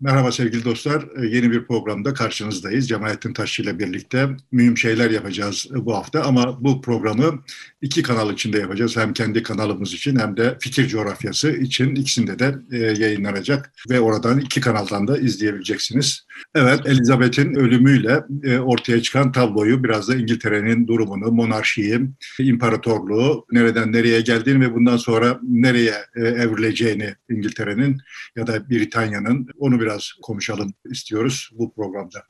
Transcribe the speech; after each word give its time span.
Merhaba 0.00 0.32
sevgili 0.32 0.64
dostlar. 0.64 1.02
Ee, 1.02 1.26
yeni 1.26 1.50
bir 1.50 1.66
programda 1.66 2.14
karşınızdayız. 2.14 2.88
Cemalettin 2.88 3.32
Taşçı 3.32 3.62
ile 3.62 3.78
birlikte 3.78 4.28
mühim 4.52 4.78
şeyler 4.78 5.10
yapacağız 5.10 5.66
bu 5.74 5.94
hafta. 5.96 6.22
Ama 6.22 6.64
bu 6.64 6.80
programı 6.80 7.42
iki 7.82 8.02
kanal 8.02 8.32
içinde 8.32 8.58
yapacağız. 8.58 8.96
Hem 8.96 9.12
kendi 9.12 9.42
kanalımız 9.42 9.94
için 9.94 10.18
hem 10.18 10.36
de 10.36 10.56
fikir 10.60 10.88
coğrafyası 10.88 11.50
için 11.50 11.94
ikisinde 11.94 12.38
de 12.38 12.54
e, 12.72 12.76
yayınlanacak. 12.76 13.72
Ve 13.90 14.00
oradan 14.00 14.40
iki 14.40 14.60
kanaldan 14.60 15.08
da 15.08 15.18
izleyebileceksiniz. 15.18 16.26
Evet, 16.54 16.80
Elizabeth'in 16.86 17.54
ölümüyle 17.54 18.24
e, 18.42 18.58
ortaya 18.58 19.02
çıkan 19.02 19.32
tabloyu 19.32 19.84
biraz 19.84 20.08
da 20.08 20.16
İngiltere'nin 20.16 20.86
durumunu, 20.86 21.32
monarşiyi, 21.32 22.00
imparatorluğu, 22.38 23.46
nereden 23.52 23.92
nereye 23.92 24.20
geldiğini 24.20 24.60
ve 24.60 24.74
bundan 24.74 24.96
sonra 24.96 25.40
nereye 25.42 25.94
e, 26.16 26.20
evrileceğini 26.20 27.14
İngiltere'nin 27.30 27.98
ya 28.36 28.46
da 28.46 28.70
Britanya'nın 28.70 29.48
onu 29.58 29.85
biraz 29.86 30.12
konuşalım 30.22 30.74
istiyoruz 30.90 31.50
bu 31.52 31.74
programda. 31.74 32.22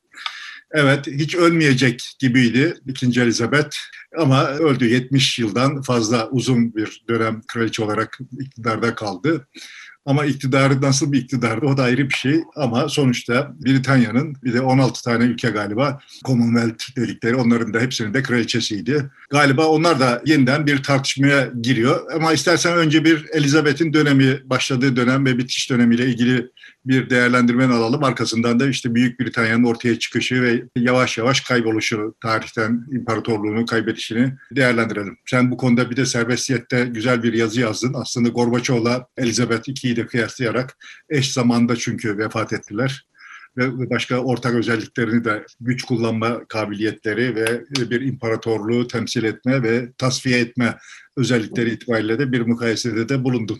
Evet, 0.73 1.07
hiç 1.07 1.35
ölmeyecek 1.35 2.03
gibiydi 2.19 2.75
2. 2.87 3.21
Elizabeth 3.21 3.77
ama 4.19 4.47
öldü 4.47 4.89
70 4.89 5.39
yıldan 5.39 5.83
fazla 5.83 6.29
uzun 6.31 6.75
bir 6.75 7.05
dönem 7.09 7.41
kraliçe 7.49 7.85
olarak 7.85 8.19
iktidarda 8.41 8.95
kaldı. 8.95 9.47
Ama 10.07 10.25
iktidarı 10.25 10.83
nasıl 10.83 11.13
bir 11.13 11.23
iktidardı 11.23 11.67
o 11.67 11.77
da 11.77 11.83
ayrı 11.83 12.09
bir 12.09 12.15
şey. 12.15 12.41
Ama 12.57 12.89
sonuçta 12.89 13.53
Britanya'nın 13.65 14.37
bir 14.45 14.53
de 14.53 14.61
16 14.61 15.03
tane 15.03 15.25
ülke 15.25 15.51
galiba 15.51 16.01
Commonwealth 16.25 16.97
dedikleri 16.97 17.37
onların 17.37 17.75
da 17.75 17.81
hepsinin 17.81 18.15
de 18.15 18.23
kraliçesiydi. 18.23 19.11
Galiba 19.31 19.67
onlar 19.67 20.01
da 20.01 20.23
yeniden 20.27 20.67
bir 20.67 20.83
tartışmaya 20.83 21.53
giriyor. 21.63 22.13
Ama 22.15 22.33
istersen 22.33 22.77
önce 22.77 23.05
bir 23.05 23.27
Elizabeth'in 23.33 23.93
dönemi, 23.93 24.51
başladığı 24.51 24.97
dönem 24.97 25.27
ve 25.27 25.39
bitiş 25.39 25.71
dönemiyle 25.71 26.07
ilgili 26.07 26.51
bir 26.85 27.11
değerlendirmen 27.11 27.71
alalım. 27.71 28.05
Arkasından 28.05 28.61
da 28.61 28.69
işte 28.69 28.95
Büyük 28.95 29.21
Britanya'nın 29.21 29.65
ortaya 29.65 29.99
çıkışı 29.99 30.43
ve 30.43 30.63
yavaş 30.77 31.19
yavaş 31.19 31.41
kayboluşu, 31.41 32.15
tarihten 32.23 32.87
imparatorluğunu 32.93 33.67
kaybedişini 33.67 34.33
değerlendirelim. 34.51 35.19
Sen 35.27 35.51
bu 35.51 35.57
konuda 35.57 35.91
bir 35.91 35.97
de 35.97 36.07
serbestiyette 36.07 36.85
güzel 36.85 37.23
bir 37.23 37.33
yazı 37.33 37.61
yazdın. 37.61 37.95
Aslında 37.95 38.29
Gorbaçov'la 38.29 39.07
Elizabeth 39.17 39.69
II'yi 39.69 39.97
de 39.97 40.07
kıyaslayarak 40.07 40.77
eş 41.11 41.33
zamanda 41.33 41.77
çünkü 41.77 42.19
vefat 42.19 42.53
ettiler 42.53 43.07
ve 43.57 43.91
başka 43.91 44.19
ortak 44.19 44.55
özelliklerini 44.55 45.25
de 45.25 45.47
güç 45.61 45.83
kullanma 45.83 46.45
kabiliyetleri 46.45 47.35
ve 47.35 47.65
bir 47.91 48.01
imparatorluğu 48.01 48.87
temsil 48.87 49.25
etme 49.25 49.63
ve 49.63 49.93
tasfiye 49.99 50.39
etme 50.39 50.79
özellikleri 51.17 51.71
itibariyle 51.71 52.19
de 52.19 52.33
bir 52.33 52.41
mukayesede 52.41 53.09
de 53.09 53.25
bulundum. 53.25 53.59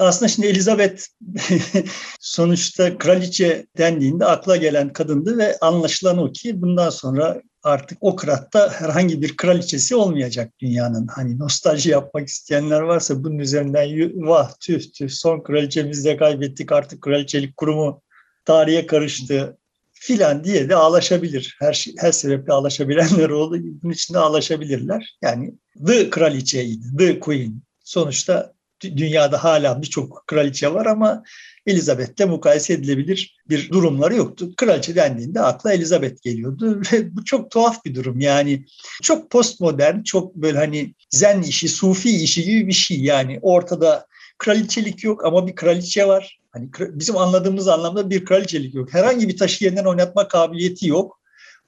Aslında 0.00 0.28
şimdi 0.28 0.48
Elizabeth 0.48 1.02
sonuçta 2.20 2.98
kraliçe 2.98 3.66
dendiğinde 3.78 4.26
akla 4.26 4.56
gelen 4.56 4.92
kadındı 4.92 5.38
ve 5.38 5.58
anlaşılan 5.60 6.18
o 6.18 6.32
ki 6.32 6.62
bundan 6.62 6.90
sonra 6.90 7.42
artık 7.62 7.98
o 8.00 8.16
kratta 8.16 8.72
herhangi 8.72 9.22
bir 9.22 9.36
kraliçesi 9.36 9.96
olmayacak 9.96 10.52
dünyanın. 10.60 11.06
Hani 11.06 11.38
nostalji 11.38 11.90
yapmak 11.90 12.28
isteyenler 12.28 12.80
varsa 12.80 13.24
bunun 13.24 13.38
üzerinden 13.38 14.12
vah 14.26 14.52
tüh 14.60 14.92
tüh 14.92 15.08
son 15.08 15.40
kraliçemizi 15.42 16.04
de 16.04 16.16
kaybettik 16.16 16.72
artık 16.72 17.02
kraliçelik 17.02 17.56
kurumu 17.56 18.02
tarihe 18.44 18.86
karıştı 18.86 19.56
filan 19.92 20.44
diye 20.44 20.68
de 20.68 20.76
ağlaşabilir. 20.76 21.56
Her 21.58 21.72
şey, 21.72 21.94
her 21.98 22.12
sebeple 22.12 22.52
ağlaşabilenler 22.52 23.30
oldu. 23.30 23.56
Bunun 23.82 23.92
için 23.92 24.14
de 24.14 24.18
ağlaşabilirler. 24.18 25.18
Yani 25.22 25.54
The 25.86 26.10
kraliçeydi, 26.10 26.96
The 26.98 27.20
Queen. 27.20 27.62
Sonuçta 27.84 28.52
dünyada 28.82 29.44
hala 29.44 29.82
birçok 29.82 30.24
kraliçe 30.26 30.74
var 30.74 30.86
ama 30.86 31.22
Elizabeth'le 31.66 32.26
mukayese 32.26 32.72
edilebilir 32.72 33.38
bir 33.48 33.70
durumları 33.70 34.14
yoktu. 34.14 34.56
Kraliçe 34.56 34.94
dendiğinde 34.94 35.40
akla 35.40 35.72
Elizabeth 35.72 36.22
geliyordu. 36.22 36.82
Ve 36.92 37.16
bu 37.16 37.24
çok 37.24 37.50
tuhaf 37.50 37.84
bir 37.84 37.94
durum 37.94 38.20
yani. 38.20 38.64
Çok 39.02 39.30
postmodern, 39.30 40.02
çok 40.02 40.34
böyle 40.34 40.58
hani 40.58 40.94
zen 41.10 41.42
işi, 41.42 41.68
sufi 41.68 42.22
işi 42.22 42.44
gibi 42.44 42.66
bir 42.66 42.72
şey 42.72 43.00
yani. 43.00 43.38
Ortada 43.42 44.06
kraliçelik 44.38 45.04
yok 45.04 45.24
ama 45.24 45.46
bir 45.46 45.54
kraliçe 45.54 46.08
var. 46.08 46.40
Hani 46.52 46.70
bizim 46.78 47.16
anladığımız 47.16 47.68
anlamda 47.68 48.10
bir 48.10 48.24
kraliçelik 48.24 48.74
yok. 48.74 48.94
Herhangi 48.94 49.28
bir 49.28 49.36
taşı 49.36 49.64
yeniden 49.64 49.84
oynatma 49.84 50.28
kabiliyeti 50.28 50.88
yok. 50.88 51.20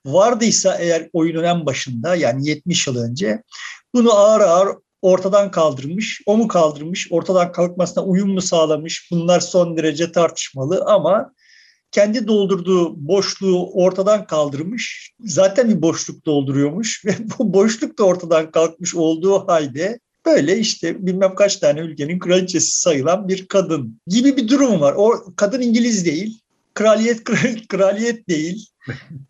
Vardıysa 0.04 0.76
eğer 0.78 1.08
oyunun 1.12 1.44
en 1.44 1.66
başında 1.66 2.14
yani 2.14 2.48
70 2.48 2.86
yıl 2.86 2.96
önce 2.96 3.42
bunu 3.94 4.12
ağır 4.12 4.40
ağır 4.40 4.68
ortadan 5.02 5.50
kaldırmış, 5.50 6.20
o 6.26 6.36
mu 6.36 6.48
kaldırmış, 6.48 7.08
ortadan 7.10 7.52
kalkmasına 7.52 8.04
uyum 8.04 8.30
mu 8.30 8.40
sağlamış 8.40 9.08
bunlar 9.10 9.40
son 9.40 9.76
derece 9.76 10.12
tartışmalı 10.12 10.84
ama 10.86 11.32
kendi 11.90 12.26
doldurduğu 12.26 13.08
boşluğu 13.08 13.70
ortadan 13.72 14.26
kaldırmış. 14.26 15.12
Zaten 15.20 15.68
bir 15.68 15.82
boşluk 15.82 16.26
dolduruyormuş 16.26 17.04
ve 17.06 17.14
bu 17.38 17.52
boşluk 17.52 17.98
da 17.98 18.04
ortadan 18.04 18.50
kalkmış 18.50 18.94
olduğu 18.94 19.48
halde 19.48 20.00
böyle 20.26 20.58
işte 20.58 21.06
bilmem 21.06 21.34
kaç 21.34 21.56
tane 21.56 21.80
ülkenin 21.80 22.18
kraliçesi 22.18 22.80
sayılan 22.80 23.28
bir 23.28 23.46
kadın 23.46 24.00
gibi 24.06 24.36
bir 24.36 24.48
durum 24.48 24.80
var. 24.80 24.94
O 24.96 25.12
kadın 25.36 25.60
İngiliz 25.60 26.06
değil, 26.06 26.41
kraliyet 26.74 27.24
kraliyet 27.68 28.28
değil. 28.28 28.66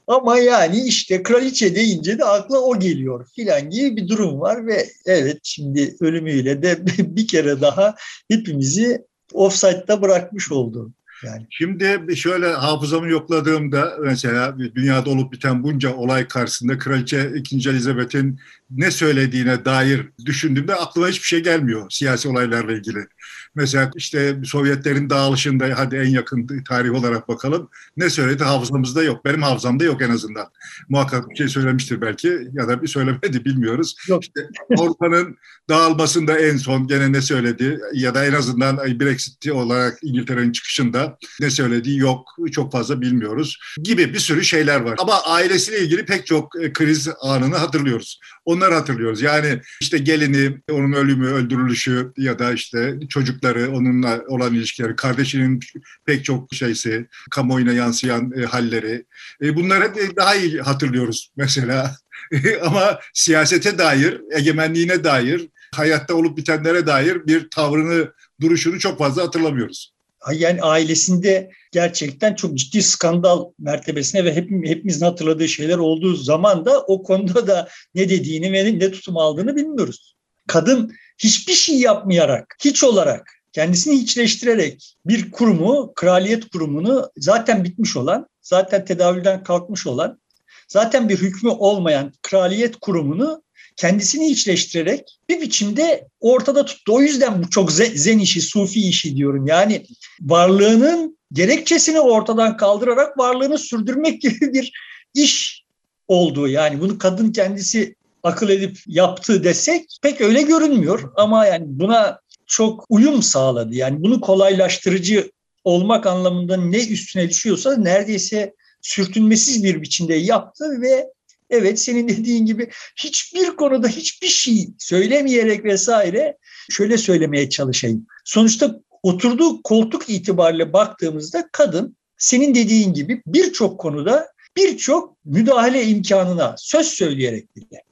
Ama 0.07 0.39
yani 0.39 0.85
işte 0.85 1.23
kraliçe 1.23 1.75
deyince 1.75 2.19
de 2.19 2.25
akla 2.25 2.59
o 2.59 2.79
geliyor 2.79 3.29
filan 3.37 3.71
gibi 3.71 3.97
bir 3.97 4.09
durum 4.09 4.41
var 4.41 4.67
ve 4.67 4.87
evet 5.07 5.39
şimdi 5.43 5.97
ölümüyle 6.01 6.63
de 6.63 6.87
bir 7.17 7.27
kere 7.27 7.61
daha 7.61 7.95
hepimizi 8.29 9.05
offside'da 9.33 10.03
bırakmış 10.03 10.53
oldu. 10.53 10.93
Yani. 11.23 11.47
Şimdi 11.51 12.17
şöyle 12.17 12.53
hafızamı 12.53 13.09
yokladığımda 13.09 13.97
mesela 14.03 14.59
dünyada 14.59 15.11
olup 15.11 15.33
biten 15.33 15.63
bunca 15.63 15.95
olay 15.95 16.29
karşısında 16.29 16.79
Kraliçe 16.79 17.33
2. 17.35 17.71
Elizabeth'in 17.71 18.41
ne 18.71 18.91
söylediğine 18.91 19.65
dair 19.65 20.09
düşündüğümde 20.27 20.75
aklıma 20.75 21.09
hiçbir 21.09 21.27
şey 21.27 21.43
gelmiyor 21.43 21.87
siyasi 21.91 22.29
olaylarla 22.29 22.73
ilgili. 22.73 23.07
Mesela 23.55 23.91
işte 23.97 24.37
Sovyetlerin 24.45 25.11
dağılışında 25.11 25.69
hadi 25.77 25.97
en 25.97 26.11
yakın 26.11 26.65
tarih 26.69 26.93
olarak 26.95 27.29
bakalım. 27.29 27.69
Ne 27.97 28.11
söyledi 28.11 28.45
hafızamızda 28.45 29.03
yok. 29.03 29.25
Benim 29.25 29.43
hafızamda 29.43 29.85
yok 29.85 30.03
en 30.03 30.11
azından. 30.11 30.47
Muhakkak 30.89 31.31
bir 31.31 31.37
şey 31.37 31.49
söylemiştir 31.49 32.01
belki 32.01 32.39
ya 32.53 32.69
da 32.69 32.83
bir 32.83 32.89
söylemedi 32.89 33.45
bilmiyoruz. 33.45 33.97
Yok. 34.09 34.23
İşte 34.23 34.49
Avrupa'nın 34.79 35.37
dağılmasında 35.69 36.39
en 36.39 36.57
son 36.57 36.87
gene 36.87 37.13
ne 37.13 37.21
söyledi 37.21 37.79
ya 37.93 38.15
da 38.15 38.27
en 38.27 38.33
azından 38.33 38.77
Brexit 38.77 39.53
olarak 39.53 39.99
İngiltere'nin 40.03 40.53
çıkışında 40.53 41.12
ne 41.41 41.51
söylediği 41.51 41.99
yok. 41.99 42.37
Çok 42.53 42.73
fazla 42.73 43.01
bilmiyoruz 43.01 43.59
gibi 43.83 44.15
bir 44.15 44.19
sürü 44.19 44.45
şeyler 44.45 44.81
var. 44.81 44.97
Ama 44.99 45.23
ailesiyle 45.23 45.81
ilgili 45.81 46.05
pek 46.05 46.27
çok 46.27 46.63
e, 46.63 46.73
kriz 46.73 47.09
anını 47.21 47.57
hatırlıyoruz. 47.57 48.21
Onları 48.45 48.75
hatırlıyoruz. 48.75 49.23
Yani 49.23 49.61
işte 49.81 49.99
gelini, 49.99 50.61
onun 50.71 50.93
ölümü, 50.93 51.27
öldürülüşü 51.27 52.13
ya 52.17 52.39
da 52.39 52.53
işte 52.53 52.95
çocuk 53.09 53.33
çocukları, 53.33 53.71
onunla 53.73 54.23
olan 54.29 54.55
ilişkileri, 54.55 54.97
kardeşinin 54.97 55.61
pek 56.07 56.25
çok 56.25 56.55
şeysi, 56.55 57.07
kamuoyuna 57.31 57.73
yansıyan 57.73 58.33
e, 58.37 58.45
halleri. 58.45 59.05
E, 59.43 59.57
bunları 59.57 59.95
daha 60.17 60.35
iyi 60.35 60.61
hatırlıyoruz 60.61 61.31
mesela. 61.37 61.97
Ama 62.63 62.99
siyasete 63.15 63.79
dair, 63.79 64.21
egemenliğine 64.33 65.05
dair, 65.05 65.49
hayatta 65.75 66.15
olup 66.15 66.37
bitenlere 66.37 66.87
dair 66.87 67.27
bir 67.27 67.51
tavrını, 67.51 68.13
duruşunu 68.41 68.79
çok 68.79 68.99
fazla 68.99 69.23
hatırlamıyoruz. 69.23 69.93
Yani 70.33 70.63
ailesinde 70.63 71.51
gerçekten 71.73 72.35
çok 72.35 72.55
ciddi 72.55 72.83
skandal 72.83 73.51
mertebesine 73.59 74.25
ve 74.25 74.35
hep, 74.35 74.51
hepimizin 74.51 75.07
hatırladığı 75.07 75.49
şeyler 75.49 75.79
olduğu 75.79 76.15
zaman 76.15 76.65
da 76.65 76.81
o 76.83 77.03
konuda 77.03 77.47
da 77.47 77.69
ne 77.95 78.09
dediğini 78.09 78.53
ve 78.53 78.79
ne 78.79 78.91
tutum 78.91 79.17
aldığını 79.17 79.57
bilmiyoruz. 79.57 80.15
Kadın 80.47 80.93
hiçbir 81.19 81.53
şey 81.53 81.79
yapmayarak, 81.79 82.57
hiç 82.65 82.85
olarak, 82.85 83.31
kendisini 83.53 83.95
hiçleştirerek 83.95 84.97
bir 85.07 85.31
kurumu, 85.31 85.93
kraliyet 85.95 86.51
kurumunu 86.51 87.11
zaten 87.17 87.65
bitmiş 87.65 87.97
olan, 87.97 88.27
zaten 88.41 88.85
tedavülden 88.85 89.43
kalkmış 89.43 89.87
olan, 89.87 90.21
zaten 90.69 91.09
bir 91.09 91.17
hükmü 91.17 91.51
olmayan 91.51 92.13
kraliyet 92.23 92.77
kurumunu 92.77 93.43
kendisini 93.83 94.31
hiçleştirerek 94.31 95.19
bir 95.29 95.41
biçimde 95.41 96.09
ortada 96.21 96.65
tuttu. 96.65 96.95
O 96.95 97.01
yüzden 97.01 97.43
bu 97.43 97.51
çok 97.51 97.73
zen 97.73 98.19
işi, 98.19 98.41
sufi 98.41 98.89
işi 98.89 99.17
diyorum. 99.17 99.47
Yani 99.47 99.87
varlığının 100.21 101.19
gerekçesini 101.33 102.01
ortadan 102.01 102.57
kaldırarak 102.57 103.19
varlığını 103.19 103.59
sürdürmek 103.59 104.23
gibi 104.23 104.53
bir 104.53 104.73
iş 105.15 105.65
olduğu. 106.09 106.49
Yani 106.49 106.81
bunu 106.81 106.99
kadın 106.99 107.33
kendisi 107.33 107.95
akıl 108.23 108.49
edip 108.49 108.79
yaptı 108.87 109.45
desek 109.45 109.99
pek 110.03 110.21
öyle 110.21 110.43
görünmüyor. 110.43 111.13
Ama 111.17 111.47
yani 111.47 111.65
buna 111.67 112.21
çok 112.47 112.85
uyum 112.89 113.23
sağladı. 113.23 113.75
Yani 113.75 114.03
bunu 114.03 114.21
kolaylaştırıcı 114.21 115.31
olmak 115.65 116.07
anlamında 116.07 116.57
ne 116.57 116.87
üstüne 116.87 117.29
düşüyorsa 117.29 117.77
neredeyse 117.77 118.55
sürtünmesiz 118.83 119.65
bir 119.65 119.83
biçimde 119.83 120.15
yaptı 120.15 120.81
ve 120.83 121.07
evet 121.53 121.81
senin 121.81 122.09
dediğin 122.09 122.47
gibi 122.47 122.71
hiçbir 122.97 123.57
konuda 123.57 123.89
hiçbir 123.89 124.29
şey 124.29 124.69
söylemeyerek 124.79 125.65
vesaire 125.65 126.37
şöyle 126.71 126.99
söylemeye 126.99 127.49
çalışayım. 127.51 128.07
Sonuçta 128.25 128.81
oturduğu 129.03 129.63
koltuk 129.63 130.11
itibariyle 130.11 130.73
baktığımızda 130.73 131.49
kadın 131.53 131.97
senin 132.19 132.55
dediğin 132.55 132.93
gibi 132.93 133.23
birçok 133.27 133.81
konuda 133.81 134.29
birçok 134.57 135.17
müdahale 135.25 135.85
imkanına 135.85 136.55
söz 136.59 136.87
söyleyerek 136.87 137.57
bile 137.57 137.83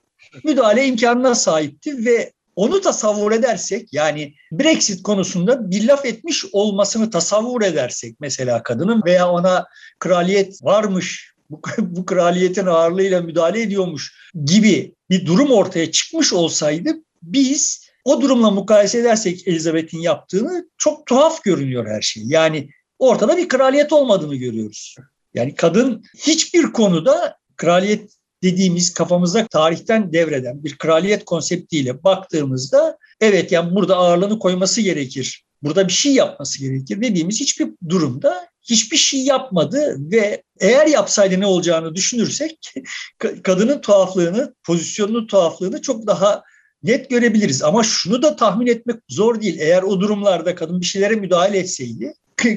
müdahale 0.45 0.87
imkanına 0.87 1.35
sahipti 1.35 2.05
ve 2.05 2.33
onu 2.57 2.81
tasavvur 2.81 3.33
edersek 3.33 3.93
yani 3.93 4.35
Brexit 4.53 5.03
konusunda 5.03 5.71
bir 5.71 5.89
laf 5.89 6.05
etmiş 6.05 6.45
olmasını 6.53 7.11
tasavvur 7.11 7.63
edersek 7.63 8.17
mesela 8.21 8.63
kadının 8.63 9.03
veya 9.07 9.31
ona 9.31 9.67
kraliyet 9.99 10.65
varmış 10.65 11.35
bu, 11.51 11.63
bu 11.79 12.07
kraliyetin 12.07 12.67
ağırlığıyla 12.67 13.21
müdahale 13.21 13.63
ediyormuş 13.63 14.31
gibi 14.45 14.95
bir 15.11 15.27
durum 15.27 15.51
ortaya 15.51 15.91
çıkmış 15.91 16.33
olsaydı 16.33 16.91
biz 17.23 17.91
o 18.05 18.23
durumla 18.23 18.51
mukayese 18.51 18.99
edersek 18.99 19.49
Elizabeth'in 19.49 20.01
yaptığını 20.01 20.69
çok 20.79 21.07
tuhaf 21.07 21.45
görünüyor 21.45 21.87
her 21.87 22.03
şey. 22.03 22.23
Yani 22.27 22.69
ortada 22.99 23.37
bir 23.37 23.49
kraliyet 23.49 23.93
olmadığını 23.93 24.37
görüyoruz. 24.37 24.97
Yani 25.35 25.55
kadın 25.55 26.05
hiçbir 26.19 26.63
konuda 26.63 27.37
kraliyet 27.57 28.11
dediğimiz 28.43 28.95
kafamızda 28.95 29.47
tarihten 29.47 30.13
devreden 30.13 30.65
bir 30.65 30.79
kraliyet 30.79 31.25
konseptiyle 31.25 32.05
baktığımızda 32.05 32.99
evet 33.21 33.53
yani 33.53 33.75
burada 33.75 33.97
ağırlığını 33.97 34.39
koyması 34.39 34.81
gerekir. 34.81 35.45
Burada 35.63 35.89
bir 35.89 35.93
şey 35.93 36.15
yapması 36.15 36.61
gerekir 36.61 37.03
dediğimiz 37.03 37.41
hiçbir 37.41 37.69
durumda 37.89 38.49
hiçbir 38.63 38.97
şey 38.97 39.25
yapmadı 39.25 39.97
ve 39.99 40.43
eğer 40.61 40.87
yapsaydı 40.87 41.41
ne 41.41 41.47
olacağını 41.47 41.95
düşünürsek 41.95 42.75
kadının 43.43 43.81
tuhaflığını, 43.81 44.55
pozisyonunun 44.65 45.27
tuhaflığını 45.27 45.83
çok 45.83 46.07
daha 46.07 46.43
net 46.83 47.11
görebiliriz. 47.11 47.63
Ama 47.63 47.83
şunu 47.83 48.23
da 48.23 48.37
tahmin 48.37 48.67
etmek 48.67 48.97
zor 49.09 49.41
değil. 49.41 49.59
Eğer 49.61 49.83
o 49.83 50.01
durumlarda 50.01 50.55
kadın 50.55 50.81
bir 50.81 50.87
şeylere 50.87 51.15
müdahale 51.15 51.59
etseydi 51.59 52.15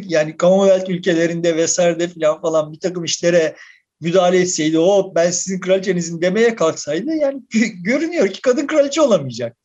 yani 0.08 0.36
Commonwealth 0.40 0.90
ülkelerinde 0.90 1.56
vesaire 1.58 2.08
falan 2.08 2.42
falan 2.42 2.74
bir 2.74 2.80
takım 2.80 3.04
işlere 3.04 3.56
müdahale 4.02 4.40
etseydi 4.40 4.80
o 4.80 5.16
ben 5.16 5.32
sizin 5.32 5.60
kraliçenizin 5.60 6.22
demeye 6.22 6.56
kalksaydı 6.56 7.12
yani 7.12 7.42
görünüyor 7.84 8.28
ki 8.28 8.42
kadın 8.42 8.68
kraliçe 8.68 9.02
olamayacak. 9.02 9.58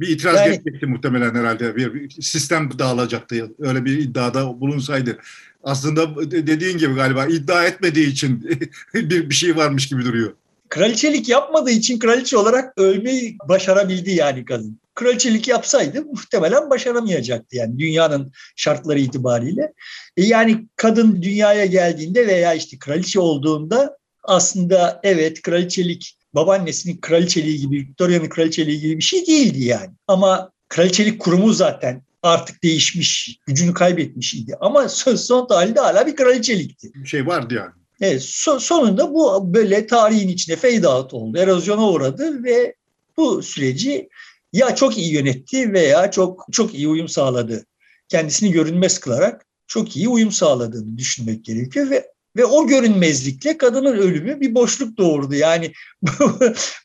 Bir 0.00 0.08
itiraz 0.08 0.36
yani, 0.36 0.44
gelecekti 0.44 0.86
muhtemelen 0.86 1.34
herhalde. 1.34 1.76
Bir, 1.76 1.94
bir 1.94 2.22
sistem 2.22 2.78
dağılacaktı. 2.78 3.50
Öyle 3.58 3.84
bir 3.84 3.98
iddiada 3.98 4.60
bulunsaydı. 4.60 5.18
Aslında 5.64 6.30
dediğin 6.30 6.78
gibi 6.78 6.94
galiba 6.94 7.26
iddia 7.26 7.64
etmediği 7.64 8.06
için 8.06 8.44
bir, 8.94 9.30
bir 9.30 9.34
şey 9.34 9.56
varmış 9.56 9.88
gibi 9.88 10.04
duruyor. 10.04 10.32
Kraliçelik 10.68 11.28
yapmadığı 11.28 11.70
için 11.70 11.98
kraliçe 11.98 12.36
olarak 12.36 12.78
ölmeyi 12.78 13.36
başarabildi 13.48 14.10
yani 14.10 14.44
kadın. 14.44 14.80
Kraliçelik 14.94 15.48
yapsaydı 15.48 16.04
muhtemelen 16.04 16.70
başaramayacaktı 16.70 17.56
yani 17.56 17.78
dünyanın 17.78 18.32
şartları 18.56 19.00
itibariyle. 19.00 19.72
E 20.16 20.24
yani 20.24 20.66
kadın 20.76 21.22
dünyaya 21.22 21.66
geldiğinde 21.66 22.26
veya 22.26 22.54
işte 22.54 22.78
kraliçe 22.78 23.20
olduğunda 23.20 23.96
aslında 24.24 25.00
evet 25.02 25.42
kraliçelik 25.42 26.16
babaannesinin 26.34 27.00
kraliçeliği 27.00 27.60
gibi, 27.60 27.76
Victoria'nın 27.76 28.28
kraliçeliği 28.28 28.80
gibi 28.80 28.96
bir 28.96 29.02
şey 29.02 29.26
değildi 29.26 29.64
yani. 29.64 29.90
Ama 30.06 30.50
kraliçelik 30.68 31.20
kurumu 31.20 31.52
zaten 31.52 32.02
artık 32.22 32.62
değişmiş, 32.62 33.38
gücünü 33.46 33.74
kaybetmiş 33.74 34.34
idi. 34.34 34.56
Ama 34.60 34.88
son, 34.88 35.16
son 35.16 35.46
halinde 35.48 35.80
hala 35.80 36.06
bir 36.06 36.16
kraliçelikti. 36.16 36.90
Bir 36.94 37.08
şey 37.08 37.26
vardı 37.26 37.54
yani. 37.54 37.72
Evet, 38.00 38.22
so, 38.22 38.60
sonunda 38.60 39.14
bu 39.14 39.54
böyle 39.54 39.86
tarihin 39.86 40.28
içine 40.28 40.56
fade 40.56 40.88
out 40.88 41.14
oldu, 41.14 41.38
erozyona 41.38 41.90
uğradı 41.90 42.44
ve 42.44 42.74
bu 43.16 43.42
süreci 43.42 44.08
ya 44.52 44.74
çok 44.74 44.98
iyi 44.98 45.12
yönetti 45.12 45.72
veya 45.72 46.10
çok 46.10 46.46
çok 46.52 46.74
iyi 46.74 46.88
uyum 46.88 47.08
sağladı. 47.08 47.64
Kendisini 48.08 48.52
görünmez 48.52 48.98
kılarak 48.98 49.46
çok 49.66 49.96
iyi 49.96 50.08
uyum 50.08 50.32
sağladığını 50.32 50.98
düşünmek 50.98 51.44
gerekiyor 51.44 51.90
ve 51.90 52.10
ve 52.36 52.44
o 52.44 52.66
görünmezlikle 52.66 53.58
kadının 53.58 53.96
ölümü 53.96 54.40
bir 54.40 54.54
boşluk 54.54 54.98
doğurdu. 54.98 55.34
Yani 55.34 55.72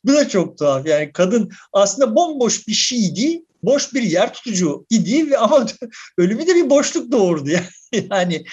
bu 0.04 0.14
da 0.14 0.30
çok 0.30 0.58
tuhaf. 0.58 0.88
Yani 0.88 1.12
kadın 1.12 1.52
aslında 1.74 2.16
bomboş 2.16 2.68
bir 2.68 2.74
şeydi, 2.74 3.45
boş 3.66 3.94
bir 3.94 4.02
yer 4.02 4.34
tutucu 4.34 4.86
idi 4.90 5.32
ve 5.32 5.38
ama 5.38 5.68
ölümü 6.18 6.48
de 6.48 6.56
bir 6.56 6.70
boşluk 6.70 7.12
doğurdu. 7.12 7.50
Yani, 7.50 7.66
yani 8.12 8.46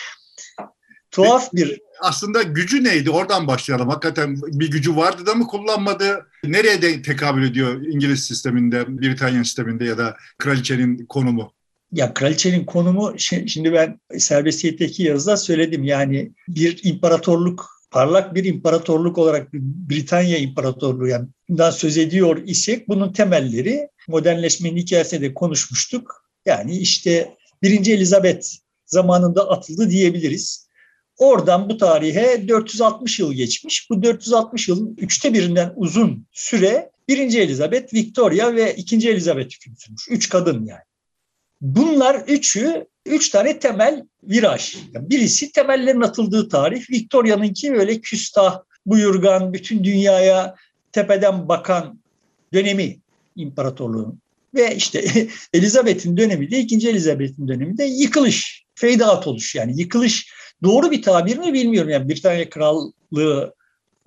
tuhaf 1.10 1.52
bir 1.52 1.80
aslında 2.02 2.42
gücü 2.42 2.84
neydi? 2.84 3.10
Oradan 3.10 3.46
başlayalım. 3.46 3.88
Hakikaten 3.88 4.36
bir 4.42 4.70
gücü 4.70 4.96
vardı 4.96 5.26
da 5.26 5.34
mı 5.34 5.46
kullanmadı? 5.46 6.26
Nereye 6.44 6.82
de 6.82 7.02
tekabül 7.02 7.50
ediyor 7.50 7.82
İngiliz 7.82 8.26
sisteminde, 8.26 8.84
Britanya 8.88 9.44
sisteminde 9.44 9.84
ya 9.84 9.98
da 9.98 10.16
kraliçenin 10.38 11.06
konumu? 11.06 11.52
Ya 11.92 12.14
kraliçenin 12.14 12.64
konumu 12.64 13.14
şimdi 13.18 13.72
ben 13.72 14.00
serbestiyetteki 14.18 15.02
yazıda 15.02 15.36
söyledim. 15.36 15.84
Yani 15.84 16.32
bir 16.48 16.80
imparatorluk 16.84 17.81
parlak 17.92 18.34
bir 18.34 18.44
imparatorluk 18.44 19.18
olarak 19.18 19.52
Britanya 19.52 20.38
İmparatorluğu 20.38 21.08
yani 21.08 21.28
bundan 21.48 21.70
söz 21.70 21.98
ediyor 21.98 22.42
isek 22.46 22.88
bunun 22.88 23.12
temelleri 23.12 23.88
modernleşmenin 24.08 24.76
hikayesinde 24.76 25.20
de 25.20 25.34
konuşmuştuk. 25.34 26.26
Yani 26.46 26.76
işte 26.76 27.34
birinci 27.62 27.92
Elizabeth 27.92 28.46
zamanında 28.86 29.50
atıldı 29.50 29.90
diyebiliriz. 29.90 30.68
Oradan 31.18 31.68
bu 31.68 31.76
tarihe 31.76 32.48
460 32.48 33.18
yıl 33.18 33.32
geçmiş. 33.32 33.90
Bu 33.90 34.02
460 34.02 34.68
yılın 34.68 34.96
üçte 34.98 35.34
birinden 35.34 35.72
uzun 35.76 36.26
süre 36.32 36.90
birinci 37.08 37.40
Elizabeth, 37.40 37.94
Victoria 37.94 38.54
ve 38.54 38.74
ikinci 38.74 39.10
Elizabeth 39.10 39.54
hüküm 39.54 39.76
sürmüş. 39.76 40.08
Üç 40.10 40.28
kadın 40.28 40.64
yani. 40.64 40.82
Bunlar 41.62 42.14
üçü, 42.28 42.86
üç 43.06 43.28
tane 43.28 43.58
temel 43.58 44.04
viraj. 44.22 44.76
birisi 44.94 45.52
temellerin 45.52 46.00
atıldığı 46.00 46.48
tarih. 46.48 46.90
Victoria'nınki 46.90 47.72
böyle 47.72 48.00
küstah, 48.00 48.60
buyurgan, 48.86 49.52
bütün 49.52 49.84
dünyaya 49.84 50.54
tepeden 50.92 51.48
bakan 51.48 51.98
dönemi 52.52 52.98
imparatorluğun. 53.36 54.18
Ve 54.54 54.76
işte 54.76 55.04
Elizabeth'in 55.52 56.16
dönemi 56.16 56.50
de, 56.50 56.58
ikinci 56.58 56.88
Elizabeth'in 56.88 57.48
dönemi 57.48 57.78
de 57.78 57.84
yıkılış, 57.84 58.64
fade 58.74 59.04
out 59.04 59.26
oluş 59.26 59.54
yani 59.54 59.80
yıkılış 59.80 60.32
doğru 60.62 60.90
bir 60.90 61.02
tabir 61.02 61.38
mi 61.38 61.52
bilmiyorum. 61.52 61.90
Yani 61.90 62.08
Britanya 62.08 62.50
Krallığı 62.50 63.54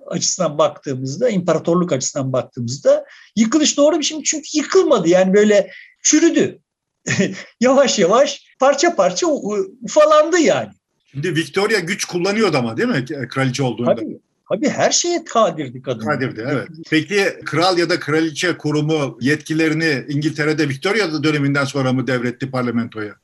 açısından 0.06 0.58
baktığımızda, 0.58 1.28
imparatorluk 1.28 1.92
açısından 1.92 2.32
baktığımızda 2.32 3.04
yıkılış 3.36 3.76
doğru 3.76 3.98
bir 3.98 4.04
şey 4.04 4.22
çünkü 4.22 4.58
yıkılmadı. 4.58 5.08
Yani 5.08 5.34
böyle 5.34 5.70
çürüdü. 6.02 6.58
yavaş 7.60 7.98
yavaş 7.98 8.44
parça 8.60 8.96
parça 8.96 9.26
ufalandı 9.82 10.38
yani. 10.38 10.70
Şimdi 11.10 11.36
Victoria 11.36 11.78
güç 11.78 12.04
kullanıyordu 12.04 12.56
ama 12.56 12.76
değil 12.76 12.88
mi 12.88 13.04
kraliçe 13.28 13.62
olduğunda? 13.62 13.94
Tabii. 13.94 14.20
Tabii 14.48 14.68
her 14.68 14.90
şeye 14.90 15.24
kadirdi 15.24 15.82
kadın. 15.82 16.06
Kadirdi 16.06 16.46
evet. 16.50 16.68
Peki 16.90 17.24
kral 17.44 17.78
ya 17.78 17.90
da 17.90 18.00
kraliçe 18.00 18.58
kurumu 18.58 19.18
yetkilerini 19.20 20.04
İngiltere'de 20.08 20.68
Victoria 20.68 21.22
döneminden 21.22 21.64
sonra 21.64 21.92
mı 21.92 22.06
devretti 22.06 22.50
parlamentoya? 22.50 23.14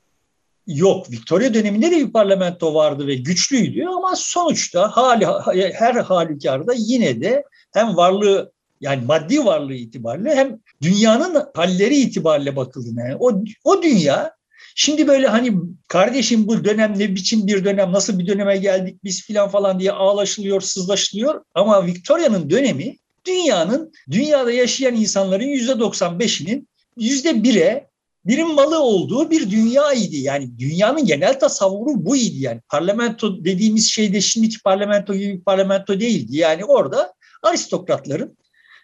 Yok, 0.67 1.11
Victoria 1.11 1.55
döneminde 1.55 1.91
de 1.91 1.97
bir 1.97 2.13
parlamento 2.13 2.75
vardı 2.75 3.07
ve 3.07 3.15
güçlüydü 3.15 3.85
ama 3.87 4.17
sonuçta 4.17 4.89
hali, 4.89 5.27
her 5.73 5.95
halükarda 5.95 6.73
yine 6.77 7.21
de 7.21 7.45
hem 7.73 7.97
varlığı 7.97 8.53
yani 8.81 9.05
maddi 9.05 9.45
varlığı 9.45 9.75
itibariyle 9.75 10.35
hem 10.35 10.59
dünyanın 10.83 11.45
halleri 11.55 11.97
itibariyle 11.97 12.57
bakıldığında 12.57 13.01
yani 13.01 13.17
o, 13.21 13.43
o 13.65 13.83
dünya 13.83 14.37
şimdi 14.75 15.09
böyle 15.09 15.27
hani 15.27 15.53
kardeşim 15.89 16.47
bu 16.47 16.65
dönem 16.65 16.99
ne 16.99 17.15
biçim 17.15 17.47
bir 17.47 17.65
dönem 17.65 17.93
nasıl 17.93 18.19
bir 18.19 18.27
döneme 18.27 18.57
geldik 18.57 19.05
biz 19.05 19.23
filan 19.23 19.49
falan 19.49 19.81
diye 19.81 19.93
ağlaşılıyor 19.93 20.61
sızlaşılıyor 20.61 21.45
ama 21.55 21.87
Victoria'nın 21.87 22.51
dönemi 22.51 22.97
dünyanın 23.27 23.93
dünyada 24.11 24.53
yaşayan 24.53 24.95
insanların 24.95 25.45
yüzde 25.45 25.73
95'inin 25.73 26.69
yüzde 26.97 27.43
bire 27.43 27.93
birim 28.25 28.55
malı 28.55 28.79
olduğu 28.83 29.31
bir 29.31 29.51
dünya 29.51 29.93
idi. 29.93 30.17
Yani 30.17 30.59
dünyanın 30.59 31.05
genel 31.05 31.41
tasavvuru 31.41 32.07
bu 32.07 32.17
idi. 32.17 32.37
Yani 32.39 32.61
parlamento 32.69 33.45
dediğimiz 33.45 33.91
şey 33.91 34.13
de 34.13 34.21
şimdiki 34.21 34.63
parlamento 34.63 35.15
gibi 35.15 35.39
bir 35.39 35.45
parlamento 35.45 36.01
değildi. 36.01 36.37
Yani 36.37 36.65
orada 36.65 37.15
aristokratların 37.43 38.39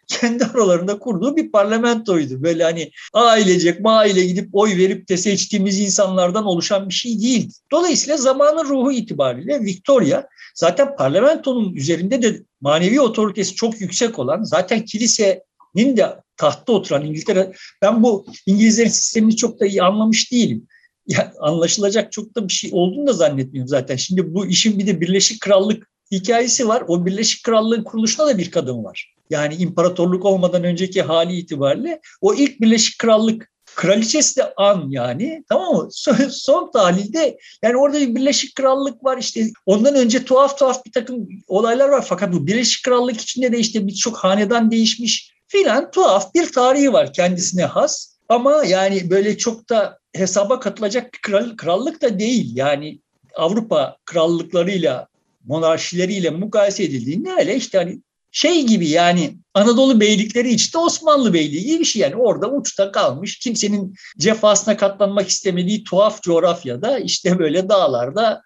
kendi 0.21 0.45
aralarında 0.45 0.99
kurduğu 0.99 1.37
bir 1.37 1.53
parlamentoydu. 1.53 2.43
Böyle 2.43 2.63
hani 2.65 2.91
ailecek 3.13 3.81
aile 3.85 4.27
gidip 4.27 4.49
oy 4.53 4.77
verip 4.77 5.09
de 5.09 5.17
seçtiğimiz 5.17 5.81
insanlardan 5.81 6.45
oluşan 6.45 6.89
bir 6.89 6.95
şey 6.95 7.21
değil. 7.21 7.53
Dolayısıyla 7.73 8.17
zamanın 8.17 8.65
ruhu 8.65 8.93
itibariyle 8.93 9.61
Victoria 9.61 10.27
zaten 10.55 10.97
parlamentonun 10.97 11.75
üzerinde 11.75 12.23
de 12.23 12.43
manevi 12.61 13.01
otoritesi 13.01 13.55
çok 13.55 13.81
yüksek 13.81 14.19
olan 14.19 14.43
zaten 14.43 14.85
kilisenin 14.85 15.97
de 15.97 16.17
tahtta 16.37 16.73
oturan 16.73 17.07
İngiltere 17.07 17.53
ben 17.83 18.03
bu 18.03 18.27
İngilizlerin 18.47 18.89
sistemini 18.89 19.37
çok 19.37 19.61
da 19.61 19.67
iyi 19.67 19.83
anlamış 19.83 20.33
değilim. 20.33 20.67
Ya, 21.07 21.33
anlaşılacak 21.41 22.13
çok 22.13 22.35
da 22.35 22.49
bir 22.49 22.53
şey 22.53 22.71
olduğunu 22.73 23.07
da 23.07 23.13
zannetmiyorum 23.13 23.69
zaten. 23.69 23.97
Şimdi 23.97 24.35
bu 24.35 24.47
işin 24.47 24.79
bir 24.79 24.87
de 24.87 25.01
Birleşik 25.01 25.41
Krallık 25.41 25.91
hikayesi 26.11 26.69
var. 26.69 26.85
O 26.89 27.07
Birleşik 27.07 27.45
Krallığın 27.45 27.85
kuruluşunda 27.85 28.29
da 28.29 28.39
bir 28.39 28.51
kadın 28.51 28.85
var. 28.85 29.18
Yani 29.31 29.55
imparatorluk 29.55 30.25
olmadan 30.25 30.65
önceki 30.65 31.03
hali 31.03 31.37
itibariyle 31.37 32.01
o 32.21 32.35
ilk 32.35 32.61
Birleşik 32.61 32.99
Krallık 32.99 33.51
Kraliçesi 33.75 34.37
de 34.37 34.55
an 34.57 34.87
yani 34.89 35.45
tamam 35.49 35.75
mı? 35.75 35.89
Son, 35.91 36.15
son 36.31 36.71
tahlilde 36.73 37.39
yani 37.63 37.77
orada 37.77 38.01
bir 38.01 38.15
Birleşik 38.15 38.55
Krallık 38.55 39.05
var 39.05 39.19
işte 39.19 39.51
ondan 39.67 39.95
önce 39.95 40.25
tuhaf 40.25 40.59
tuhaf 40.59 40.85
bir 40.87 40.93
takım 40.93 41.29
olaylar 41.49 41.89
var 41.89 42.05
fakat 42.09 42.33
bu 42.33 42.47
Birleşik 42.47 42.85
Krallık 42.85 43.21
içinde 43.21 43.53
de 43.53 43.59
işte 43.59 43.87
birçok 43.87 44.17
hanedan 44.17 44.71
değişmiş 44.71 45.33
filan 45.49 45.91
tuhaf 45.91 46.35
bir 46.35 46.53
tarihi 46.53 46.93
var 46.93 47.13
kendisine 47.13 47.65
has. 47.65 48.19
Ama 48.29 48.65
yani 48.65 49.11
böyle 49.11 49.39
çok 49.39 49.69
da 49.69 49.99
hesaba 50.15 50.61
katılacak 50.61 51.13
bir 51.15 51.19
kral, 51.19 51.57
krallık 51.57 52.03
da 52.03 52.19
değil. 52.19 52.57
Yani 52.57 53.01
Avrupa 53.37 53.97
krallıklarıyla, 54.05 55.09
monarşileriyle 55.45 56.31
mukayese 56.31 56.85
edildiğinde 56.85 57.31
öyle 57.39 57.57
işte 57.57 57.79
hani 57.79 58.01
şey 58.39 58.67
gibi 58.67 58.89
yani 58.89 59.39
Anadolu 59.55 60.01
beylikleri 60.01 60.51
içinde 60.51 60.79
Osmanlı 60.79 61.35
Beyliği 61.35 61.65
gibi 61.67 61.81
bir 61.81 61.85
şey 61.85 62.03
yani 62.03 62.17
orada 62.17 62.51
uçta 62.51 62.93
kalmış 62.93 63.39
kimsenin 63.39 63.95
cefasına 64.19 64.77
katlanmak 64.77 65.29
istemediği 65.29 65.85
tuhaf 65.85 66.23
coğrafyada 66.23 66.99
işte 66.99 67.39
böyle 67.39 67.69
dağlarda 67.69 68.43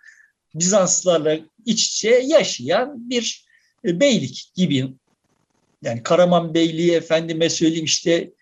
Bizanslarla 0.55 1.39
iç 1.67 1.89
içe 1.89 2.11
yaşayan 2.11 3.11
bir 3.11 3.47
beylik 3.85 4.53
gibi. 4.55 4.89
Yani 5.83 6.03
Karaman 6.03 6.55
Beyliği 6.55 6.93
efendime 6.93 7.51
söyleyeyim 7.51 7.85
işte 7.85 8.33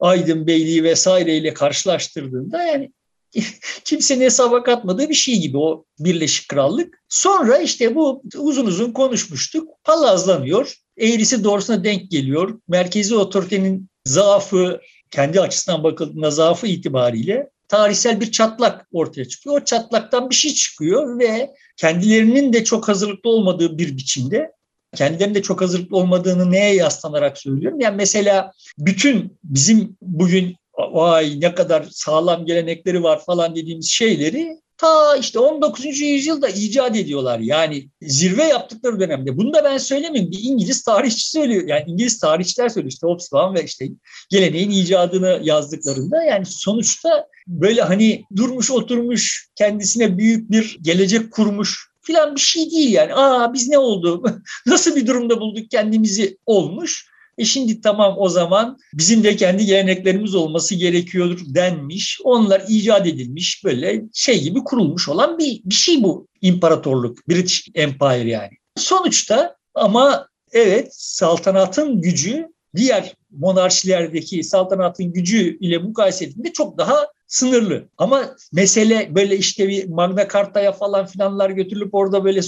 Aydın 0.00 0.46
Beyliği 0.46 0.84
vesaireyle 0.84 1.54
karşılaştırdığında 1.54 2.62
yani 2.62 2.92
kimsenin 3.84 4.24
hesaba 4.24 4.62
katmadığı 4.62 5.08
bir 5.08 5.14
şey 5.14 5.40
gibi 5.40 5.58
o 5.58 5.84
Birleşik 5.98 6.48
Krallık. 6.48 7.02
Sonra 7.08 7.58
işte 7.58 7.94
bu 7.94 8.22
uzun 8.36 8.66
uzun 8.66 8.92
konuşmuştuk. 8.92 9.68
Palazlanıyor. 9.84 10.79
Eğrisi 11.00 11.44
doğrusuna 11.44 11.84
denk 11.84 12.10
geliyor. 12.10 12.60
Merkezi 12.68 13.14
otoritenin 13.14 13.88
zaafı 14.04 14.80
kendi 15.10 15.40
açısından 15.40 15.84
bakıldığında 15.84 16.30
zaafı 16.30 16.66
itibariyle 16.66 17.50
tarihsel 17.68 18.20
bir 18.20 18.32
çatlak 18.32 18.86
ortaya 18.92 19.24
çıkıyor. 19.24 19.60
O 19.60 19.64
çatlaktan 19.64 20.30
bir 20.30 20.34
şey 20.34 20.54
çıkıyor 20.54 21.18
ve 21.18 21.50
kendilerinin 21.76 22.52
de 22.52 22.64
çok 22.64 22.88
hazırlıklı 22.88 23.30
olmadığı 23.30 23.78
bir 23.78 23.96
biçimde 23.96 24.52
kendilerinin 24.94 25.34
de 25.34 25.42
çok 25.42 25.60
hazırlıklı 25.60 25.96
olmadığını 25.96 26.50
neye 26.50 26.74
yaslanarak 26.74 27.38
söylüyorum? 27.38 27.80
Yani 27.80 27.96
mesela 27.96 28.52
bütün 28.78 29.38
bizim 29.44 29.96
bugün 30.02 30.56
vay 30.78 31.40
ne 31.40 31.54
kadar 31.54 31.86
sağlam 31.90 32.46
gelenekleri 32.46 33.02
var 33.02 33.24
falan 33.24 33.56
dediğimiz 33.56 33.90
şeyleri 33.90 34.60
ta 34.80 35.16
işte 35.16 35.38
19. 35.38 36.00
yüzyılda 36.00 36.48
icat 36.48 36.96
ediyorlar. 36.96 37.38
Yani 37.38 37.88
zirve 38.02 38.44
yaptıkları 38.44 39.00
dönemde. 39.00 39.36
Bunu 39.36 39.54
da 39.54 39.64
ben 39.64 39.78
söylemeyeyim. 39.78 40.32
Bir 40.32 40.38
İngiliz 40.42 40.82
tarihçi 40.82 41.30
söylüyor. 41.30 41.68
Yani 41.68 41.84
İngiliz 41.86 42.18
tarihçiler 42.18 42.68
söylüyor. 42.68 42.92
İşte 42.92 43.06
Hobsbawm 43.06 43.54
ve 43.54 43.64
işte 43.64 43.88
geleneğin 44.30 44.70
icadını 44.70 45.40
yazdıklarında 45.42 46.24
yani 46.24 46.46
sonuçta 46.46 47.26
böyle 47.46 47.82
hani 47.82 48.24
durmuş 48.36 48.70
oturmuş 48.70 49.48
kendisine 49.54 50.18
büyük 50.18 50.50
bir 50.50 50.78
gelecek 50.82 51.32
kurmuş 51.32 51.90
filan 52.02 52.34
bir 52.34 52.40
şey 52.40 52.70
değil 52.70 52.92
yani. 52.92 53.14
Aa 53.14 53.54
biz 53.54 53.68
ne 53.68 53.78
oldu? 53.78 54.22
Nasıl 54.66 54.96
bir 54.96 55.06
durumda 55.06 55.40
bulduk 55.40 55.70
kendimizi 55.70 56.38
olmuş. 56.46 57.09
E 57.40 57.44
şimdi 57.44 57.80
tamam 57.80 58.14
o 58.18 58.28
zaman 58.28 58.78
bizim 58.94 59.24
de 59.24 59.36
kendi 59.36 59.66
geleneklerimiz 59.66 60.34
olması 60.34 60.74
gerekiyor 60.74 61.40
denmiş. 61.46 62.20
Onlar 62.24 62.62
icat 62.68 63.06
edilmiş 63.06 63.64
böyle 63.64 64.02
şey 64.14 64.42
gibi 64.42 64.64
kurulmuş 64.64 65.08
olan 65.08 65.38
bir, 65.38 65.60
bir 65.64 65.74
şey 65.74 66.02
bu 66.02 66.28
imparatorluk, 66.42 67.28
British 67.28 67.68
Empire 67.74 68.30
yani. 68.30 68.50
Sonuçta 68.76 69.56
ama 69.74 70.28
evet 70.52 70.88
saltanatın 70.92 72.00
gücü 72.00 72.48
diğer 72.76 73.14
monarşilerdeki 73.30 74.44
saltanatın 74.44 75.12
gücü 75.12 75.58
ile 75.60 75.78
mukayese 75.78 76.24
edildiğinde 76.24 76.52
çok 76.52 76.78
daha 76.78 77.06
sınırlı. 77.26 77.88
Ama 77.98 78.36
mesele 78.52 79.14
böyle 79.14 79.36
işte 79.36 79.68
bir 79.68 79.88
Magna 79.88 80.28
Carta'ya 80.28 80.72
falan 80.72 81.06
filanlar 81.06 81.50
götürülüp 81.50 81.94
orada 81.94 82.24
böyle 82.24 82.40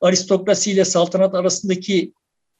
aristokrasiyle 0.00 0.84
saltanat 0.84 1.34
arasındaki 1.34 2.12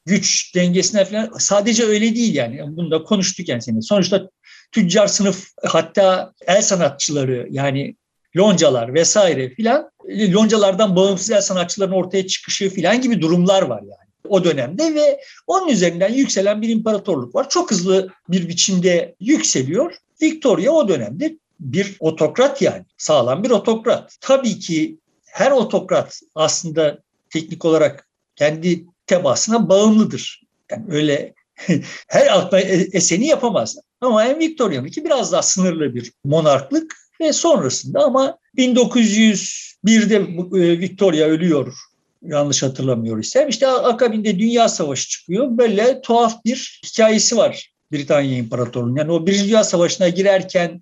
güç 0.09 0.55
dengesine 0.55 1.05
falan 1.05 1.31
sadece 1.37 1.85
öyle 1.85 2.15
değil 2.15 2.35
yani. 2.35 2.61
Bunu 2.67 2.91
da 2.91 3.03
konuştuk 3.03 3.49
yani 3.49 3.61
senin. 3.61 3.79
Sonuçta 3.79 4.29
tüccar 4.71 5.07
sınıf 5.07 5.47
hatta 5.63 6.33
el 6.47 6.61
sanatçıları 6.61 7.47
yani 7.51 7.95
loncalar 8.37 8.93
vesaire 8.93 9.49
filan 9.49 9.91
loncalardan 10.09 10.95
bağımsız 10.95 11.31
el 11.31 11.41
sanatçıların 11.41 11.91
ortaya 11.91 12.27
çıkışı 12.27 12.69
filan 12.69 13.01
gibi 13.01 13.21
durumlar 13.21 13.61
var 13.61 13.81
yani 13.81 14.09
o 14.29 14.43
dönemde 14.43 14.95
ve 14.95 15.21
onun 15.47 15.67
üzerinden 15.67 16.13
yükselen 16.13 16.61
bir 16.61 16.69
imparatorluk 16.69 17.35
var. 17.35 17.49
Çok 17.49 17.71
hızlı 17.71 18.09
bir 18.29 18.47
biçimde 18.47 19.15
yükseliyor. 19.19 19.95
Victoria 20.21 20.71
o 20.71 20.87
dönemde 20.87 21.37
bir 21.59 21.95
otokrat 21.99 22.61
yani 22.61 22.85
sağlam 22.97 23.43
bir 23.43 23.49
otokrat. 23.49 24.17
Tabii 24.21 24.59
ki 24.59 24.97
her 25.25 25.51
otokrat 25.51 26.21
aslında 26.35 26.99
teknik 27.29 27.65
olarak 27.65 28.07
kendi 28.35 28.85
tebaasına 29.09 29.69
bağımlıdır. 29.69 30.41
Yani 30.71 30.85
öyle 30.89 31.33
her 32.07 32.37
akla 32.37 32.59
eseni 32.59 33.27
yapamaz. 33.27 33.77
Ama 34.01 34.25
en 34.25 34.39
Victoria'nınki 34.39 35.05
biraz 35.05 35.31
daha 35.31 35.41
sınırlı 35.41 35.95
bir 35.95 36.11
monarklık 36.23 36.95
ve 37.21 37.33
sonrasında 37.33 38.03
ama 38.03 38.37
1901'de 38.57 40.15
e, 40.59 40.79
Victoria 40.79 41.27
ölüyor 41.27 41.73
yanlış 42.21 42.63
hatırlamıyor 42.63 43.17
isem. 43.17 43.49
İşte 43.49 43.67
akabinde 43.67 44.39
Dünya 44.39 44.69
Savaşı 44.69 45.09
çıkıyor. 45.09 45.57
Böyle 45.57 46.01
tuhaf 46.01 46.45
bir 46.45 46.81
hikayesi 46.85 47.37
var 47.37 47.71
Britanya 47.91 48.37
İmparatorluğu'nun. 48.37 48.95
Yani 48.95 49.11
o 49.11 49.27
Birinci 49.27 49.47
Dünya 49.47 49.63
Savaşı'na 49.63 50.09
girerken 50.09 50.81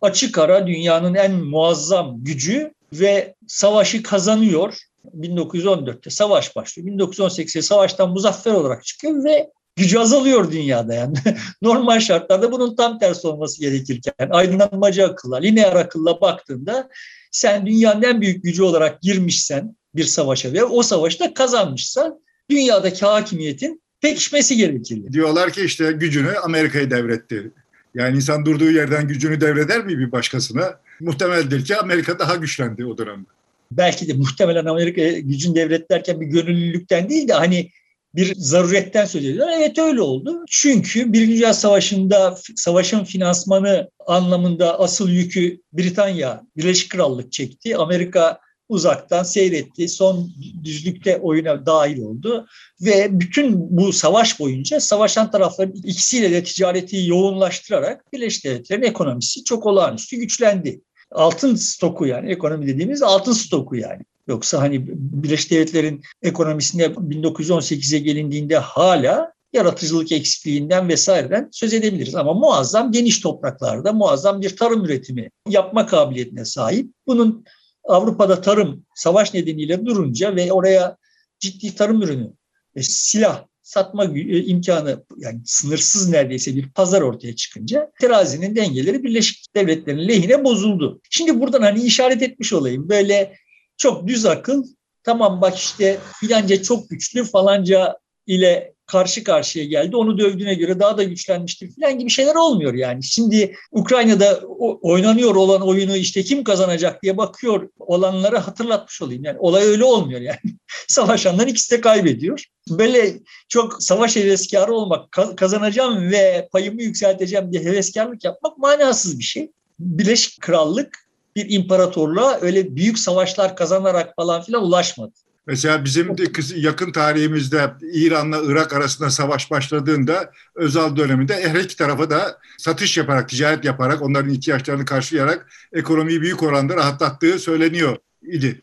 açık 0.00 0.38
ara 0.38 0.66
dünyanın 0.66 1.14
en 1.14 1.32
muazzam 1.32 2.24
gücü 2.24 2.72
ve 2.92 3.34
savaşı 3.46 4.02
kazanıyor. 4.02 4.78
1914'te 5.20 6.10
savaş 6.10 6.56
başlıyor. 6.56 6.88
1918'de 6.88 7.62
savaştan 7.62 8.10
muzaffer 8.10 8.52
olarak 8.52 8.84
çıkıyor 8.84 9.24
ve 9.24 9.50
gücü 9.76 9.98
azalıyor 9.98 10.52
dünyada 10.52 10.94
yani. 10.94 11.16
Normal 11.62 12.00
şartlarda 12.00 12.52
bunun 12.52 12.76
tam 12.76 12.98
tersi 12.98 13.26
olması 13.26 13.60
gerekirken 13.60 14.28
aydınlanmacı 14.30 15.06
akılla, 15.06 15.36
lineer 15.36 15.76
akılla 15.76 16.20
baktığında 16.20 16.88
sen 17.30 17.66
dünyanın 17.66 18.02
en 18.02 18.20
büyük 18.20 18.44
gücü 18.44 18.62
olarak 18.62 19.02
girmişsen 19.02 19.76
bir 19.94 20.04
savaşa 20.04 20.52
ve 20.52 20.64
o 20.64 20.82
savaşta 20.82 21.34
kazanmışsan 21.34 22.20
dünyadaki 22.50 23.06
hakimiyetin 23.06 23.82
pekişmesi 24.00 24.56
gerekir. 24.56 25.12
Diyorlar 25.12 25.50
ki 25.50 25.62
işte 25.64 25.92
gücünü 25.92 26.38
Amerika'ya 26.38 26.90
devretti. 26.90 27.50
Yani 27.94 28.16
insan 28.16 28.46
durduğu 28.46 28.70
yerden 28.70 29.08
gücünü 29.08 29.40
devreder 29.40 29.84
mi 29.84 29.98
bir 29.98 30.12
başkasına? 30.12 30.80
Muhtemeldir 31.00 31.64
ki 31.64 31.76
Amerika 31.76 32.18
daha 32.18 32.36
güçlendi 32.36 32.86
o 32.86 32.98
dönemde. 32.98 33.28
Belki 33.76 34.08
de 34.08 34.12
muhtemelen 34.12 34.64
Amerika 34.64 35.18
gücünü 35.18 35.54
devretlerken 35.54 36.20
bir 36.20 36.26
gönüllülükten 36.26 37.08
değil 37.08 37.28
de 37.28 37.32
hani 37.32 37.70
bir 38.14 38.34
zaruretten 38.36 39.04
söz 39.04 39.24
ediyorlar. 39.24 39.54
Evet 39.58 39.78
öyle 39.78 40.00
oldu. 40.00 40.44
Çünkü 40.48 41.12
Birinci 41.12 41.36
Dünya 41.36 41.54
Savaşı'nda 41.54 42.36
savaşın 42.56 43.04
finansmanı 43.04 43.90
anlamında 44.06 44.80
asıl 44.80 45.08
yükü 45.08 45.60
Britanya, 45.72 46.42
Birleşik 46.56 46.90
Krallık 46.90 47.32
çekti. 47.32 47.76
Amerika 47.76 48.38
uzaktan 48.68 49.22
seyretti. 49.22 49.88
Son 49.88 50.30
düzlükte 50.64 51.16
oyuna 51.16 51.66
dahil 51.66 51.98
oldu 51.98 52.46
ve 52.80 53.20
bütün 53.20 53.76
bu 53.76 53.92
savaş 53.92 54.40
boyunca 54.40 54.80
savaşan 54.80 55.30
tarafların 55.30 55.74
ikisiyle 55.74 56.30
de 56.30 56.44
ticareti 56.44 57.06
yoğunlaştırarak 57.06 58.12
Birleşik 58.12 58.44
Devletler'in 58.44 58.82
ekonomisi 58.82 59.44
çok 59.44 59.66
olağanüstü 59.66 60.16
güçlendi. 60.16 60.80
Altın 61.14 61.54
stoku 61.54 62.06
yani 62.06 62.30
ekonomi 62.30 62.66
dediğimiz 62.66 63.02
altın 63.02 63.32
stoku 63.32 63.76
yani. 63.76 64.02
Yoksa 64.26 64.60
hani 64.60 64.86
Birleşik 64.88 65.50
Devletler'in 65.50 66.02
ekonomisinde 66.22 66.86
1918'e 66.86 67.98
gelindiğinde 67.98 68.58
hala 68.58 69.32
yaratıcılık 69.52 70.12
eksikliğinden 70.12 70.88
vesaireden 70.88 71.48
söz 71.52 71.74
edebiliriz. 71.74 72.14
Ama 72.14 72.34
muazzam 72.34 72.92
geniş 72.92 73.20
topraklarda 73.20 73.92
muazzam 73.92 74.40
bir 74.40 74.56
tarım 74.56 74.84
üretimi 74.84 75.30
yapma 75.48 75.86
kabiliyetine 75.86 76.44
sahip. 76.44 76.90
Bunun 77.06 77.44
Avrupa'da 77.84 78.40
tarım 78.40 78.84
savaş 78.94 79.34
nedeniyle 79.34 79.86
durunca 79.86 80.36
ve 80.36 80.52
oraya 80.52 80.96
ciddi 81.40 81.74
tarım 81.74 82.02
ürünü, 82.02 82.32
silah 82.80 83.44
satma 83.72 84.04
e, 84.04 84.44
imkanı 84.44 85.04
yani 85.16 85.40
sınırsız 85.44 86.08
neredeyse 86.08 86.56
bir 86.56 86.68
pazar 86.72 87.02
ortaya 87.02 87.36
çıkınca 87.36 87.90
terazinin 88.00 88.56
dengeleri 88.56 89.02
Birleşik 89.02 89.54
Devletler'in 89.54 90.08
lehine 90.08 90.44
bozuldu. 90.44 91.00
Şimdi 91.10 91.40
buradan 91.40 91.62
hani 91.62 91.82
işaret 91.82 92.22
etmiş 92.22 92.52
olayım. 92.52 92.88
Böyle 92.88 93.36
çok 93.76 94.06
düz 94.06 94.26
akıl 94.26 94.64
tamam 95.04 95.40
bak 95.40 95.58
işte 95.58 95.98
filanca 96.20 96.62
çok 96.62 96.90
güçlü 96.90 97.24
falanca 97.24 97.98
ile 98.26 98.74
karşı 98.92 99.24
karşıya 99.24 99.64
geldi. 99.64 99.96
Onu 99.96 100.18
dövdüğüne 100.18 100.54
göre 100.54 100.80
daha 100.80 100.98
da 100.98 101.02
güçlenmiştir 101.02 101.70
falan 101.80 101.98
gibi 101.98 102.10
şeyler 102.10 102.34
olmuyor 102.34 102.74
yani. 102.74 103.02
Şimdi 103.02 103.54
Ukrayna'da 103.70 104.40
oynanıyor 104.82 105.34
olan 105.34 105.62
oyunu 105.62 105.96
işte 105.96 106.22
kim 106.22 106.44
kazanacak 106.44 107.02
diye 107.02 107.16
bakıyor 107.16 107.68
olanları 107.78 108.38
hatırlatmış 108.38 109.02
olayım. 109.02 109.24
Yani 109.24 109.38
olay 109.38 109.64
öyle 109.64 109.84
olmuyor 109.84 110.20
yani. 110.20 110.38
Savaşanların 110.88 111.48
ikisi 111.48 111.70
de 111.70 111.80
kaybediyor. 111.80 112.44
Böyle 112.68 113.14
çok 113.48 113.82
savaş 113.82 114.16
heveskarı 114.16 114.74
olmak, 114.74 115.12
kazanacağım 115.36 116.10
ve 116.10 116.48
payımı 116.52 116.82
yükselteceğim 116.82 117.52
diye 117.52 117.64
heveskarlık 117.64 118.24
yapmak 118.24 118.58
manasız 118.58 119.18
bir 119.18 119.24
şey. 119.24 119.50
Birleşik 119.78 120.40
Krallık 120.40 120.98
bir 121.36 121.50
imparatorluğa 121.50 122.38
öyle 122.40 122.76
büyük 122.76 122.98
savaşlar 122.98 123.56
kazanarak 123.56 124.16
falan 124.16 124.42
filan 124.42 124.62
ulaşmadı. 124.62 125.12
Mesela 125.46 125.84
bizim 125.84 126.16
yakın 126.54 126.92
tarihimizde 126.92 127.70
İran'la 127.92 128.40
Irak 128.44 128.72
arasında 128.72 129.10
savaş 129.10 129.50
başladığında 129.50 130.30
Özal 130.54 130.96
döneminde 130.96 131.48
her 131.48 131.60
iki 131.60 131.76
tarafa 131.76 132.10
da 132.10 132.38
satış 132.58 132.96
yaparak, 132.96 133.28
ticaret 133.28 133.64
yaparak, 133.64 134.02
onların 134.02 134.30
ihtiyaçlarını 134.30 134.84
karşılayarak 134.84 135.52
ekonomiyi 135.72 136.20
büyük 136.20 136.42
oranda 136.42 136.76
rahatlattığı 136.76 137.38
söyleniyor 137.38 137.96
idi. 138.22 138.62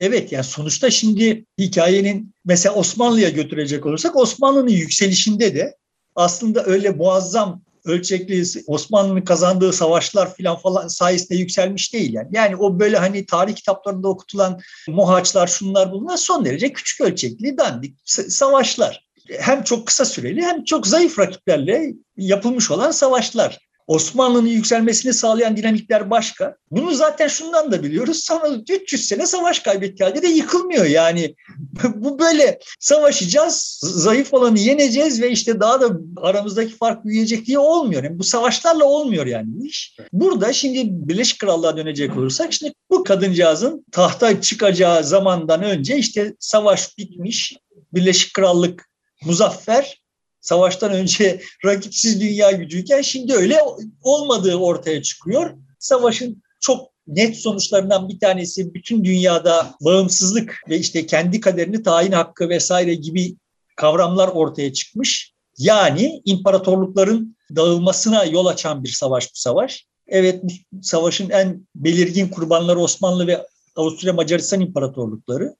Evet 0.00 0.32
yani 0.32 0.44
sonuçta 0.44 0.90
şimdi 0.90 1.44
hikayenin 1.58 2.34
mesela 2.44 2.74
Osmanlı'ya 2.74 3.30
götürecek 3.30 3.86
olursak 3.86 4.16
Osmanlı'nın 4.16 4.68
yükselişinde 4.68 5.54
de 5.54 5.76
aslında 6.14 6.64
öyle 6.64 6.90
muazzam 6.90 7.62
ölçekli 7.86 8.44
Osmanlı'nın 8.66 9.20
kazandığı 9.20 9.72
savaşlar 9.72 10.34
filan 10.34 10.56
falan 10.56 10.88
sayesinde 10.88 11.38
yükselmiş 11.38 11.92
değil 11.92 12.12
yani. 12.12 12.28
Yani 12.32 12.56
o 12.56 12.78
böyle 12.78 12.96
hani 12.96 13.26
tarih 13.26 13.54
kitaplarında 13.54 14.08
okutulan 14.08 14.60
muhaçlar 14.88 15.46
şunlar 15.46 15.92
bunlar 15.92 16.16
son 16.16 16.44
derece 16.44 16.72
küçük 16.72 17.00
ölçekli 17.00 17.58
dandik 17.58 17.98
savaşlar. 18.28 19.06
Hem 19.40 19.62
çok 19.62 19.86
kısa 19.86 20.04
süreli 20.04 20.42
hem 20.42 20.64
çok 20.64 20.86
zayıf 20.86 21.18
rakiplerle 21.18 21.94
yapılmış 22.16 22.70
olan 22.70 22.90
savaşlar. 22.90 23.65
Osmanlı'nın 23.86 24.48
yükselmesini 24.48 25.12
sağlayan 25.12 25.56
dinamikler 25.56 26.10
başka. 26.10 26.56
Bunu 26.70 26.94
zaten 26.94 27.28
şundan 27.28 27.72
da 27.72 27.82
biliyoruz. 27.82 28.24
Sonra 28.24 28.48
300 28.68 29.08
sene 29.08 29.26
savaş 29.26 29.60
kaybetti 29.60 30.04
halde 30.04 30.22
de 30.22 30.28
yıkılmıyor. 30.28 30.84
Yani 30.84 31.34
bu 31.94 32.18
böyle 32.18 32.58
savaşacağız, 32.80 33.80
zayıf 33.82 34.34
olanı 34.34 34.58
yeneceğiz 34.58 35.22
ve 35.22 35.30
işte 35.30 35.60
daha 35.60 35.80
da 35.80 35.90
aramızdaki 36.16 36.76
fark 36.76 37.04
büyüyecek 37.04 37.46
diye 37.46 37.58
olmuyor. 37.58 38.04
Yani 38.04 38.18
bu 38.18 38.24
savaşlarla 38.24 38.84
olmuyor 38.84 39.26
yani 39.26 39.66
iş. 39.66 39.96
Burada 40.12 40.52
şimdi 40.52 40.82
Birleşik 40.86 41.40
Krallığa 41.40 41.76
dönecek 41.76 42.16
olursak 42.16 42.52
şimdi 42.52 42.72
bu 42.90 43.04
kadıncağızın 43.04 43.84
tahta 43.92 44.40
çıkacağı 44.40 45.04
zamandan 45.04 45.62
önce 45.62 45.96
işte 45.96 46.34
savaş 46.40 46.98
bitmiş, 46.98 47.56
Birleşik 47.94 48.34
Krallık 48.34 48.88
muzaffer 49.24 50.05
savaştan 50.46 50.92
önce 50.92 51.40
rakipsiz 51.64 52.20
dünya 52.20 52.50
gücüyken 52.50 53.02
şimdi 53.02 53.34
öyle 53.34 53.58
olmadığı 54.02 54.56
ortaya 54.56 55.02
çıkıyor. 55.02 55.50
Savaşın 55.78 56.42
çok 56.60 56.88
net 57.06 57.36
sonuçlarından 57.36 58.08
bir 58.08 58.20
tanesi 58.20 58.74
bütün 58.74 59.04
dünyada 59.04 59.74
bağımsızlık 59.80 60.60
ve 60.68 60.78
işte 60.78 61.06
kendi 61.06 61.40
kaderini 61.40 61.82
tayin 61.82 62.12
hakkı 62.12 62.48
vesaire 62.48 62.94
gibi 62.94 63.36
kavramlar 63.76 64.28
ortaya 64.28 64.72
çıkmış. 64.72 65.32
Yani 65.58 66.22
imparatorlukların 66.24 67.36
dağılmasına 67.56 68.24
yol 68.24 68.46
açan 68.46 68.84
bir 68.84 68.88
savaş 68.88 69.24
bu 69.24 69.38
savaş. 69.38 69.86
Evet 70.06 70.42
savaşın 70.82 71.30
en 71.30 71.66
belirgin 71.74 72.28
kurbanları 72.28 72.80
Osmanlı 72.80 73.26
ve 73.26 73.46
Avusturya 73.76 74.12
Macaristan 74.12 74.60
imparatorlukları. 74.60 75.56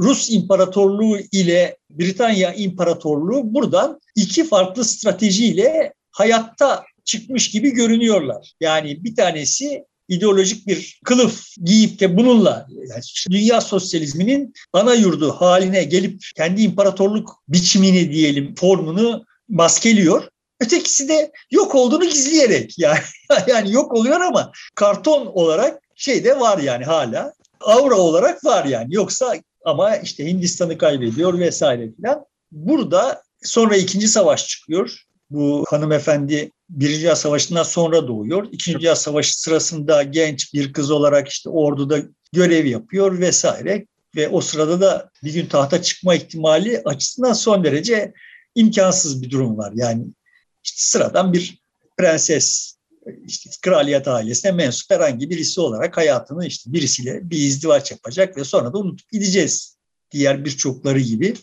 Rus 0.00 0.30
İmparatorluğu 0.30 1.18
ile 1.32 1.76
Britanya 1.90 2.54
İmparatorluğu 2.54 3.54
buradan 3.54 4.00
iki 4.16 4.44
farklı 4.44 4.84
stratejiyle 4.84 5.92
hayatta 6.10 6.84
çıkmış 7.04 7.50
gibi 7.50 7.70
görünüyorlar. 7.70 8.52
Yani 8.60 9.04
bir 9.04 9.16
tanesi 9.16 9.84
ideolojik 10.08 10.66
bir 10.66 11.00
kılıf 11.04 11.44
giyip 11.64 12.00
de 12.00 12.16
bununla 12.16 12.66
yani 12.70 13.02
dünya 13.30 13.60
sosyalizminin 13.60 14.54
ana 14.72 14.94
yurdu 14.94 15.32
haline 15.32 15.84
gelip 15.84 16.22
kendi 16.36 16.62
imparatorluk 16.62 17.42
biçimini 17.48 18.12
diyelim 18.12 18.54
formunu 18.54 19.24
maskeliyor. 19.48 20.28
Ötekisi 20.60 21.08
de 21.08 21.32
yok 21.50 21.74
olduğunu 21.74 22.04
gizleyerek 22.04 22.74
yani 22.78 22.98
yani 23.46 23.72
yok 23.72 23.92
oluyor 23.92 24.20
ama 24.20 24.52
karton 24.74 25.26
olarak 25.26 25.82
şey 25.94 26.24
de 26.24 26.40
var 26.40 26.58
yani 26.58 26.84
hala. 26.84 27.32
Aura 27.60 27.96
olarak 27.96 28.44
var 28.44 28.64
yani. 28.64 28.94
Yoksa 28.94 29.34
ama 29.64 29.96
işte 29.96 30.26
Hindistan'ı 30.26 30.78
kaybediyor 30.78 31.38
vesaire 31.38 31.92
filan. 31.92 32.24
Burada 32.52 33.22
sonra 33.42 33.76
ikinci 33.76 34.08
savaş 34.08 34.48
çıkıyor. 34.48 35.04
Bu 35.30 35.64
hanımefendi 35.68 36.50
Birinci 36.70 37.00
Dünya 37.00 37.16
Savaşı'ndan 37.16 37.62
sonra 37.62 38.08
doğuyor. 38.08 38.48
İkinci 38.52 38.78
Dünya 38.78 38.96
Savaşı 38.96 39.40
sırasında 39.40 40.02
genç 40.02 40.54
bir 40.54 40.72
kız 40.72 40.90
olarak 40.90 41.28
işte 41.28 41.50
orduda 41.50 41.98
görev 42.32 42.66
yapıyor 42.66 43.20
vesaire. 43.20 43.86
Ve 44.16 44.28
o 44.28 44.40
sırada 44.40 44.80
da 44.80 45.10
bir 45.24 45.32
gün 45.32 45.46
tahta 45.46 45.82
çıkma 45.82 46.14
ihtimali 46.14 46.82
açısından 46.84 47.32
son 47.32 47.64
derece 47.64 48.12
imkansız 48.54 49.22
bir 49.22 49.30
durum 49.30 49.58
var. 49.58 49.72
Yani 49.74 50.04
işte 50.64 50.76
sıradan 50.76 51.32
bir 51.32 51.60
prenses 51.98 52.74
işte 53.26 53.50
kraliyet 53.62 54.08
ailesine 54.08 54.52
mensup 54.52 54.90
herhangi 54.90 55.30
birisi 55.30 55.60
olarak 55.60 55.96
hayatını 55.96 56.46
işte 56.46 56.72
birisiyle 56.72 57.30
bir 57.30 57.38
izdivaç 57.38 57.90
yapacak 57.90 58.36
ve 58.36 58.44
sonra 58.44 58.72
da 58.72 58.78
unutup 58.78 59.12
gideceğiz. 59.12 59.76
Diğer 60.10 60.44
birçokları 60.44 61.00
gibi. 61.00 61.34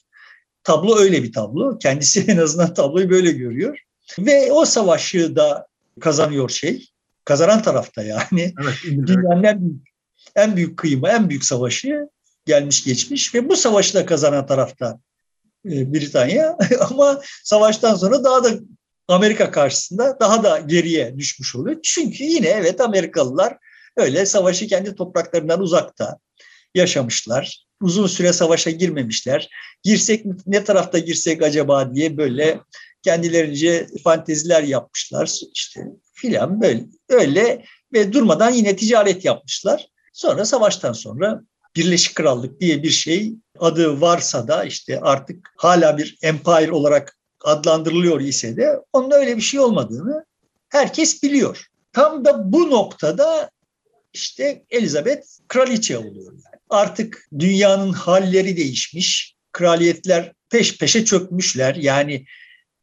Tablo 0.64 0.98
öyle 0.98 1.24
bir 1.24 1.34
tablo. 1.34 1.78
Kendisi 1.78 2.22
en 2.28 2.38
azından 2.38 2.74
tabloyu 2.74 3.10
böyle 3.10 3.32
görüyor. 3.32 3.80
Ve 4.20 4.52
o 4.52 4.66
savaşı 4.66 5.36
da 5.36 5.68
kazanıyor 6.00 6.50
şey. 6.50 6.90
Kazanan 7.26 7.62
tarafta 7.62 8.04
yani. 8.04 8.54
Evet, 8.64 8.76
Dünyanın 9.08 9.44
en 9.44 9.62
büyük, 9.62 9.88
en 10.36 10.56
büyük 10.56 10.78
kıyımı, 10.78 11.10
en 11.10 11.30
büyük 11.30 11.46
savaşı 11.46 12.10
gelmiş 12.46 12.84
geçmiş 12.84 13.36
ve 13.36 13.50
bu 13.50 13.56
savaşı 13.56 13.94
da 13.94 14.06
kazanan 14.06 14.46
tarafta 14.46 15.00
e, 15.66 15.94
Britanya. 15.94 16.58
Ama 16.90 17.22
savaştan 17.44 17.96
sonra 17.96 18.24
daha 18.24 18.44
da 18.44 18.50
Amerika 19.08 19.52
karşısında 19.52 20.18
daha 20.20 20.44
da 20.44 20.60
geriye 20.60 21.18
düşmüş 21.18 21.56
oluyor. 21.56 21.80
Çünkü 21.84 22.24
yine 22.24 22.48
evet 22.48 22.82
Amerikalılar 22.82 23.58
öyle 23.98 24.26
savaşı 24.26 24.68
kendi 24.68 24.96
topraklarından 24.96 25.62
uzakta 25.62 26.18
yaşamışlar. 26.76 27.68
Uzun 27.82 28.08
süre 28.08 28.34
savaşa 28.34 28.70
girmemişler. 28.70 29.50
Girsek 29.84 30.26
ne 30.48 30.64
tarafta 30.64 31.00
girsek 31.00 31.44
acaba 31.44 31.94
diye 31.94 32.18
böyle 32.18 32.60
kendilerince 33.04 33.88
fanteziler 34.04 34.64
yapmışlar. 34.64 35.32
İşte 35.54 35.82
filan 36.14 36.62
böyle 36.62 36.84
öyle 37.10 37.66
ve 37.94 38.14
durmadan 38.14 38.52
yine 38.52 38.76
ticaret 38.76 39.26
yapmışlar. 39.26 39.88
Sonra 40.14 40.46
savaştan 40.46 40.94
sonra 40.94 41.42
Birleşik 41.76 42.16
Krallık 42.16 42.60
diye 42.60 42.84
bir 42.84 42.90
şey 42.90 43.34
adı 43.60 44.02
varsa 44.02 44.48
da 44.48 44.64
işte 44.64 45.00
artık 45.02 45.50
hala 45.58 45.98
bir 45.98 46.18
empire 46.22 46.72
olarak 46.72 47.17
adlandırılıyor 47.44 48.22
ise 48.22 48.58
de 48.58 48.80
onun 48.94 49.12
öyle 49.12 49.38
bir 49.38 49.42
şey 49.42 49.60
olmadığını 49.60 50.26
herkes 50.70 51.24
biliyor. 51.24 51.66
Tam 51.94 52.26
da 52.26 52.52
bu 52.52 52.72
noktada 52.72 53.50
işte 54.14 54.64
Elizabeth 54.70 55.28
kraliçe 55.48 55.98
oluyor. 55.98 56.32
Yani. 56.32 56.62
Artık 56.70 57.28
dünyanın 57.40 57.94
halleri 57.94 58.58
değişmiş. 58.58 59.36
Kraliyetler 59.52 60.34
peş 60.50 60.78
peşe 60.78 61.06
çökmüşler. 61.06 61.76
Yani 61.76 62.26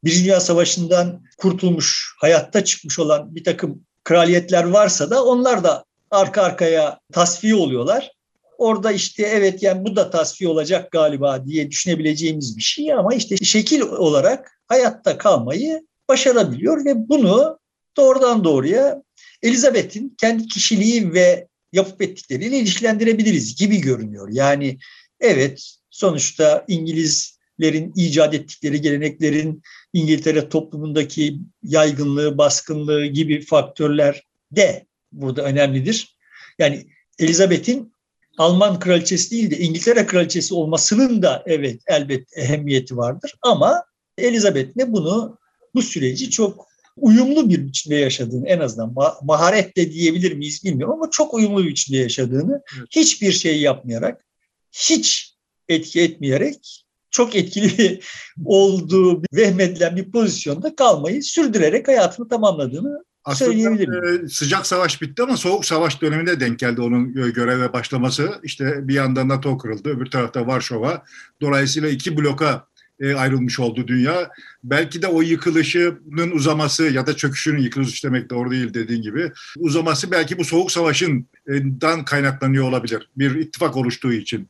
Birinci 0.04 0.24
Dünya 0.24 0.40
Savaşı'ndan 0.40 1.24
kurtulmuş, 1.38 2.14
hayatta 2.18 2.64
çıkmış 2.64 2.98
olan 2.98 3.34
bir 3.34 3.44
takım 3.44 3.84
kraliyetler 4.04 4.64
varsa 4.64 5.10
da 5.10 5.24
onlar 5.24 5.64
da 5.64 5.84
arka 6.10 6.42
arkaya 6.42 6.98
tasfiye 7.12 7.54
oluyorlar. 7.54 8.13
Orada 8.58 8.92
işte 8.92 9.22
evet 9.22 9.62
yani 9.62 9.84
bu 9.84 9.96
da 9.96 10.10
tasfiye 10.10 10.50
olacak 10.50 10.90
galiba 10.92 11.46
diye 11.46 11.70
düşünebileceğimiz 11.70 12.56
bir 12.56 12.62
şey 12.62 12.92
ama 12.92 13.14
işte 13.14 13.36
şekil 13.36 13.80
olarak 13.80 14.60
hayatta 14.66 15.18
kalmayı 15.18 15.86
başarabiliyor 16.08 16.84
ve 16.84 17.08
bunu 17.08 17.58
doğrudan 17.96 18.44
doğruya 18.44 19.02
Elizabeth'in 19.42 20.16
kendi 20.20 20.46
kişiliği 20.48 21.12
ve 21.12 21.48
yapıp 21.72 22.02
ettikleriyle 22.02 22.58
ilişkilendirebiliriz 22.58 23.56
gibi 23.56 23.80
görünüyor. 23.80 24.28
Yani 24.32 24.78
evet 25.20 25.76
sonuçta 25.90 26.64
İngilizlerin 26.68 27.92
icat 27.96 28.34
ettikleri 28.34 28.80
geleneklerin 28.80 29.62
İngiltere 29.92 30.48
toplumundaki 30.48 31.38
yaygınlığı, 31.62 32.38
baskınlığı 32.38 33.06
gibi 33.06 33.40
faktörler 33.40 34.26
de 34.52 34.86
burada 35.12 35.42
önemlidir. 35.42 36.16
Yani 36.58 36.86
Elizabeth'in 37.18 37.93
Alman 38.38 38.78
kraliçesi 38.78 39.30
değil 39.30 39.50
de 39.50 39.58
İngiltere 39.58 40.06
kraliçesi 40.06 40.54
olmasının 40.54 41.22
da 41.22 41.42
evet 41.46 41.80
elbet 41.86 42.36
ehemmiyeti 42.36 42.96
vardır. 42.96 43.34
Ama 43.42 43.84
Elizabeth 44.18 44.76
ne 44.76 44.92
bunu 44.92 45.38
bu 45.74 45.82
süreci 45.82 46.30
çok 46.30 46.66
uyumlu 46.96 47.48
bir 47.48 47.66
biçimde 47.66 47.96
yaşadığını 47.96 48.48
en 48.48 48.60
azından 48.60 48.94
maharet 49.22 49.76
de 49.76 49.92
diyebilir 49.92 50.32
miyiz 50.32 50.64
bilmiyorum 50.64 50.94
ama 50.94 51.10
çok 51.10 51.34
uyumlu 51.34 51.64
bir 51.64 51.68
biçimde 51.68 51.98
yaşadığını 51.98 52.62
hiçbir 52.90 53.32
şey 53.32 53.60
yapmayarak 53.60 54.24
hiç 54.72 55.34
etki 55.68 56.00
etmeyerek 56.00 56.84
çok 57.10 57.36
etkili 57.36 58.00
olduğu 58.44 59.22
vehmedilen 59.32 59.96
bir 59.96 60.10
pozisyonda 60.10 60.76
kalmayı 60.76 61.22
sürdürerek 61.22 61.88
hayatını 61.88 62.28
tamamladığını 62.28 63.04
Aslında 63.24 63.82
e, 64.24 64.28
sıcak 64.28 64.66
savaş 64.66 65.02
bitti 65.02 65.22
ama 65.22 65.36
soğuk 65.36 65.64
savaş 65.64 66.02
döneminde 66.02 66.40
denk 66.40 66.58
geldi 66.58 66.80
onun 66.80 67.32
göreve 67.32 67.72
başlaması. 67.72 68.40
İşte 68.42 68.88
bir 68.88 68.94
yandan 68.94 69.28
NATO 69.28 69.58
kırıldı, 69.58 69.88
öbür 69.88 70.06
tarafta 70.06 70.46
Varşova. 70.46 71.02
Dolayısıyla 71.40 71.88
iki 71.88 72.16
bloka 72.16 72.66
e, 73.00 73.14
ayrılmış 73.14 73.60
oldu 73.60 73.88
dünya. 73.88 74.30
Belki 74.64 75.02
de 75.02 75.06
o 75.06 75.22
yıkılışının 75.22 76.30
uzaması 76.30 76.84
ya 76.84 77.06
da 77.06 77.16
çöküşünün 77.16 77.62
yıkılış 77.62 78.04
demek 78.04 78.30
doğru 78.30 78.50
değil 78.50 78.74
dediğin 78.74 79.02
gibi 79.02 79.32
uzaması 79.58 80.10
belki 80.10 80.38
bu 80.38 80.44
soğuk 80.44 80.72
savaşından 80.72 82.04
kaynaklanıyor 82.04 82.68
olabilir. 82.68 83.08
Bir 83.16 83.34
ittifak 83.34 83.76
oluştuğu 83.76 84.12
için. 84.12 84.48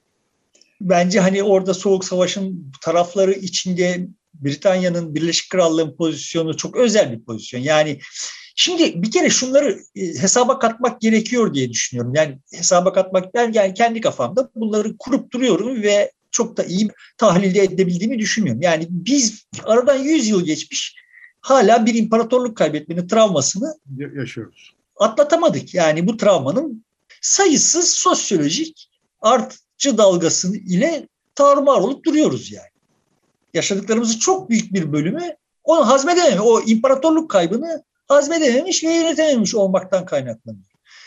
Bence 0.80 1.20
hani 1.20 1.42
orada 1.42 1.74
soğuk 1.74 2.04
savaşın 2.04 2.72
tarafları 2.80 3.32
içinde 3.32 4.08
Britanya'nın 4.34 5.14
Birleşik 5.14 5.50
Krallığı'nın 5.50 5.96
pozisyonu 5.96 6.56
çok 6.56 6.76
özel 6.76 7.12
bir 7.12 7.24
pozisyon. 7.24 7.60
Yani 7.60 8.00
Şimdi 8.54 9.02
bir 9.02 9.10
kere 9.10 9.30
şunları 9.30 9.78
e, 9.96 10.00
hesaba 10.00 10.58
katmak 10.58 11.00
gerekiyor 11.00 11.54
diye 11.54 11.70
düşünüyorum. 11.70 12.14
Yani 12.14 12.38
hesaba 12.52 12.92
katmak 12.92 13.34
ben 13.34 13.52
yani 13.52 13.74
kendi 13.74 14.00
kafamda 14.00 14.50
bunları 14.54 14.96
kurup 14.98 15.32
duruyorum 15.32 15.82
ve 15.82 16.12
çok 16.30 16.56
da 16.56 16.64
iyi 16.64 16.90
tahlilde 17.18 17.62
edebildiğimi 17.62 18.18
düşünmüyorum. 18.18 18.62
Yani 18.62 18.86
biz 18.90 19.46
aradan 19.64 19.96
100 19.96 20.28
yıl 20.28 20.44
geçmiş 20.44 20.94
hala 21.40 21.86
bir 21.86 21.94
imparatorluk 21.94 22.56
kaybetmenin 22.56 23.08
travmasını 23.08 23.74
yaşıyoruz. 24.14 24.74
Atlatamadık. 24.96 25.74
Yani 25.74 26.06
bu 26.06 26.16
travmanın 26.16 26.84
sayısız 27.20 27.88
sosyolojik 27.90 28.90
artçı 29.20 29.98
dalgası 29.98 30.56
ile 30.56 31.08
tarumar 31.34 31.80
olup 31.80 32.04
duruyoruz 32.04 32.52
yani. 32.52 32.68
Yaşadıklarımızın 33.54 34.18
çok 34.18 34.50
büyük 34.50 34.74
bir 34.74 34.92
bölümü 34.92 35.36
onu 35.64 35.88
hazmedememiş. 35.88 36.40
O 36.40 36.60
imparatorluk 36.60 37.30
kaybını 37.30 37.84
hazmedememiş 38.08 38.84
ve 38.84 38.92
yönetememiş 38.92 39.54
olmaktan 39.54 40.06
kaynaklanıyor. 40.06 40.64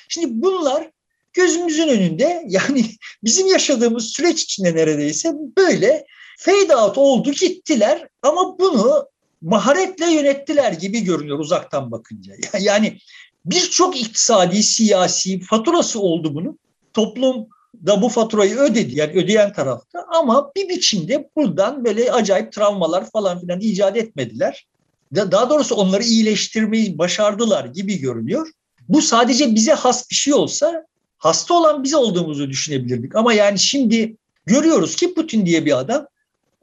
Şimdi 0.09 0.41
bunlar 0.41 0.91
gözümüzün 1.33 1.87
önünde 1.87 2.43
yani 2.47 2.85
bizim 3.23 3.47
yaşadığımız 3.47 4.05
süreç 4.05 4.43
içinde 4.43 4.75
neredeyse 4.75 5.33
böyle 5.57 6.05
fade 6.37 6.75
out 6.75 6.97
oldu 6.97 7.31
gittiler 7.31 8.07
ama 8.21 8.59
bunu 8.59 9.07
maharetle 9.41 10.11
yönettiler 10.11 10.71
gibi 10.71 10.99
görünüyor 11.01 11.39
uzaktan 11.39 11.91
bakınca. 11.91 12.33
Yani 12.59 12.97
birçok 13.45 14.01
iktisadi, 14.01 14.63
siyasi 14.63 15.39
faturası 15.39 15.99
oldu 15.99 16.35
bunun. 16.35 16.59
Toplum 16.93 17.47
da 17.85 18.01
bu 18.01 18.09
faturayı 18.09 18.55
ödedi 18.55 18.99
yani 18.99 19.11
ödeyen 19.11 19.53
tarafta 19.53 20.05
ama 20.19 20.51
bir 20.55 20.69
biçimde 20.69 21.29
buradan 21.35 21.85
böyle 21.85 22.11
acayip 22.11 22.53
travmalar 22.53 23.11
falan 23.11 23.39
filan 23.39 23.59
icat 23.59 23.97
etmediler. 23.97 24.67
Daha 25.15 25.49
doğrusu 25.49 25.75
onları 25.75 26.03
iyileştirmeyi 26.03 26.97
başardılar 26.97 27.65
gibi 27.65 27.99
görünüyor. 27.99 28.51
Bu 28.89 29.01
sadece 29.01 29.55
bize 29.55 29.73
has 29.73 30.09
bir 30.09 30.15
şey 30.15 30.33
olsa 30.33 30.85
hasta 31.17 31.53
olan 31.53 31.83
biz 31.83 31.93
olduğumuzu 31.93 32.49
düşünebilirdik. 32.49 33.15
Ama 33.15 33.33
yani 33.33 33.59
şimdi 33.59 34.15
görüyoruz 34.45 34.95
ki 34.95 35.13
Putin 35.13 35.45
diye 35.45 35.65
bir 35.65 35.77
adam 35.79 36.07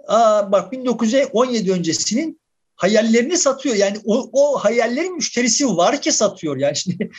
aa 0.09 0.53
bak 0.53 0.73
1917 0.73 1.73
öncesinin 1.73 2.41
hayallerini 2.77 3.37
satıyor. 3.39 3.75
Yani 3.75 3.97
o, 4.05 4.31
o 4.33 4.59
hayallerin 4.59 5.15
müşterisi 5.15 5.67
var 5.67 6.03
ki 6.03 6.13
satıyor. 6.13 6.57
Yani 6.57 6.77
şimdi 6.77 7.11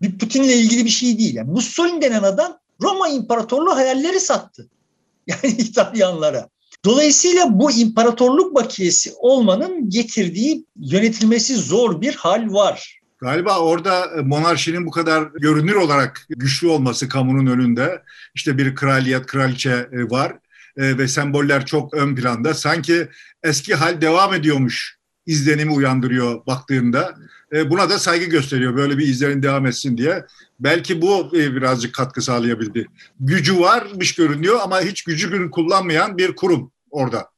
Putin'le 0.18 0.48
ilgili 0.48 0.84
bir 0.84 0.90
şey 0.90 1.18
değil. 1.18 1.34
Yani 1.34 1.50
Mussolini 1.50 2.02
denen 2.02 2.22
adam 2.22 2.58
Roma 2.82 3.08
İmparatorluğu 3.08 3.76
hayalleri 3.76 4.20
sattı. 4.20 4.68
Yani 5.26 5.54
İtalyanlara. 5.58 6.48
Dolayısıyla 6.84 7.46
bu 7.50 7.72
imparatorluk 7.72 8.54
bakiyesi 8.54 9.12
olmanın 9.18 9.90
getirdiği 9.90 10.66
yönetilmesi 10.76 11.56
zor 11.56 12.00
bir 12.00 12.14
hal 12.14 12.52
var. 12.52 13.00
Galiba 13.18 13.58
orada 13.58 14.10
monarşinin 14.24 14.86
bu 14.86 14.90
kadar 14.90 15.22
görünür 15.22 15.74
olarak 15.74 16.26
güçlü 16.28 16.68
olması 16.68 17.08
kamunun 17.08 17.46
önünde 17.46 18.02
işte 18.34 18.58
bir 18.58 18.74
kraliyet, 18.74 19.26
kraliçe 19.26 19.88
e, 19.92 20.10
var 20.10 20.32
e, 20.76 20.98
ve 20.98 21.08
semboller 21.08 21.66
çok 21.66 21.94
ön 21.94 22.14
planda. 22.14 22.54
Sanki 22.54 23.08
eski 23.42 23.74
hal 23.74 24.00
devam 24.00 24.34
ediyormuş 24.34 24.98
izlenimi 25.26 25.72
uyandırıyor 25.72 26.46
baktığında. 26.46 27.14
E, 27.52 27.70
buna 27.70 27.90
da 27.90 27.98
saygı 27.98 28.24
gösteriyor 28.24 28.76
böyle 28.76 28.98
bir 28.98 29.08
izlerin 29.08 29.42
devam 29.42 29.66
etsin 29.66 29.98
diye. 29.98 30.24
Belki 30.60 31.02
bu 31.02 31.32
birazcık 31.32 31.94
katkı 31.94 32.22
sağlayabildi. 32.22 32.86
Gücü 33.20 33.60
varmış 33.60 34.14
görünüyor 34.14 34.60
ama 34.62 34.80
hiç 34.80 35.02
gücü 35.02 35.50
kullanmayan 35.50 36.18
bir 36.18 36.36
kurum 36.36 36.72
orada. 36.90 37.30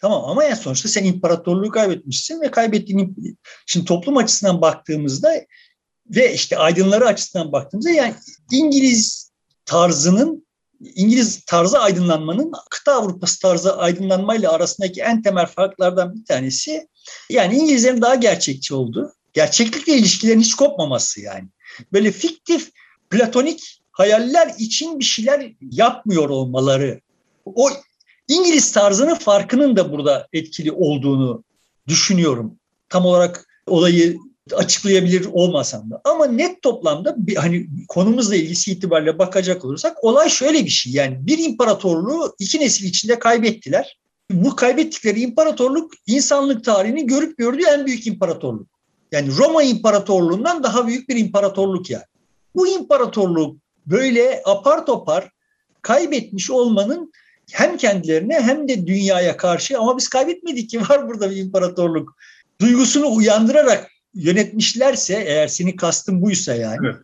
Tamam 0.00 0.24
ama 0.24 0.44
en 0.44 0.54
sonuçta 0.54 0.88
sen 0.88 1.04
imparatorluğu 1.04 1.70
kaybetmişsin 1.70 2.40
ve 2.40 2.50
kaybettiğin 2.50 3.36
şimdi 3.66 3.86
toplum 3.86 4.16
açısından 4.16 4.60
baktığımızda 4.60 5.32
ve 6.06 6.34
işte 6.34 6.58
aydınları 6.58 7.06
açısından 7.06 7.52
baktığımızda 7.52 7.90
yani 7.90 8.14
İngiliz 8.52 9.30
tarzının 9.64 10.46
İngiliz 10.80 11.44
tarzı 11.44 11.78
aydınlanmanın 11.78 12.52
kıta 12.70 12.92
Avrupası 12.92 13.40
tarzı 13.40 13.76
aydınlanmayla 13.76 14.52
arasındaki 14.52 15.00
en 15.00 15.22
temel 15.22 15.46
farklardan 15.46 16.14
bir 16.14 16.24
tanesi 16.24 16.88
yani 17.30 17.56
İngilizlerin 17.56 18.02
daha 18.02 18.14
gerçekçi 18.14 18.74
olduğu, 18.74 19.12
gerçeklikle 19.32 19.94
ilişkilerin 19.94 20.40
hiç 20.40 20.54
kopmaması 20.54 21.20
yani. 21.20 21.48
Böyle 21.92 22.12
fiktif, 22.12 22.70
platonik 23.10 23.80
hayaller 23.92 24.54
için 24.58 24.98
bir 24.98 25.04
şeyler 25.04 25.52
yapmıyor 25.60 26.28
olmaları. 26.28 27.00
O 27.44 27.70
İngiliz 28.28 28.72
tarzının 28.72 29.14
farkının 29.14 29.76
da 29.76 29.92
burada 29.92 30.28
etkili 30.32 30.72
olduğunu 30.72 31.44
düşünüyorum. 31.88 32.56
Tam 32.88 33.06
olarak 33.06 33.46
olayı 33.66 34.18
açıklayabilir 34.52 35.28
olmasam 35.32 35.90
da. 35.90 36.00
Ama 36.04 36.26
net 36.26 36.62
toplamda 36.62 37.14
bir, 37.18 37.36
hani 37.36 37.66
konumuzla 37.88 38.36
ilgisi 38.36 38.72
itibariyle 38.72 39.18
bakacak 39.18 39.64
olursak 39.64 40.04
olay 40.04 40.28
şöyle 40.28 40.64
bir 40.64 40.70
şey. 40.70 40.92
Yani 40.92 41.26
bir 41.26 41.38
imparatorluğu 41.38 42.34
iki 42.38 42.60
nesil 42.60 42.84
içinde 42.84 43.18
kaybettiler. 43.18 43.98
Bu 44.30 44.56
kaybettikleri 44.56 45.20
imparatorluk 45.20 45.92
insanlık 46.06 46.64
tarihinin 46.64 47.06
görüp 47.06 47.38
gördüğü 47.38 47.64
en 47.64 47.86
büyük 47.86 48.06
imparatorluk. 48.06 48.68
Yani 49.12 49.36
Roma 49.38 49.62
İmparatorluğundan 49.62 50.62
daha 50.62 50.86
büyük 50.86 51.08
bir 51.08 51.16
imparatorluk 51.16 51.90
yani. 51.90 52.04
Bu 52.54 52.68
imparatorluk 52.68 53.56
böyle 53.86 54.42
apar 54.44 54.86
topar 54.86 55.30
kaybetmiş 55.82 56.50
olmanın 56.50 57.12
hem 57.50 57.76
kendilerine 57.76 58.40
hem 58.40 58.68
de 58.68 58.86
dünyaya 58.86 59.36
karşı 59.36 59.78
ama 59.78 59.96
biz 59.96 60.08
kaybetmedik 60.08 60.70
ki 60.70 60.80
var 60.88 61.08
burada 61.08 61.30
bir 61.30 61.36
imparatorluk 61.36 62.16
duygusunu 62.60 63.14
uyandırarak 63.14 63.90
yönetmişlerse 64.14 65.14
eğer 65.26 65.48
senin 65.48 65.76
kastın 65.76 66.22
buysa 66.22 66.54
yani 66.54 66.86
evet. 66.86 66.96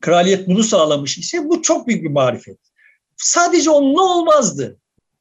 kraliyet 0.00 0.48
bunu 0.48 0.62
sağlamış 0.62 1.18
ise 1.18 1.48
bu 1.48 1.62
çok 1.62 1.86
büyük 1.86 2.02
bir 2.02 2.10
marifet. 2.10 2.58
Sadece 3.16 3.70
onunla 3.70 4.02
olmazdı. 4.02 4.76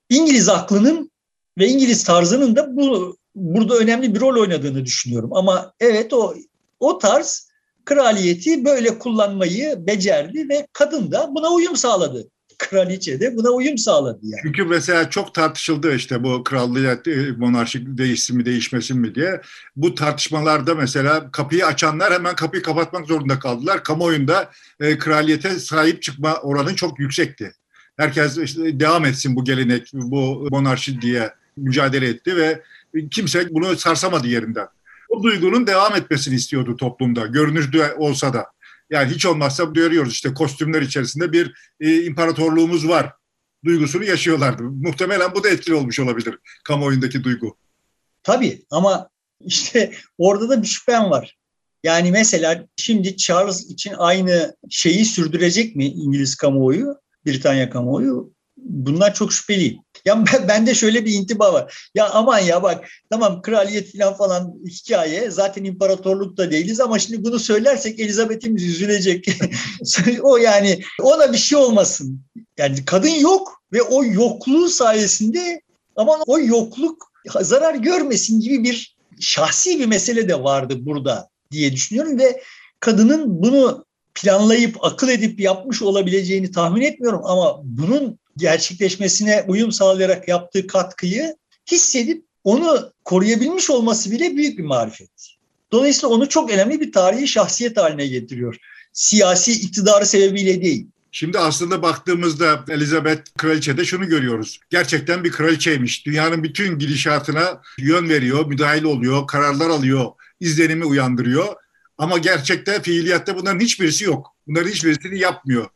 İngiliz 0.10 0.50
aklının 0.50 1.12
ve 1.58 1.68
İngiliz 1.68 2.04
tarzının 2.04 2.56
da 2.56 2.76
bu 2.76 3.18
burada 3.40 3.78
önemli 3.78 4.16
bir 4.16 4.20
rol 4.20 4.42
oynadığını 4.42 4.86
düşünüyorum. 4.86 5.34
Ama 5.34 5.74
evet 5.80 6.14
o 6.14 6.36
o 6.80 6.98
tarz 6.98 7.50
kraliyeti 7.86 8.66
böyle 8.66 9.00
kullanmayı 9.00 9.88
becerdi 9.88 10.50
ve 10.50 10.68
kadın 10.74 11.12
da 11.12 11.36
buna 11.36 11.50
uyum 11.52 11.76
sağladı 11.76 12.30
kraliçe 12.60 13.20
de 13.20 13.38
buna 13.38 13.50
uyum 13.50 13.78
sağladı 13.78 14.20
yani. 14.24 14.42
Çünkü 14.44 14.64
mesela 14.64 15.10
çok 15.10 15.34
tartışıldı 15.34 15.96
işte 15.96 16.24
bu 16.24 16.44
krallığa 16.44 16.98
monarşik 17.38 17.98
değişsin 17.98 18.38
mi 18.38 18.46
değişmesin 18.46 19.00
mi 19.00 19.16
diye. 19.16 19.42
Bu 19.76 19.96
tartışmalarda 19.96 20.76
mesela 20.76 21.32
kapıyı 21.32 21.66
açanlar 21.66 22.14
hemen 22.14 22.36
kapıyı 22.36 22.64
kapatmak 22.64 23.08
zorunda 23.08 23.40
kaldılar. 23.40 23.84
Kamuoyunda 23.84 24.52
e, 24.80 24.98
kraliyete 24.98 25.60
sahip 25.60 26.02
çıkma 26.02 26.36
oranı 26.36 26.76
çok 26.76 27.00
yüksekti. 27.00 27.52
Herkes 27.98 28.38
işte 28.38 28.80
devam 28.80 29.06
etsin 29.06 29.36
bu 29.36 29.44
gelenek, 29.44 29.90
bu 29.94 30.48
monarşi 30.52 31.02
diye 31.02 31.34
mücadele 31.58 32.08
etti 32.08 32.36
ve 32.36 32.64
kimse 33.12 33.50
bunu 33.50 33.78
sarsamadı 33.78 34.28
yerinden. 34.28 34.68
O 35.10 35.24
duygunun 35.24 35.68
devam 35.68 35.96
etmesini 35.96 36.36
istiyordu 36.36 36.76
toplumda, 36.76 37.26
görünürde 37.26 37.94
olsa 37.94 38.34
da. 38.34 38.46
Yani 38.90 39.14
hiç 39.14 39.26
olmazsa 39.26 39.64
görüyoruz 39.64 40.14
işte 40.14 40.34
kostümler 40.34 40.82
içerisinde 40.82 41.32
bir 41.32 41.54
e, 41.80 42.04
imparatorluğumuz 42.04 42.88
var 42.88 43.14
duygusunu 43.66 44.04
yaşıyorlardı. 44.04 44.64
Muhtemelen 44.64 45.36
bu 45.36 45.44
da 45.44 45.50
etkili 45.50 45.76
olmuş 45.76 46.00
olabilir 46.00 46.38
kamuoyundaki 46.64 47.24
duygu. 47.24 47.58
Tabii 48.24 48.66
ama 48.72 49.10
işte 49.46 49.94
orada 50.18 50.50
da 50.50 50.62
bir 50.62 50.68
şüphem 50.68 51.10
var. 51.10 51.38
Yani 51.84 52.12
mesela 52.12 52.66
şimdi 52.76 53.18
Charles 53.18 53.70
için 53.70 53.94
aynı 53.98 54.56
şeyi 54.70 55.06
sürdürecek 55.06 55.76
mi 55.76 55.86
İngiliz 55.86 56.36
kamuoyu, 56.36 56.96
Britanya 57.26 57.70
kamuoyu? 57.70 58.34
Bunlar 58.58 59.14
çok 59.14 59.34
şüpheli. 59.34 59.78
Ya 60.06 60.26
ben, 60.26 60.48
bende 60.48 60.76
şöyle 60.76 61.06
bir 61.06 61.14
intiba 61.14 61.54
var. 61.54 61.90
Ya 61.96 62.10
aman 62.10 62.40
ya 62.40 62.64
bak 62.64 62.88
tamam 63.10 63.42
kraliyet 63.42 63.98
falan 63.98 64.14
falan 64.18 64.54
hikaye. 64.68 65.32
Zaten 65.32 65.64
imparatorluk 65.64 66.38
da 66.38 66.52
değiliz 66.52 66.80
ama 66.80 67.00
şimdi 67.00 67.24
bunu 67.24 67.40
söylersek 67.40 68.00
Elizabeth'imiz 68.00 68.64
üzülecek. 68.64 69.28
o 70.22 70.38
yani 70.38 70.82
ona 71.02 71.34
bir 71.34 71.38
şey 71.38 71.58
olmasın. 71.58 72.22
Yani 72.58 72.86
kadın 72.86 73.20
yok 73.20 73.62
ve 73.74 73.82
o 73.82 74.04
yokluğu 74.04 74.70
sayesinde 74.70 75.62
ama 75.96 76.18
o 76.28 76.40
yokluk 76.40 77.12
zarar 77.42 77.76
görmesin 77.76 78.40
gibi 78.40 78.64
bir 78.64 78.98
şahsi 79.20 79.80
bir 79.80 79.86
mesele 79.86 80.30
de 80.30 80.44
vardı 80.44 80.76
burada. 80.80 81.30
diye 81.52 81.72
düşünüyorum 81.72 82.20
ve 82.20 82.44
kadının 82.80 83.44
bunu 83.44 83.86
planlayıp 84.14 84.86
akıl 84.86 85.10
edip 85.10 85.40
yapmış 85.40 85.82
olabileceğini 85.82 86.52
tahmin 86.52 86.82
etmiyorum 86.82 87.22
ama 87.24 87.62
bunun 87.64 88.19
gerçekleşmesine 88.40 89.46
uyum 89.48 89.72
sağlayarak 89.72 90.28
yaptığı 90.28 90.68
katkıyı 90.68 91.36
hissedip 91.72 92.24
onu 92.44 92.92
koruyabilmiş 93.06 93.70
olması 93.70 94.12
bile 94.12 94.38
büyük 94.38 94.58
bir 94.60 94.64
marifet. 94.64 95.10
Dolayısıyla 95.72 96.16
onu 96.16 96.30
çok 96.30 96.52
önemli 96.52 96.82
bir 96.82 96.92
tarihi 96.92 97.28
şahsiyet 97.28 97.78
haline 97.78 98.08
getiriyor. 98.08 98.58
Siyasi 98.94 99.52
iktidarı 99.52 100.06
sebebiyle 100.06 100.62
değil. 100.62 100.88
Şimdi 101.12 101.40
aslında 101.40 101.82
baktığımızda 101.82 102.66
Elizabeth 102.70 103.22
kraliçede 103.38 103.86
şunu 103.86 104.08
görüyoruz. 104.08 104.60
Gerçekten 104.70 105.24
bir 105.24 105.32
kraliçeymiş. 105.32 106.06
Dünyanın 106.06 106.44
bütün 106.44 106.80
gidişatına 106.80 107.62
yön 107.78 108.10
veriyor, 108.10 108.46
müdahil 108.46 108.84
oluyor, 108.84 109.28
kararlar 109.28 109.70
alıyor, 109.70 110.06
izlenimi 110.40 110.86
uyandırıyor. 110.86 111.56
Ama 111.98 112.18
gerçekte 112.18 112.82
fiiliyatta 112.82 113.38
bunların 113.38 113.60
hiçbirisi 113.60 114.04
yok. 114.04 114.36
Bunların 114.48 114.70
hiçbirisini 114.70 115.20
yapmıyor. 115.20 115.68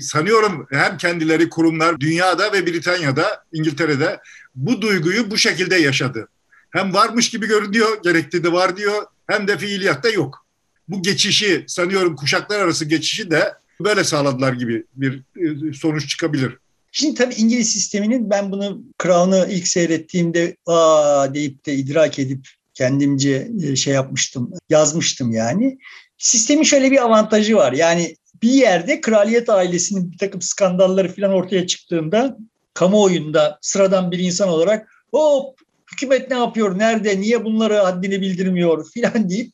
Sanıyorum 0.00 0.66
hem 0.70 0.96
kendileri 0.96 1.48
kurumlar 1.48 2.00
dünyada 2.00 2.52
ve 2.52 2.66
Britanya'da, 2.66 3.44
İngiltere'de 3.52 4.20
bu 4.54 4.82
duyguyu 4.82 5.30
bu 5.30 5.38
şekilde 5.38 5.76
yaşadı. 5.76 6.28
Hem 6.70 6.94
varmış 6.94 7.30
gibi 7.30 7.46
görünüyor, 7.46 8.02
gerekli 8.02 8.44
de 8.44 8.52
var 8.52 8.76
diyor, 8.76 9.02
hem 9.26 9.48
de 9.48 9.58
fiiliyatta 9.58 10.08
yok. 10.08 10.46
Bu 10.88 11.02
geçişi 11.02 11.64
sanıyorum 11.68 12.16
kuşaklar 12.16 12.60
arası 12.60 12.84
geçişi 12.84 13.30
de 13.30 13.54
böyle 13.80 14.04
sağladılar 14.04 14.52
gibi 14.52 14.84
bir 14.94 15.22
e, 15.36 15.72
sonuç 15.72 16.08
çıkabilir. 16.08 16.56
Şimdi 16.92 17.14
tabii 17.14 17.34
İngiliz 17.34 17.72
sisteminin 17.72 18.30
ben 18.30 18.52
bunu 18.52 18.82
Crown'ı 19.02 19.48
ilk 19.50 19.68
seyrettiğimde 19.68 20.56
aa 20.66 21.34
deyip 21.34 21.66
de 21.66 21.74
idrak 21.74 22.18
edip 22.18 22.48
kendimce 22.74 23.50
e, 23.62 23.76
şey 23.76 23.94
yapmıştım, 23.94 24.50
yazmıştım 24.70 25.32
yani. 25.32 25.78
Sistemin 26.18 26.62
şöyle 26.62 26.90
bir 26.90 27.04
avantajı 27.04 27.56
var. 27.56 27.72
Yani 27.72 28.16
bir 28.42 28.50
yerde 28.50 29.00
kraliyet 29.00 29.48
ailesinin 29.48 30.12
bir 30.12 30.18
takım 30.18 30.42
skandalları 30.42 31.14
falan 31.14 31.32
ortaya 31.32 31.66
çıktığında 31.66 32.36
kamuoyunda 32.74 33.58
sıradan 33.60 34.10
bir 34.10 34.18
insan 34.18 34.48
olarak 34.48 34.88
hop 35.10 35.60
hükümet 35.92 36.30
ne 36.30 36.36
yapıyor, 36.36 36.78
nerede, 36.78 37.20
niye 37.20 37.44
bunları 37.44 37.74
haddini 37.74 38.20
bildirmiyor 38.20 38.90
filan 38.94 39.30
deyip 39.30 39.52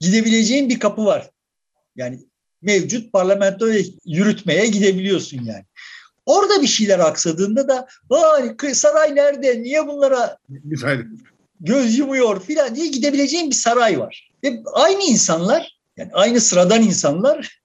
gidebileceğin 0.00 0.68
bir 0.68 0.78
kapı 0.78 1.04
var. 1.04 1.30
Yani 1.96 2.20
mevcut 2.62 3.12
parlamentoya 3.12 3.84
yürütmeye 4.04 4.66
gidebiliyorsun 4.66 5.44
yani. 5.44 5.64
Orada 6.26 6.62
bir 6.62 6.66
şeyler 6.66 6.98
aksadığında 6.98 7.68
da 7.68 7.86
saray 8.72 9.14
nerede, 9.14 9.62
niye 9.62 9.86
bunlara 9.86 10.38
göz 11.60 11.98
yumuyor 11.98 12.44
filan 12.44 12.74
diye 12.74 12.86
gidebileceğin 12.86 13.50
bir 13.50 13.54
saray 13.54 13.98
var. 13.98 14.30
Ve 14.44 14.62
aynı 14.72 15.02
insanlar, 15.02 15.78
yani 15.96 16.10
aynı 16.12 16.40
sıradan 16.40 16.82
insanlar 16.82 17.60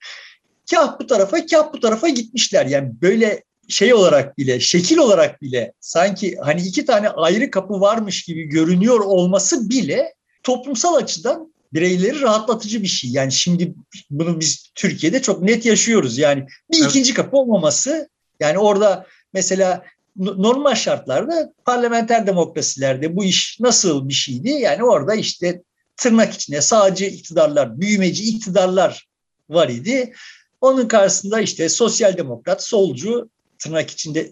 kah 0.71 0.99
bu 0.99 1.07
tarafa 1.07 1.45
kah 1.45 1.73
bu 1.73 1.79
tarafa 1.79 2.09
gitmişler. 2.09 2.65
Yani 2.65 2.91
böyle 3.01 3.43
şey 3.67 3.93
olarak 3.93 4.37
bile, 4.37 4.59
şekil 4.59 4.97
olarak 4.97 5.41
bile 5.41 5.73
sanki 5.79 6.37
hani 6.41 6.61
iki 6.61 6.85
tane 6.85 7.09
ayrı 7.09 7.51
kapı 7.51 7.81
varmış 7.81 8.23
gibi 8.23 8.43
görünüyor 8.43 8.99
olması 8.99 9.69
bile 9.69 10.13
toplumsal 10.43 10.95
açıdan 10.95 11.53
bireyleri 11.73 12.21
rahatlatıcı 12.21 12.83
bir 12.83 12.87
şey. 12.87 13.09
Yani 13.09 13.31
şimdi 13.31 13.75
bunu 14.09 14.39
biz 14.39 14.71
Türkiye'de 14.75 15.21
çok 15.21 15.41
net 15.41 15.65
yaşıyoruz. 15.65 16.17
Yani 16.17 16.45
bir 16.71 16.81
evet. 16.81 16.89
ikinci 16.89 17.13
kapı 17.13 17.37
olmaması 17.37 18.09
yani 18.39 18.57
orada 18.57 19.05
mesela 19.33 19.83
normal 20.17 20.75
şartlarda 20.75 21.53
parlamenter 21.65 22.27
demokrasilerde 22.27 23.15
bu 23.15 23.25
iş 23.25 23.57
nasıl 23.59 24.09
bir 24.09 24.13
şeydi? 24.13 24.49
Yani 24.49 24.83
orada 24.83 25.15
işte 25.15 25.61
tırnak 25.97 26.33
içinde 26.33 26.61
sağcı 26.61 27.05
iktidarlar, 27.05 27.81
büyümeci 27.81 28.23
iktidarlar 28.23 29.07
var 29.49 29.69
idi. 29.69 30.13
Onun 30.61 30.87
karşısında 30.87 31.41
işte 31.41 31.69
sosyal 31.69 32.17
demokrat, 32.17 32.63
solcu, 32.63 33.29
tırnak 33.59 33.91
içinde 33.91 34.31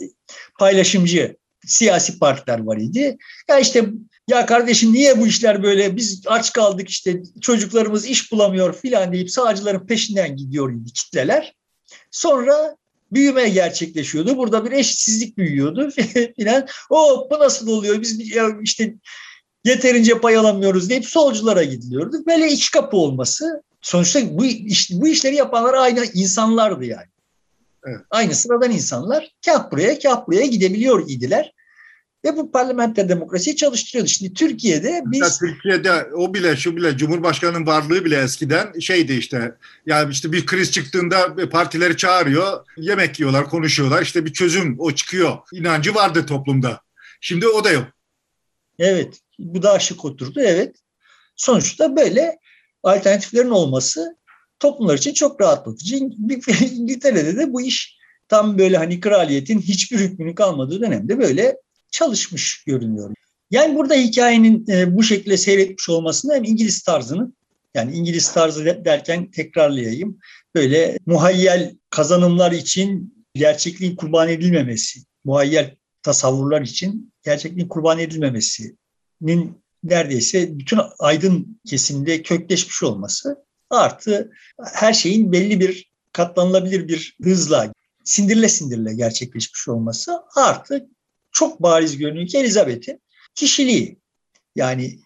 paylaşımcı 0.59 1.37
siyasi 1.65 2.19
partiler 2.19 2.59
var 2.59 2.77
idi. 2.77 3.17
Ya 3.49 3.59
işte 3.59 3.85
ya 4.27 4.45
kardeşim 4.45 4.93
niye 4.93 5.19
bu 5.19 5.27
işler 5.27 5.63
böyle 5.63 5.95
biz 5.95 6.23
aç 6.27 6.53
kaldık 6.53 6.89
işte 6.89 7.23
çocuklarımız 7.41 8.05
iş 8.05 8.31
bulamıyor 8.31 8.75
filan 8.75 9.13
deyip 9.13 9.31
sağcıların 9.31 9.87
peşinden 9.87 10.37
gidiyor 10.37 10.73
idi 10.73 10.93
kitleler. 10.93 11.55
Sonra 12.11 12.77
büyüme 13.11 13.49
gerçekleşiyordu. 13.49 14.37
Burada 14.37 14.65
bir 14.65 14.71
eşitsizlik 14.71 15.37
büyüyordu 15.37 15.89
filan. 16.35 16.67
O 16.89 17.27
bu 17.31 17.39
nasıl 17.39 17.67
oluyor? 17.67 18.01
Biz 18.01 18.21
işte 18.63 18.95
yeterince 19.65 20.19
pay 20.19 20.37
alamıyoruz 20.37 20.89
deyip 20.89 21.05
solculara 21.05 21.63
gidiliyordu. 21.63 22.17
Böyle 22.27 22.47
iç 22.47 22.71
kapı 22.71 22.97
olması 22.97 23.63
sonuçta 23.83 24.37
bu, 24.37 24.45
iş, 24.45 24.91
bu 24.91 25.07
işleri 25.07 25.35
yapanlar 25.35 25.73
aynı 25.73 26.05
insanlardı 26.13 26.85
yani. 26.85 27.07
Evet. 27.85 28.01
Aynı 28.09 28.35
sıradan 28.35 28.71
insanlar 28.71 29.31
kah 29.45 29.71
buraya 29.71 29.99
kah 29.99 30.27
buraya 30.27 30.45
gidebiliyor 30.45 31.09
idiler. 31.09 31.53
Ve 32.25 32.37
bu 32.37 32.51
parlamenter 32.51 33.09
demokrasiyi 33.09 33.55
çalıştırıyordu. 33.55 34.09
Şimdi 34.09 34.33
Türkiye'de 34.33 35.01
biz... 35.05 35.19
Mesela 35.19 35.51
Türkiye'de 35.51 36.05
o 36.15 36.33
bile 36.33 36.55
şu 36.55 36.75
bile 36.75 36.97
Cumhurbaşkanı'nın 36.97 37.65
varlığı 37.65 38.05
bile 38.05 38.21
eskiden 38.21 38.79
şeydi 38.79 39.13
işte 39.13 39.55
yani 39.85 40.11
işte 40.11 40.31
bir 40.31 40.45
kriz 40.45 40.71
çıktığında 40.71 41.49
partileri 41.49 41.97
çağırıyor 41.97 42.65
yemek 42.77 43.19
yiyorlar 43.19 43.49
konuşuyorlar 43.49 44.01
işte 44.01 44.25
bir 44.25 44.33
çözüm 44.33 44.75
o 44.79 44.91
çıkıyor. 44.91 45.37
inancı 45.53 45.95
vardı 45.95 46.25
toplumda. 46.25 46.81
Şimdi 47.21 47.47
o 47.47 47.63
da 47.63 47.71
yok. 47.71 47.87
Evet 48.79 49.19
bu 49.39 49.63
da 49.63 49.71
aşık 49.71 50.05
oturdu 50.05 50.41
evet. 50.41 50.75
Sonuçta 51.35 51.95
böyle 51.95 52.37
alternatiflerin 52.83 53.49
olması 53.49 54.17
toplumlar 54.59 54.97
için 54.97 55.13
çok 55.13 55.41
rahatlatıcı. 55.41 55.95
İngiltere'de 56.75 57.37
de 57.37 57.53
bu 57.53 57.61
iş 57.61 57.97
tam 58.27 58.57
böyle 58.57 58.77
hani 58.77 58.99
kraliyetin 58.99 59.61
hiçbir 59.61 59.99
hükmünün 59.99 60.33
kalmadığı 60.33 60.81
dönemde 60.81 61.19
böyle 61.19 61.57
çalışmış 61.91 62.63
görünüyor. 62.63 63.13
Yani 63.51 63.75
burada 63.75 63.93
hikayenin 63.93 64.65
e, 64.69 64.97
bu 64.97 65.03
şekilde 65.03 65.37
seyretmiş 65.37 65.89
olmasında 65.89 66.33
hem 66.33 66.43
İngiliz 66.43 66.81
tarzının 66.81 67.35
yani 67.73 67.95
İngiliz 67.95 68.33
tarzı 68.33 68.65
derken 68.65 69.31
tekrarlayayım. 69.31 70.19
Böyle 70.55 70.97
muhayyel 71.05 71.75
kazanımlar 71.89 72.51
için 72.51 73.15
gerçekliğin 73.35 73.95
kurban 73.95 74.29
edilmemesi, 74.29 74.99
muhayyel 75.23 75.75
tasavvurlar 76.03 76.61
için 76.61 77.13
gerçekliğin 77.25 77.67
kurban 77.67 77.99
edilmemesinin 77.99 79.62
neredeyse 79.83 80.59
bütün 80.59 80.79
aydın 80.99 81.59
kesimde 81.67 82.21
kökleşmiş 82.21 82.83
olması 82.83 83.43
artı 83.69 84.31
her 84.73 84.93
şeyin 84.93 85.31
belli 85.31 85.59
bir 85.59 85.91
katlanılabilir 86.11 86.87
bir 86.87 87.17
hızla 87.23 87.73
sindirle 88.03 88.49
sindirle 88.49 88.93
gerçekleşmiş 88.93 89.67
olması 89.67 90.19
artı 90.35 90.87
çok 91.31 91.61
bariz 91.61 91.97
görünüyor 91.97 92.27
ki 92.27 92.37
Elizabeth'in 92.37 93.01
kişiliği. 93.35 93.97
Yani 94.55 94.99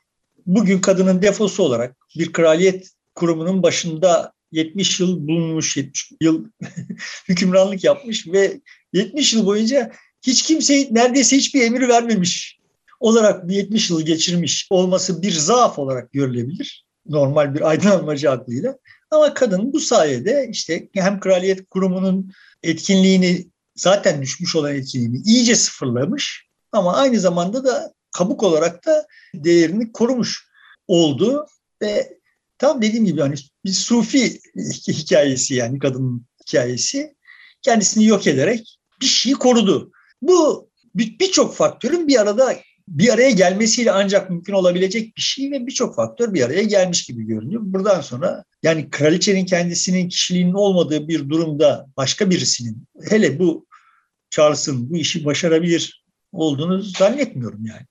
bugün 0.46 0.80
kadının 0.80 1.22
defosu 1.22 1.64
olarak 1.64 1.98
bir 2.18 2.34
kraliyet 2.34 2.92
kurumunun 3.16 3.64
başında 3.64 4.34
70 4.52 5.00
yıl 5.00 5.28
bulunmuş, 5.28 5.78
70 5.78 6.12
yıl 6.22 6.46
hükümranlık 7.30 7.84
yapmış 7.84 8.28
ve 8.28 8.62
70 8.94 9.34
yıl 9.34 9.46
boyunca 9.46 9.92
hiç 10.22 10.44
kimse 10.44 10.88
neredeyse 10.92 11.38
hiçbir 11.38 11.62
emir 11.62 11.88
vermemiş 11.88 12.57
olarak 13.00 13.48
bir 13.48 13.56
70 13.56 13.90
yıl 13.90 14.02
geçirmiş 14.02 14.68
olması 14.70 15.22
bir 15.22 15.32
zaaf 15.32 15.80
olarak 15.80 16.14
görülebilir. 16.14 16.86
Normal 17.10 17.56
bir 17.56 17.70
aydınlanmacı 17.70 18.32
aklıyla. 18.32 18.78
Ama 19.12 19.34
kadın 19.34 19.74
bu 19.74 19.80
sayede 19.80 20.48
işte 20.52 20.90
hem 20.94 21.20
kraliyet 21.20 21.70
kurumunun 21.70 22.32
etkinliğini 22.64 23.48
zaten 23.76 24.22
düşmüş 24.22 24.56
olan 24.56 24.76
etkinliğini 24.76 25.22
iyice 25.26 25.56
sıfırlamış 25.56 26.48
ama 26.72 26.96
aynı 26.96 27.20
zamanda 27.20 27.66
da 27.66 27.94
kabuk 28.12 28.44
olarak 28.44 28.86
da 28.86 29.08
değerini 29.36 29.92
korumuş 29.92 30.48
oldu 30.88 31.48
ve 31.82 32.18
tam 32.58 32.82
dediğim 32.82 33.06
gibi 33.06 33.22
hani 33.22 33.36
bir 33.66 33.72
sufi 33.72 34.40
hikayesi 34.88 35.56
yani 35.56 35.80
kadının 35.80 36.26
hikayesi 36.48 37.16
kendisini 37.62 38.06
yok 38.06 38.28
ederek 38.28 38.80
bir 39.02 39.06
şeyi 39.06 39.36
korudu. 39.36 39.92
Bu 40.22 40.70
birçok 40.96 41.56
faktörün 41.56 42.08
bir 42.08 42.22
arada 42.22 42.56
bir 42.88 43.14
araya 43.14 43.32
gelmesiyle 43.32 43.92
ancak 43.92 44.30
mümkün 44.30 44.54
olabilecek 44.54 45.18
bir 45.18 45.22
şey 45.22 45.52
ve 45.52 45.68
birçok 45.68 45.96
faktör 45.96 46.34
bir 46.34 46.42
araya 46.42 46.64
gelmiş 46.64 47.06
gibi 47.06 47.24
görünüyor. 47.24 47.62
Buradan 47.66 48.02
sonra 48.02 48.44
yani 48.64 48.90
kraliçenin 48.90 49.46
kendisinin 49.46 50.10
kişiliğinin 50.10 50.54
olmadığı 50.54 51.08
bir 51.08 51.30
durumda 51.30 51.88
başka 51.98 52.30
birisinin 52.30 52.88
hele 53.10 53.40
bu 53.40 53.68
Charles'ın 54.30 54.90
bu 54.90 54.98
işi 54.98 55.26
başarabilir 55.26 56.06
olduğunu 56.32 56.82
zannetmiyorum 56.82 57.66
yani. 57.66 57.86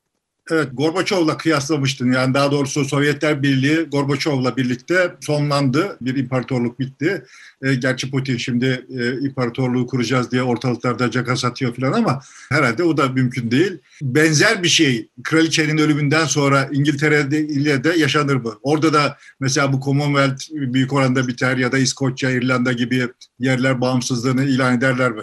Evet, 0.51 0.69
Gorbaçov'la 0.73 1.37
kıyaslamıştın. 1.37 2.13
Yani 2.13 2.35
daha 2.35 2.51
doğrusu 2.51 2.85
Sovyetler 2.85 3.43
Birliği 3.43 3.77
Gorbaçov'la 3.77 4.57
birlikte 4.57 5.15
sonlandı. 5.21 5.97
Bir 6.01 6.17
imparatorluk 6.17 6.79
bitti. 6.79 7.25
E, 7.63 7.75
gerçi 7.75 8.11
Putin 8.11 8.37
şimdi 8.37 8.87
e, 8.89 9.27
imparatorluğu 9.27 9.87
kuracağız 9.87 10.31
diye 10.31 10.43
ortalıklarda 10.43 11.11
caka 11.11 11.37
satıyor 11.37 11.75
falan 11.75 11.93
ama 11.93 12.21
herhalde 12.49 12.83
o 12.83 12.97
da 12.97 13.09
mümkün 13.09 13.51
değil. 13.51 13.79
Benzer 14.03 14.63
bir 14.63 14.69
şey 14.69 15.09
kraliçenin 15.25 15.79
ölümünden 15.79 16.25
sonra 16.25 16.69
İngiltere'de 16.73 17.41
ile 17.41 17.85
de 17.85 17.95
yaşanır 17.97 18.37
mı? 18.37 18.55
Orada 18.63 18.93
da 18.93 19.17
mesela 19.41 19.73
bu 19.73 19.81
Commonwealth 19.81 20.43
büyük 20.51 20.93
oranda 20.93 21.29
biter 21.29 21.57
ya 21.57 21.73
da 21.73 21.79
İskoçya, 21.79 22.31
İrlanda 22.31 22.73
gibi 22.73 23.09
yerler 23.39 23.81
bağımsızlığını 23.81 24.45
ilan 24.45 24.77
ederler 24.77 25.13
mi? 25.13 25.23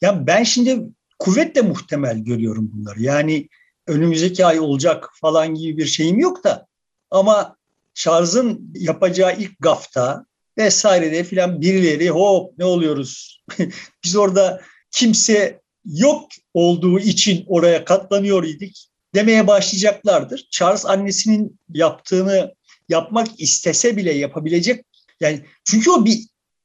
Ya 0.00 0.26
ben 0.26 0.42
şimdi 0.42 0.80
kuvvetle 1.18 1.62
muhtemel 1.62 2.18
görüyorum 2.18 2.70
bunları. 2.72 3.02
Yani 3.02 3.48
önümüzdeki 3.86 4.46
ay 4.46 4.60
olacak 4.60 5.10
falan 5.14 5.54
gibi 5.54 5.78
bir 5.78 5.86
şeyim 5.86 6.18
yok 6.18 6.44
da 6.44 6.66
ama 7.10 7.56
Charles'ın 7.94 8.72
yapacağı 8.74 9.36
ilk 9.38 9.58
gafta 9.60 10.26
vesairede 10.58 11.24
filan 11.24 11.60
birileri 11.60 12.10
hop 12.10 12.58
ne 12.58 12.64
oluyoruz? 12.64 13.42
Biz 14.04 14.16
orada 14.16 14.60
kimse 14.90 15.60
yok 15.84 16.28
olduğu 16.54 17.00
için 17.00 17.44
oraya 17.46 17.84
katlanıyor 17.84 18.44
idik 18.44 18.88
demeye 19.14 19.46
başlayacaklardır. 19.46 20.48
Charles 20.50 20.86
annesinin 20.86 21.58
yaptığını 21.74 22.54
yapmak 22.88 23.40
istese 23.40 23.96
bile 23.96 24.12
yapabilecek 24.12 24.84
yani 25.20 25.44
çünkü 25.64 25.90
o 25.90 26.04
bir 26.04 26.18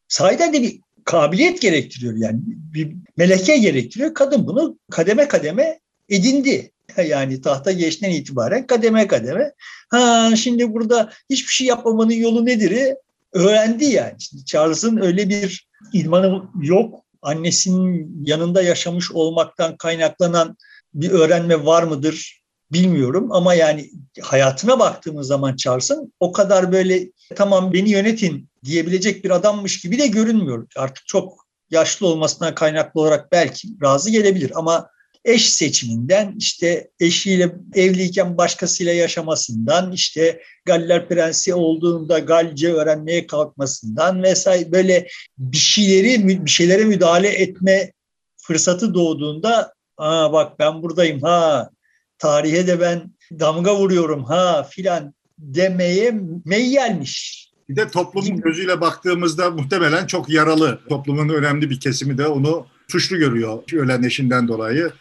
sahiden 0.08 0.54
de 0.54 0.62
bir 0.62 0.80
kabiliyet 1.06 1.62
gerektiriyor 1.62 2.18
yani 2.18 2.40
bir 2.46 2.96
meleke 3.18 3.58
gerektiriyor. 3.58 4.14
Kadın 4.14 4.48
bunu 4.48 4.80
kademe 4.92 5.28
kademe 5.28 5.80
edindi. 6.10 6.72
Yani 7.08 7.42
tahta 7.42 7.72
geçten 7.72 8.10
itibaren 8.10 8.68
kademe 8.68 9.08
kademe. 9.08 9.54
Ha 9.90 10.32
şimdi 10.36 10.74
burada 10.74 11.10
hiçbir 11.30 11.52
şey 11.52 11.68
yapmamanın 11.68 12.12
yolu 12.12 12.46
nedir? 12.46 12.94
Öğrendi 13.34 13.86
yani. 13.86 14.14
Şimdi 14.20 14.46
Charles'ın 14.46 14.98
öyle 14.98 15.30
bir 15.30 15.68
idmanı 15.94 16.44
yok. 16.62 17.06
Annesinin 17.22 18.24
yanında 18.26 18.62
yaşamış 18.62 19.12
olmaktan 19.12 19.78
kaynaklanan 19.78 20.58
bir 20.94 21.12
öğrenme 21.12 21.66
var 21.66 21.84
mıdır 21.84 22.42
bilmiyorum 22.72 23.32
ama 23.32 23.54
yani 23.54 23.90
hayatına 24.22 24.80
baktığımız 24.80 25.28
zaman 25.28 25.56
Charles'ın 25.56 26.14
o 26.20 26.32
kadar 26.32 26.72
böyle 26.72 27.12
tamam 27.36 27.74
beni 27.74 27.90
yönetin 27.90 28.50
diyebilecek 28.66 29.24
bir 29.24 29.30
adammış 29.30 29.80
gibi 29.80 29.98
de 29.98 30.08
görünmüyor. 30.08 30.68
Artık 30.76 31.08
çok 31.08 31.46
yaşlı 31.72 32.08
olmasına 32.08 32.56
kaynaklı 32.56 33.02
olarak 33.02 33.32
belki 33.32 33.68
razı 33.84 34.10
gelebilir 34.10 34.52
ama 34.56 34.90
eş 35.26 35.50
seçiminden 35.50 36.36
işte 36.38 36.90
eşiyle 37.00 37.56
evliyken 37.74 38.38
başkasıyla 38.38 38.94
yaşamasından 38.94 39.92
işte 39.92 40.42
Galler 40.66 41.10
Prensi 41.10 41.54
olduğunda 41.54 42.20
Galce 42.20 42.74
öğrenmeye 42.74 43.28
kalkmasından 43.28 44.24
vesaire 44.24 44.72
böyle 44.72 45.08
bir 45.38 45.58
şeyleri 45.58 46.46
bir 46.46 46.50
şeylere 46.50 46.84
müdahale 46.84 47.30
etme 47.30 47.92
fırsatı 48.38 48.94
doğduğunda 48.94 49.74
aa 49.98 50.34
bak 50.34 50.60
ben 50.60 50.82
buradayım 50.82 51.22
ha 51.22 51.70
tarihe 52.18 52.68
de 52.68 52.80
ben 52.80 53.14
damga 53.40 53.76
vuruyorum 53.76 54.24
ha 54.24 54.68
filan 54.70 55.14
demeye 55.38 56.20
meyyelmiş. 56.46 57.46
Bir 57.70 57.76
de 57.76 57.88
toplumun 57.88 58.42
gözüyle 58.42 58.82
baktığımızda 58.82 59.50
muhtemelen 59.50 60.08
çok 60.08 60.30
yaralı. 60.30 60.80
Toplumun 60.90 61.30
önemli 61.30 61.70
bir 61.70 61.80
kesimi 61.80 62.18
de 62.18 62.28
onu 62.28 62.66
suçlu 62.88 63.18
görüyor 63.18 63.64
ölen 63.74 64.04
eşinden 64.04 64.48
dolayı. 64.48 64.92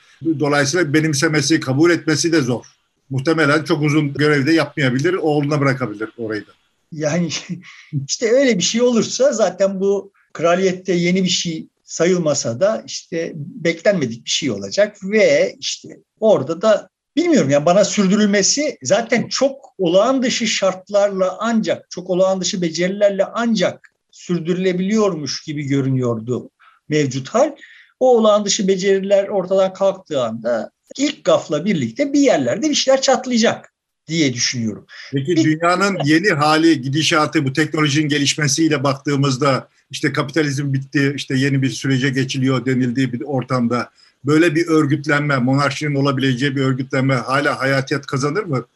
Dolayısıyla 0.41 0.95
benimsemesi, 0.95 1.61
kabul 1.61 1.91
etmesi 1.91 2.33
de 2.33 2.41
zor. 2.41 2.65
Muhtemelen 3.11 3.65
çok 3.65 3.83
uzun 3.83 4.15
görevde 4.15 4.53
yapmayabilir, 4.53 5.15
oğluna 5.15 5.61
bırakabilir 5.61 6.11
orayı 6.19 6.47
da. 6.47 6.51
Yani 6.93 7.29
işte 8.09 8.31
öyle 8.31 8.59
bir 8.59 8.63
şey 8.63 8.83
olursa 8.83 9.33
zaten 9.33 9.81
bu 9.81 10.13
kraliyette 10.33 10.93
yeni 10.93 11.25
bir 11.25 11.29
şey 11.29 11.69
sayılmasa 11.85 12.61
da 12.61 12.83
işte 12.87 13.33
beklenmedik 13.37 14.25
bir 14.25 14.31
şey 14.31 14.51
olacak 14.51 14.97
ve 15.03 15.57
işte 15.59 15.99
orada 16.21 16.63
da 16.63 16.89
bilmiyorum 17.17 17.51
yani 17.51 17.67
bana 17.67 17.85
sürdürülmesi 17.85 18.79
zaten 18.83 19.29
çok 19.29 19.75
olağan 19.79 20.23
dışı 20.23 20.47
şartlarla 20.47 21.37
ancak 21.41 21.91
çok 21.91 22.11
olağan 22.11 22.41
dışı 22.41 22.63
becerilerle 22.63 23.25
ancak 23.25 23.93
sürdürülebiliyormuş 24.11 25.43
gibi 25.43 25.63
görünüyordu 25.63 26.51
mevcut 26.89 27.29
hal. 27.29 27.57
O 28.05 28.17
olağan 28.17 28.45
dışı 28.45 28.69
beceriler 28.69 29.29
ortadan 29.29 29.73
kalktığı 29.73 30.23
anda 30.23 30.71
ilk 30.99 31.25
gafla 31.25 31.65
birlikte 31.65 32.13
bir 32.13 32.21
yerlerde 32.21 32.71
bir 32.71 32.75
şeyler 32.75 33.01
çatlayacak 33.01 33.73
diye 34.07 34.35
düşünüyorum. 34.35 34.87
Peki 35.13 35.37
bir, 35.37 35.45
dünyanın 35.45 35.99
yeni 36.05 36.31
hali, 36.31 36.83
gidişatı 36.83 37.45
bu 37.45 37.53
teknolojinin 37.53 38.09
gelişmesiyle 38.09 38.85
baktığımızda 38.85 39.69
işte 39.91 40.13
kapitalizm 40.13 40.73
bitti, 40.73 41.13
işte 41.17 41.37
yeni 41.37 41.63
bir 41.63 41.71
sürece 41.71 42.11
geçiliyor 42.11 42.67
denildiği 42.67 43.13
bir 43.13 43.21
ortamda 43.21 43.91
böyle 44.25 44.55
bir 44.55 44.67
örgütlenme, 44.67 45.37
monarşinin 45.37 45.95
olabileceği 45.95 46.57
bir 46.57 46.63
örgütlenme 46.63 47.15
hala 47.15 47.61
hayatiyet 47.61 48.07
kazanır 48.07 48.45
mı? 48.45 48.67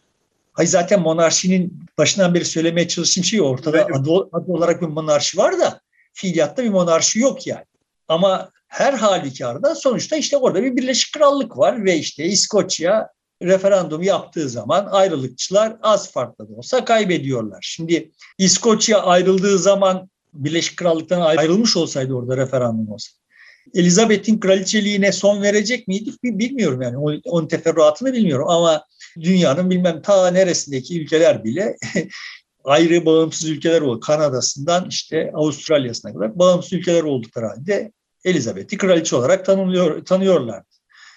Hayır 0.53 0.69
zaten 0.69 1.01
monarşinin 1.01 1.85
başından 1.99 2.35
beri 2.35 2.45
söylemeye 2.45 2.89
çalıştığım 2.89 3.25
şey 3.25 3.41
ortada 3.41 3.85
adı, 3.85 4.11
adı 4.33 4.53
olarak 4.53 4.83
bir 4.83 4.87
monarşi 4.87 5.39
var 5.39 5.59
da 5.59 5.81
fiiliyatta 6.13 6.65
bir 6.65 6.71
monarşi 6.71 7.19
yok 7.19 7.47
yani. 7.47 7.65
Ama 8.09 8.51
her 8.69 8.93
halükarda 8.93 9.75
sonuçta 9.75 10.17
işte 10.17 10.37
orada 10.37 10.63
bir 10.63 10.77
Birleşik 10.77 11.15
Krallık 11.15 11.59
var 11.59 11.85
ve 11.85 11.97
işte 11.97 12.25
İskoçya 12.25 13.09
referandum 13.43 14.03
yaptığı 14.03 14.49
zaman 14.49 14.89
ayrılıkçılar 14.91 15.77
az 15.83 16.13
farklı 16.13 16.49
da 16.49 16.55
olsa 16.55 16.85
kaybediyorlar. 16.85 17.59
Şimdi 17.63 18.11
İskoçya 18.39 19.03
ayrıldığı 19.03 19.59
zaman 19.59 20.11
Birleşik 20.35 20.77
Krallık'tan 20.77 21.21
ayrılmış 21.21 21.77
olsaydı 21.77 22.15
orada 22.15 22.37
referandum 22.37 22.93
olsa. 22.93 23.11
Elizabeth'in 23.75 24.41
kraliçeliğine 24.41 25.13
son 25.13 25.43
verecek 25.43 25.89
miydik 25.89 26.23
bilmiyorum 26.23 26.83
yani 26.83 27.21
onun 27.25 27.49
teferruatını 27.49 28.13
bilmiyorum 28.13 28.49
ama 28.49 28.85
dünyanın 29.21 29.71
bilmem 29.71 30.03
ta 30.03 30.31
neresindeki 30.31 31.01
ülkeler 31.03 31.45
bile 31.45 31.77
ayrı 32.65 33.07
bağımsız 33.07 33.49
ülkeler 33.49 33.81
oldu. 33.81 34.01
Kanada'sından 34.01 34.89
işte 34.89 35.31
Avustralya'sına 35.35 36.13
kadar 36.13 36.39
bağımsız 36.39 36.73
ülkeler 36.73 37.03
oldukları 37.03 37.47
halde 37.47 37.93
Elizabeth'i 38.29 38.77
kraliçe 38.77 39.17
olarak 39.17 39.47
tanımlıyor, 39.47 40.05
tanıyorlardı. 40.05 40.67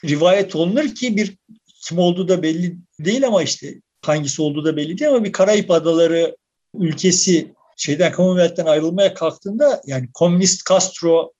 Rivayet 0.05 0.55
olunur 0.55 0.95
ki 0.95 1.17
bir 1.17 1.37
kim 1.81 1.97
olduğu 1.99 2.27
da 2.27 2.43
belli 2.43 2.77
değil 2.99 3.27
ama 3.27 3.43
işte 3.43 3.81
hangisi 4.01 4.41
olduğu 4.41 4.65
da 4.65 4.77
belli 4.77 4.97
değil 4.97 5.11
ama 5.11 5.23
bir 5.23 5.31
Karayip 5.31 5.71
Adaları 5.71 6.37
ülkesi 6.79 7.53
şeyden 7.77 8.13
Commonwealth'ten 8.15 8.65
ayrılmaya 8.65 9.13
kalktığında 9.13 9.81
yani 9.85 10.09
komünist 10.13 10.69
Castro 10.69 11.31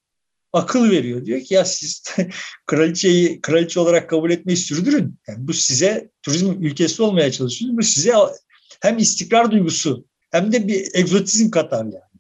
akıl 0.54 0.92
veriyor. 0.92 1.26
Diyor 1.26 1.42
ki 1.42 1.54
ya 1.54 1.66
siz 1.66 2.04
kraliçeyi 2.66 3.42
kraliçe 3.42 3.80
olarak 3.80 4.10
kabul 4.10 4.32
etmeyi 4.32 4.58
sürdürün. 4.58 5.16
Yani 5.28 5.48
bu 5.48 5.54
size 5.54 6.10
turizm 6.24 6.52
ülkesi 6.52 7.04
olmaya 7.04 7.32
çalışıyorsunuz. 7.32 7.78
Bu 7.78 7.84
size 7.84 8.14
hem 8.82 8.98
istikrar 8.98 9.52
duygusu 9.52 10.06
hem 10.32 10.52
de 10.52 10.68
bir 10.68 10.88
egzotizm 10.94 11.50
katar 11.50 11.86
yani. 11.86 12.11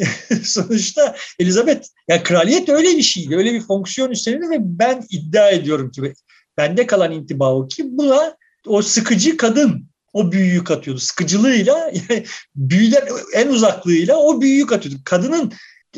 sonuçta 0.44 1.16
Elizabeth 1.38 1.88
yani 2.08 2.22
kraliyet 2.22 2.68
öyle 2.68 2.96
bir 2.96 3.02
şeydi. 3.02 3.36
Öyle 3.36 3.52
bir 3.52 3.60
fonksiyon 3.60 4.10
üstlenirdi 4.10 4.50
ve 4.50 4.56
ben 4.60 5.04
iddia 5.10 5.50
ediyorum 5.50 5.90
ki 5.90 6.14
bende 6.56 6.86
kalan 6.86 7.12
intiba 7.12 7.54
o 7.54 7.68
ki 7.68 7.84
buna 7.86 8.36
o 8.66 8.82
sıkıcı 8.82 9.36
kadın 9.36 9.90
o 10.12 10.32
büyüyü 10.32 10.64
katıyordu. 10.64 11.00
Sıkıcılığıyla 11.00 11.92
yani 12.08 12.24
büyüden 12.56 13.08
en 13.34 13.48
uzaklığıyla 13.48 14.16
o 14.16 14.40
büyüyü 14.40 14.66
katıyordu. 14.66 15.00
Kadının 15.04 15.52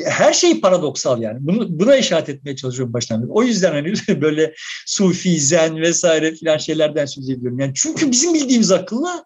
her 0.05 0.33
şey 0.33 0.61
paradoksal 0.61 1.21
yani. 1.21 1.37
Bunu, 1.41 1.79
buna 1.79 1.95
işaret 1.95 2.29
etmeye 2.29 2.55
çalışıyorum 2.55 2.93
baştan. 2.93 3.29
O 3.29 3.43
yüzden 3.43 3.71
hani 3.71 3.93
böyle 4.21 4.53
sufi, 4.85 5.39
zen 5.39 5.81
vesaire 5.81 6.35
filan 6.35 6.57
şeylerden 6.57 7.05
söz 7.05 7.29
ediyorum. 7.29 7.59
Yani 7.59 7.71
çünkü 7.75 8.11
bizim 8.11 8.33
bildiğimiz 8.33 8.71
akılla 8.71 9.25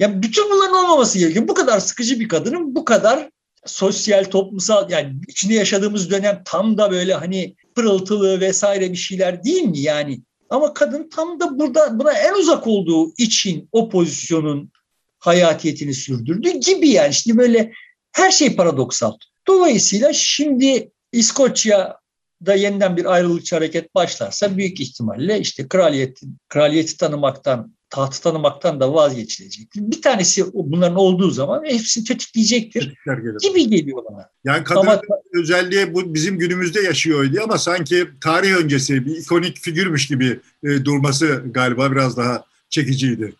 ya 0.00 0.22
bütün 0.22 0.50
bunların 0.50 0.74
olmaması 0.74 1.18
gerekiyor. 1.18 1.48
Bu 1.48 1.54
kadar 1.54 1.80
sıkıcı 1.80 2.20
bir 2.20 2.28
kadının 2.28 2.74
bu 2.74 2.84
kadar 2.84 3.30
sosyal, 3.66 4.24
toplumsal 4.24 4.90
yani 4.90 5.16
içinde 5.28 5.54
yaşadığımız 5.54 6.10
dönem 6.10 6.42
tam 6.44 6.78
da 6.78 6.90
böyle 6.90 7.14
hani 7.14 7.56
pırıltılı 7.74 8.40
vesaire 8.40 8.90
bir 8.90 8.96
şeyler 8.96 9.44
değil 9.44 9.62
mi 9.62 9.78
yani? 9.78 10.20
Ama 10.50 10.74
kadın 10.74 11.08
tam 11.08 11.40
da 11.40 11.58
burada 11.58 11.98
buna 11.98 12.12
en 12.12 12.34
uzak 12.34 12.66
olduğu 12.66 13.12
için 13.18 13.68
o 13.72 13.88
pozisyonun 13.88 14.70
hayatiyetini 15.18 15.94
sürdürdü 15.94 16.50
gibi 16.50 16.88
yani. 16.88 17.14
Şimdi 17.14 17.38
böyle 17.38 17.72
her 18.12 18.30
şey 18.30 18.56
paradoksal. 18.56 19.12
Dolayısıyla 19.46 20.12
şimdi 20.12 20.90
İskoçya'da 21.12 22.54
yeniden 22.54 22.96
bir 22.96 23.04
ayrılıkçı 23.04 23.54
hareket 23.54 23.94
başlarsa 23.94 24.56
büyük 24.56 24.80
ihtimalle 24.80 25.40
işte 25.40 25.68
kraliyeti, 25.68 26.26
kraliyeti 26.48 26.96
tanımaktan 26.96 27.74
tahtı 27.90 28.22
tanımaktan 28.22 28.80
da 28.80 28.94
vazgeçilecek. 28.94 29.68
Bir 29.76 30.02
tanesi 30.02 30.44
bunların 30.54 30.96
olduğu 30.96 31.30
zaman 31.30 31.64
hepsini 31.64 32.04
tetikleyecektir 32.04 32.94
gibi 33.42 33.68
geliyor 33.68 34.02
bana. 34.10 34.30
Yani 34.44 34.64
kadın 34.64 34.80
ama, 34.80 35.00
özelliği 35.32 35.94
bu 35.94 36.14
bizim 36.14 36.38
günümüzde 36.38 36.80
yaşıyordu 36.80 37.40
ama 37.44 37.58
sanki 37.58 38.08
tarih 38.20 38.52
öncesi 38.52 39.06
bir 39.06 39.16
ikonik 39.16 39.58
figürmüş 39.58 40.06
gibi 40.06 40.40
e, 40.64 40.84
durması 40.84 41.42
galiba 41.50 41.92
biraz 41.92 42.16
daha 42.16 42.44
çekiciydi. 42.70 43.32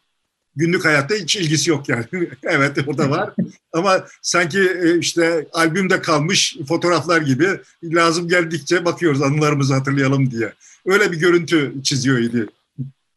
Günlük 0.57 0.85
hayatta 0.85 1.14
hiç 1.14 1.37
ilgisi 1.37 1.70
yok 1.70 1.89
yani. 1.89 2.05
evet 2.43 2.79
o 2.89 2.99
da 2.99 3.11
var. 3.11 3.31
Ama 3.72 4.05
sanki 4.22 4.61
e, 4.61 4.99
işte 4.99 5.47
albümde 5.53 6.03
kalmış 6.03 6.57
fotoğraflar 6.68 7.20
gibi 7.20 7.49
lazım 7.85 8.29
geldikçe 8.29 8.85
bakıyoruz 8.85 9.22
anılarımızı 9.22 9.74
hatırlayalım 9.74 10.31
diye. 10.31 10.53
Öyle 10.87 11.12
bir 11.12 11.18
görüntü 11.18 11.74
çiziyor 11.83 12.18
idi. 12.18 12.47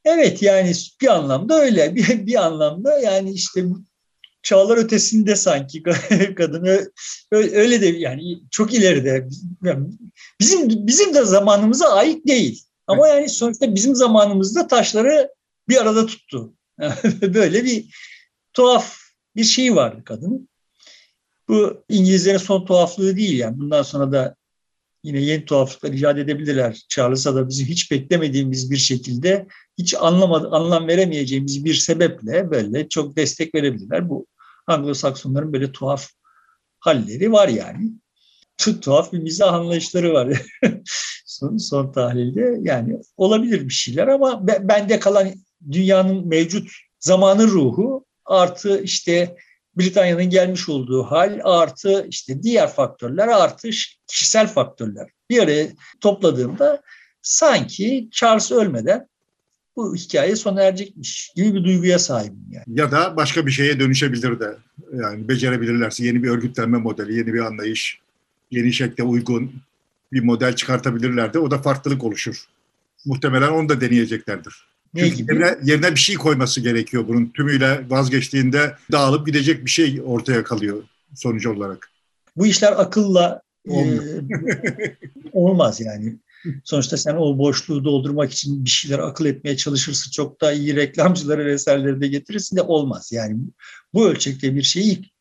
Evet 0.06 0.41
yani 0.41 0.74
bir 1.01 1.08
anlamda 1.08 1.62
öyle. 1.62 1.95
Bir, 1.95 2.28
bir 2.28 2.45
anlamda 2.45 2.99
yani 2.99 3.32
işte 3.32 3.66
çağlar 4.43 4.78
ötesinde 4.78 5.36
sanki 5.36 5.84
kadın 6.38 6.89
öyle 7.32 7.82
de 7.82 7.86
yani 7.86 8.39
çok 8.51 8.74
ileride 8.74 9.28
bizim 10.39 10.88
bizim 10.88 11.14
de 11.14 11.26
zamanımıza 11.26 11.88
ait 11.88 12.28
değil. 12.28 12.64
Ama 12.88 13.08
yani 13.08 13.30
sonuçta 13.30 13.76
bizim 13.76 13.95
zamanımızda 13.95 14.68
taşları 14.68 15.30
bir 15.70 15.82
arada 15.82 16.06
tuttu. 16.06 16.54
Böyle 17.22 17.64
bir 17.64 17.95
tuhaf 18.54 18.97
bir 19.36 19.43
şey 19.43 19.76
vardı 19.76 20.04
kadının. 20.06 20.49
Bu 21.47 21.84
İngilizlerin 21.89 22.38
son 22.38 22.66
tuhaflığı 22.66 23.18
değil 23.18 23.39
yani. 23.39 23.60
Bundan 23.60 23.84
sonra 23.84 24.12
da 24.12 24.36
yine 25.04 25.20
yeni 25.20 25.45
tuhaflıklar 25.45 25.93
icat 25.93 26.18
edebilirler. 26.18 26.86
Charles'a 26.89 27.36
da 27.36 27.49
bizim 27.49 27.68
hiç 27.68 27.91
beklemediğimiz 27.91 28.72
bir 28.72 28.78
şekilde 28.78 29.47
hiç 29.78 29.95
anlamadı, 29.95 30.49
anlam 30.51 30.88
veremeyeceğimiz 30.88 31.66
bir 31.66 31.74
sebeple 31.74 32.51
böyle 32.51 32.89
çok 32.89 33.16
destek 33.16 33.56
verebilirler. 33.56 34.10
Bu 34.10 34.28
Anglo-Saksonların 34.68 35.54
böyle 35.54 35.72
tuhaf 35.72 36.08
halleri 36.80 37.32
var 37.32 37.47
yani. 37.47 37.91
Çok 38.58 38.82
tuhaf 38.82 39.14
bir 39.14 39.20
mizah 39.20 39.54
anlayışları 39.54 40.14
var 40.14 40.41
son, 41.26 41.58
son 41.58 41.91
tahlilde. 41.91 42.58
Yani 42.62 42.97
olabilir 43.18 43.68
bir 43.68 43.74
şeyler 43.74 44.08
ama 44.08 44.47
bende 44.47 44.99
kalan 44.99 45.32
dünyanın 45.72 46.28
mevcut 46.28 46.70
zamanın 46.99 47.47
ruhu 47.47 48.06
artı 48.26 48.82
işte 48.82 49.36
Britanya'nın 49.78 50.30
gelmiş 50.30 50.69
olduğu 50.69 51.03
hal 51.03 51.39
artı 51.43 52.07
işte 52.09 52.43
diğer 52.43 52.74
faktörler 52.74 53.28
artı 53.28 53.69
kişisel 54.07 54.47
faktörler 54.47 55.09
bir 55.30 55.43
araya 55.43 55.67
topladığımda 56.01 56.82
sanki 57.21 58.07
Charles 58.11 58.51
ölmeden 58.51 59.07
bu 59.76 59.95
hikaye 59.95 60.36
sona 60.36 60.61
erecekmiş 60.61 61.32
gibi 61.36 61.53
bir 61.53 61.63
duyguya 61.63 61.99
sahibim 61.99 62.45
yani. 62.51 62.80
Ya 62.80 62.91
da 62.91 63.15
başka 63.15 63.45
bir 63.45 63.51
şeye 63.51 63.80
dönüşebilir 63.80 64.39
de 64.39 64.57
yani 64.93 65.28
becerebilirlerse 65.28 66.05
yeni 66.05 66.24
bir 66.24 66.30
örgütlenme 66.30 66.78
modeli, 66.78 67.17
yeni 67.17 67.34
bir 67.34 67.39
anlayış, 67.39 67.99
yeni 68.51 68.74
şekle 68.74 69.03
uygun 69.03 69.53
bir 70.11 70.24
model 70.24 70.55
çıkartabilirler 70.55 71.34
de 71.34 71.39
o 71.39 71.51
da 71.51 71.57
farklılık 71.57 72.03
oluşur. 72.03 72.45
Muhtemelen 73.05 73.51
onu 73.51 73.69
da 73.69 73.82
deneyeceklerdir. 73.82 74.72
Ne 74.94 75.02
Çünkü 75.02 75.16
gibi? 75.16 75.34
Yerine, 75.34 75.58
yerine 75.64 75.91
bir 75.91 76.00
şey 76.00 76.16
koyması 76.16 76.62
gerekiyor 76.62 77.08
bunun. 77.08 77.26
Tümüyle 77.26 77.86
vazgeçtiğinde 77.89 78.76
dağılıp 78.91 79.26
gidecek 79.26 79.66
bir 79.66 79.70
şey 79.70 80.02
ortaya 80.06 80.44
kalıyor 80.44 80.84
sonucu 81.16 81.54
olarak. 81.54 81.89
Bu 82.38 82.46
işler 82.46 82.72
akılla 82.72 83.41
e, 83.70 83.74
olmaz 85.34 85.82
yani. 85.82 86.16
Sonuçta 86.64 86.98
sen 86.98 87.16
o 87.16 87.38
boşluğu 87.38 87.86
doldurmak 87.86 88.32
için 88.32 88.66
bir 88.66 88.70
şeyler 88.70 89.00
akıl 89.00 89.26
etmeye 89.26 89.58
çalışırsın. 89.58 90.12
Çok 90.12 90.41
daha 90.41 90.52
iyi 90.52 90.76
reklamcıları 90.76 91.46
vesaire 91.46 92.02
de 92.02 92.08
getirirsin 92.08 92.58
de 92.58 92.62
olmaz. 92.62 93.12
Yani 93.12 93.38
bu 93.94 94.08
ölçekte 94.08 94.56
bir 94.56 94.64
şeyi 94.64 95.12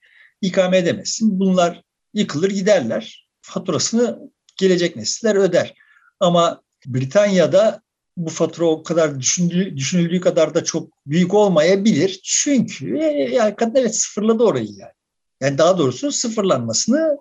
ikame 0.40 0.78
edemezsin. 0.78 1.40
Bunlar 1.40 1.82
yıkılır 2.14 2.50
giderler. 2.50 3.28
Faturasını 3.42 4.18
gelecek 4.56 4.96
nesiller 4.96 5.34
öder. 5.34 5.74
Ama 6.20 6.62
Britanya'da 6.86 7.82
bu 8.16 8.30
fatura 8.30 8.66
o 8.66 8.82
kadar 8.82 9.20
düşündüğü, 9.20 9.76
düşünüldüğü 9.76 10.20
kadar 10.20 10.54
da 10.54 10.64
çok 10.64 10.88
büyük 11.06 11.34
olmayabilir. 11.34 12.20
Çünkü 12.24 12.98
e, 12.98 13.04
yani 13.34 13.56
kadın 13.56 13.80
evet 13.80 13.96
sıfırladı 13.96 14.42
orayı 14.42 14.70
yani. 14.78 14.92
Yani 15.40 15.58
daha 15.58 15.78
doğrusu 15.78 16.12
sıfırlanmasını 16.12 17.18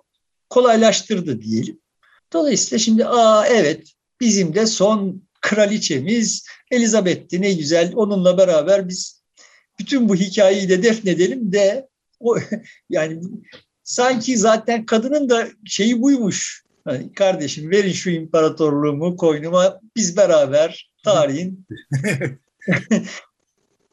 kolaylaştırdı 0.50 1.42
diyelim. 1.42 1.80
Dolayısıyla 2.32 2.78
şimdi 2.78 3.06
aa 3.06 3.46
evet 3.46 3.92
bizim 4.20 4.54
de 4.54 4.66
son 4.66 5.22
kraliçemiz 5.40 6.46
Elizabeth'ti 6.70 7.40
ne 7.40 7.52
güzel 7.52 7.92
onunla 7.94 8.38
beraber 8.38 8.88
biz 8.88 9.22
bütün 9.78 10.08
bu 10.08 10.16
hikayeyi 10.16 10.68
de 10.68 10.82
defnedelim 10.82 11.52
de 11.52 11.88
o 12.20 12.36
yani 12.90 13.20
sanki 13.84 14.38
zaten 14.38 14.86
kadının 14.86 15.28
da 15.28 15.48
şeyi 15.64 16.02
buymuş. 16.02 16.61
Hani 16.84 17.12
kardeşim 17.12 17.70
verin 17.70 17.92
şu 17.92 18.10
imparatorluğumu 18.10 19.16
koynuma 19.16 19.80
biz 19.96 20.16
beraber 20.16 20.90
tarihin 21.04 21.66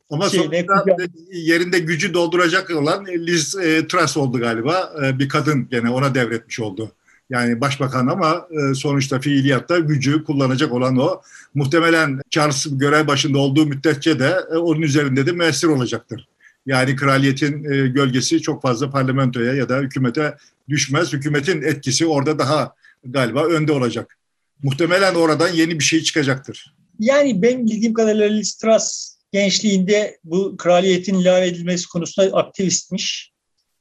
Ama 0.10 0.30
sonunda 0.30 0.96
yerinde 1.32 1.80
gücü 1.80 2.14
dolduracak 2.14 2.70
olan 2.70 3.06
Liz 3.06 3.56
e, 3.56 3.88
Truss 3.88 4.18
oldu 4.18 4.40
galiba. 4.40 4.94
E, 5.06 5.20
bir 5.20 5.30
kadın 5.30 5.70
gene 5.70 5.90
ona 5.90 6.16
devretmiş 6.16 6.60
oldu. 6.60 6.92
Yani 7.30 7.62
başbakan 7.62 8.08
ama 8.08 8.48
e, 8.52 8.76
sonuçta 8.76 9.20
fiiliyatta 9.20 9.80
gücü 9.80 10.24
kullanacak 10.24 10.72
olan 10.72 10.98
o. 10.98 11.22
Muhtemelen 11.54 12.22
Charles 12.30 12.68
görev 12.72 13.08
başında 13.08 13.38
olduğu 13.38 13.66
müddetçe 13.66 14.20
de 14.20 14.40
e, 14.52 14.58
onun 14.58 14.82
üzerinde 14.82 15.26
de 15.26 15.32
müessir 15.32 15.68
olacaktır. 15.68 16.28
Yani 16.66 16.96
kraliyetin 16.96 17.64
e, 17.64 17.88
gölgesi 17.88 18.42
çok 18.42 18.62
fazla 18.62 18.90
parlamentoya 18.90 19.54
ya 19.54 19.70
da 19.70 19.78
hükümete 19.78 20.38
düşmez. 20.70 21.14
Hükümetin 21.14 21.62
etkisi 21.62 22.06
orada 22.06 22.40
daha 22.40 22.74
galiba 23.04 23.46
önde 23.46 23.72
olacak. 23.72 24.18
Muhtemelen 24.64 25.16
oradan 25.16 25.54
yeni 25.54 25.80
bir 25.80 25.84
şey 25.84 26.04
çıkacaktır. 26.04 26.76
Yani 27.00 27.42
benim 27.42 27.66
bildiğim 27.66 27.94
kadarıyla 27.94 28.28
Liz 28.28 28.56
Truss 28.58 29.18
gençliğinde 29.32 30.20
bu 30.24 30.58
kraliyetin 30.58 31.20
ilave 31.20 31.48
edilmesi 31.48 31.88
konusunda 31.88 32.38
aktivistmiş 32.38 33.32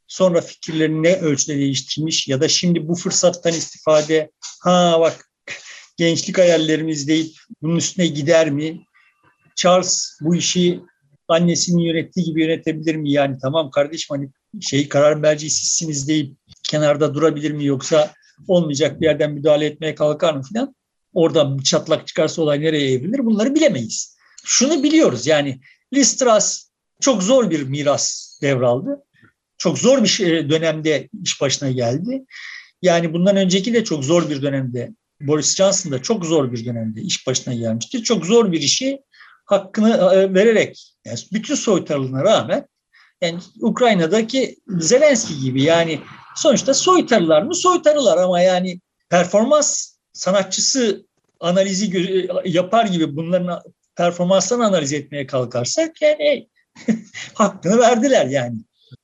sonra 0.08 0.40
fikirlerini 0.40 1.02
ne 1.02 1.14
ölçüde 1.16 1.56
değiştirmiş 1.56 2.28
ya 2.28 2.40
da 2.40 2.48
şimdi 2.48 2.88
bu 2.88 2.94
fırsattan 2.94 3.52
istifade 3.52 4.30
ha 4.60 4.96
bak 5.00 5.30
gençlik 5.96 6.38
hayallerimiz 6.38 7.08
deyip 7.08 7.36
bunun 7.62 7.76
üstüne 7.76 8.06
gider 8.06 8.50
mi? 8.50 8.80
Charles 9.56 10.18
bu 10.20 10.36
işi 10.36 10.80
annesinin 11.28 11.82
yönettiği 11.82 12.26
gibi 12.26 12.42
yönetebilir 12.42 12.94
mi? 12.94 13.12
Yani 13.12 13.36
tamam 13.42 13.70
kardeşim 13.70 14.16
hani 14.16 14.30
şey 14.60 14.88
karar 14.88 15.14
merci 15.14 16.08
deyip 16.08 16.36
kenarda 16.62 17.14
durabilir 17.14 17.50
mi 17.50 17.64
yoksa 17.64 18.14
olmayacak 18.48 19.00
bir 19.00 19.06
yerden 19.06 19.32
müdahale 19.32 19.66
etmeye 19.66 19.94
kalkar 19.94 20.34
mı 20.34 20.42
filan? 20.42 20.74
Orada 21.12 21.58
bir 21.58 21.64
çatlak 21.64 22.06
çıkarsa 22.06 22.42
olay 22.42 22.60
nereye 22.60 22.92
evrilir? 22.92 23.26
Bunları 23.26 23.54
bilemeyiz. 23.54 24.16
Şunu 24.44 24.82
biliyoruz 24.82 25.26
yani 25.26 25.60
Liz 25.94 26.16
Truss 26.16 26.70
çok 27.00 27.22
zor 27.22 27.50
bir 27.50 27.62
miras 27.62 28.38
devraldı 28.42 29.04
çok 29.58 29.78
zor 29.78 30.02
bir 30.02 30.08
şey, 30.08 30.50
dönemde 30.50 31.08
iş 31.24 31.40
başına 31.40 31.70
geldi. 31.70 32.24
Yani 32.82 33.12
bundan 33.12 33.36
önceki 33.36 33.74
de 33.74 33.84
çok 33.84 34.04
zor 34.04 34.30
bir 34.30 34.42
dönemde 34.42 34.90
Boris 35.20 35.56
Johnson 35.56 35.92
da 35.92 36.02
çok 36.02 36.24
zor 36.24 36.52
bir 36.52 36.64
dönemde 36.64 37.00
iş 37.00 37.26
başına 37.26 37.54
gelmişti. 37.54 38.02
Çok 38.02 38.26
zor 38.26 38.52
bir 38.52 38.60
işi 38.60 39.00
hakkını 39.46 39.90
e, 39.90 40.34
vererek 40.34 40.94
yani 41.04 41.18
bütün 41.32 41.54
soytarılığına 41.54 42.24
rağmen 42.24 42.66
yani 43.20 43.38
Ukrayna'daki 43.60 44.56
Zelenski 44.68 45.40
gibi 45.40 45.62
yani 45.62 46.00
sonuçta 46.42 46.74
soytarılar 46.74 47.42
mı 47.42 47.54
soytarılar 47.54 48.16
ama 48.16 48.40
yani 48.40 48.80
performans 49.08 49.96
sanatçısı 50.12 51.06
analizi 51.40 51.90
yapar 52.44 52.86
gibi 52.86 53.16
bunların 53.16 53.62
performanslarını 53.96 54.66
analiz 54.66 54.92
etmeye 54.92 55.26
kalkarsak 55.26 56.02
yani 56.02 56.48
hakkını 57.34 57.78
verdiler 57.78 58.26
yani 58.26 58.56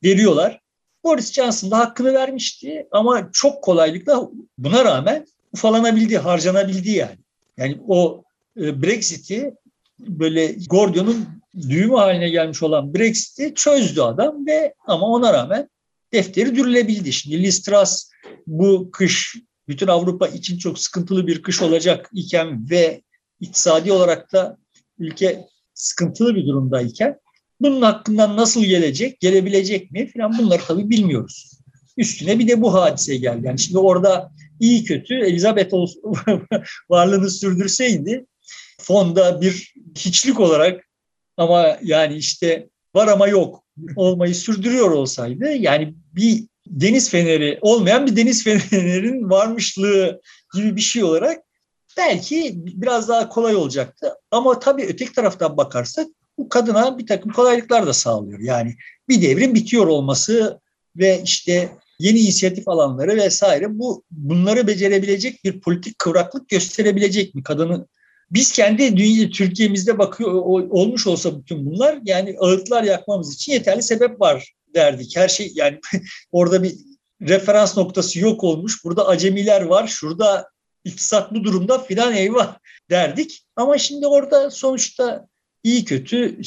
veriyorlar. 0.05 0.61
Boris 1.05 1.33
Johnson 1.33 1.71
da 1.71 1.79
hakkını 1.79 2.15
vermişti 2.15 2.87
ama 2.91 3.31
çok 3.33 3.65
kolaylıkla 3.65 4.31
buna 4.59 4.85
rağmen 4.85 5.27
ufalanabildi, 5.53 6.19
harcanabildi 6.19 6.91
yani. 6.91 7.19
Yani 7.57 7.81
o 7.89 8.25
e, 8.61 8.83
Brexit'i 8.83 9.55
böyle 9.99 10.57
Gordion'un 10.71 11.27
düğümü 11.69 11.97
haline 11.97 12.29
gelmiş 12.29 12.63
olan 12.63 12.95
Brexit'i 12.95 13.55
çözdü 13.55 14.01
adam 14.01 14.47
ve 14.47 14.75
ama 14.87 15.07
ona 15.07 15.33
rağmen 15.33 15.69
defteri 16.15 16.57
dürülebildi. 16.57 17.13
Şimdi 17.13 17.43
Liz 17.43 17.63
Truss 17.63 18.11
bu 18.47 18.91
kış 18.91 19.37
bütün 19.69 19.87
Avrupa 19.87 20.29
için 20.29 20.59
çok 20.59 20.79
sıkıntılı 20.79 21.27
bir 21.27 21.43
kış 21.43 21.63
olacak 21.63 22.11
iken 22.13 22.71
ve 22.71 23.03
iktisadi 23.41 23.93
olarak 23.93 24.33
da 24.33 24.59
ülke 24.99 25.47
sıkıntılı 25.75 26.37
bir 26.37 26.47
durumdayken 26.47 27.19
bunun 27.61 27.83
hakkından 27.83 28.37
nasıl 28.37 28.65
gelecek, 28.65 29.21
gelebilecek 29.21 29.91
mi 29.91 30.13
falan 30.13 30.39
bunları 30.39 30.63
tabii 30.67 30.91
bilmiyoruz. 30.91 31.61
Üstüne 31.97 32.39
bir 32.39 32.49
de 32.49 32.63
bu 32.63 32.75
hadise 32.75 33.17
geldi. 33.17 33.47
Yani 33.47 33.59
şimdi 33.59 33.79
orada 33.79 34.33
iyi 34.61 34.85
kötü 34.85 35.15
Elizabeth 35.15 35.75
varlığını 36.91 37.31
sürdürseydi 37.31 38.27
fonda 38.81 39.41
bir 39.41 39.75
hiçlik 39.99 40.41
olarak 40.41 40.89
ama 41.37 41.79
yani 41.83 42.17
işte 42.17 42.69
var 42.95 43.09
ama 43.09 43.29
yok 43.29 43.65
olmayı 43.97 44.35
sürdürüyor 44.35 44.91
olsaydı 44.91 45.53
yani 45.53 45.95
bir 46.17 46.45
deniz 46.67 47.11
feneri 47.11 47.59
olmayan 47.61 48.07
bir 48.07 48.17
deniz 48.17 48.45
fenerinin 48.71 49.31
varmışlığı 49.31 50.21
gibi 50.55 50.77
bir 50.77 50.81
şey 50.81 51.05
olarak 51.05 51.43
belki 51.97 52.53
biraz 52.55 53.09
daha 53.09 53.29
kolay 53.29 53.57
olacaktı. 53.57 54.15
Ama 54.31 54.59
tabii 54.59 54.85
öteki 54.85 55.13
taraftan 55.13 55.57
bakarsak 55.57 56.07
bu 56.39 56.49
kadına 56.49 56.99
bir 56.99 57.07
takım 57.07 57.33
kolaylıklar 57.33 57.87
da 57.87 57.93
sağlıyor. 57.93 58.41
Yani 58.41 58.77
bir 59.09 59.23
devrin 59.23 59.55
bitiyor 59.55 59.87
olması 59.87 60.61
ve 60.97 61.23
işte 61.25 61.71
yeni 61.99 62.19
inisiyatif 62.19 62.69
alanları 62.69 63.17
vesaire 63.17 63.79
bu 63.79 64.05
bunları 64.11 64.67
becerebilecek 64.67 65.45
bir 65.45 65.61
politik 65.61 65.99
kıvraklık 65.99 66.49
gösterebilecek 66.49 67.35
mi 67.35 67.43
kadını 67.43 67.87
biz 68.31 68.53
kendi 68.53 68.97
dünya, 68.97 69.31
Türkiye'mizde 69.31 69.99
bakıyor 69.99 70.33
olmuş 70.71 71.07
olsa 71.07 71.39
bütün 71.39 71.67
bunlar 71.67 71.99
yani 72.05 72.37
ağıtlar 72.39 72.83
yakmamız 72.83 73.35
için 73.35 73.53
yeterli 73.53 73.83
sebep 73.83 74.21
var 74.21 74.55
derdik. 74.75 75.17
Her 75.17 75.29
şey 75.29 75.53
yani 75.55 75.81
orada 76.33 76.63
bir 76.63 76.75
referans 77.23 77.77
noktası 77.77 78.21
yok 78.21 78.45
olmuş. 78.45 78.85
Burada 78.85 79.09
acemiler 79.09 79.63
var. 79.63 79.87
Şurada 79.87 80.49
iktisat 80.85 81.35
bu 81.35 81.45
durumda 81.45 81.79
filan 81.79 82.15
eyvah 82.15 82.59
derdik. 82.91 83.45
Ama 83.57 83.79
şimdi 83.79 84.07
orada 84.07 84.51
sonuçta 84.51 85.29
iyi 85.63 85.85
kötü 85.85 86.41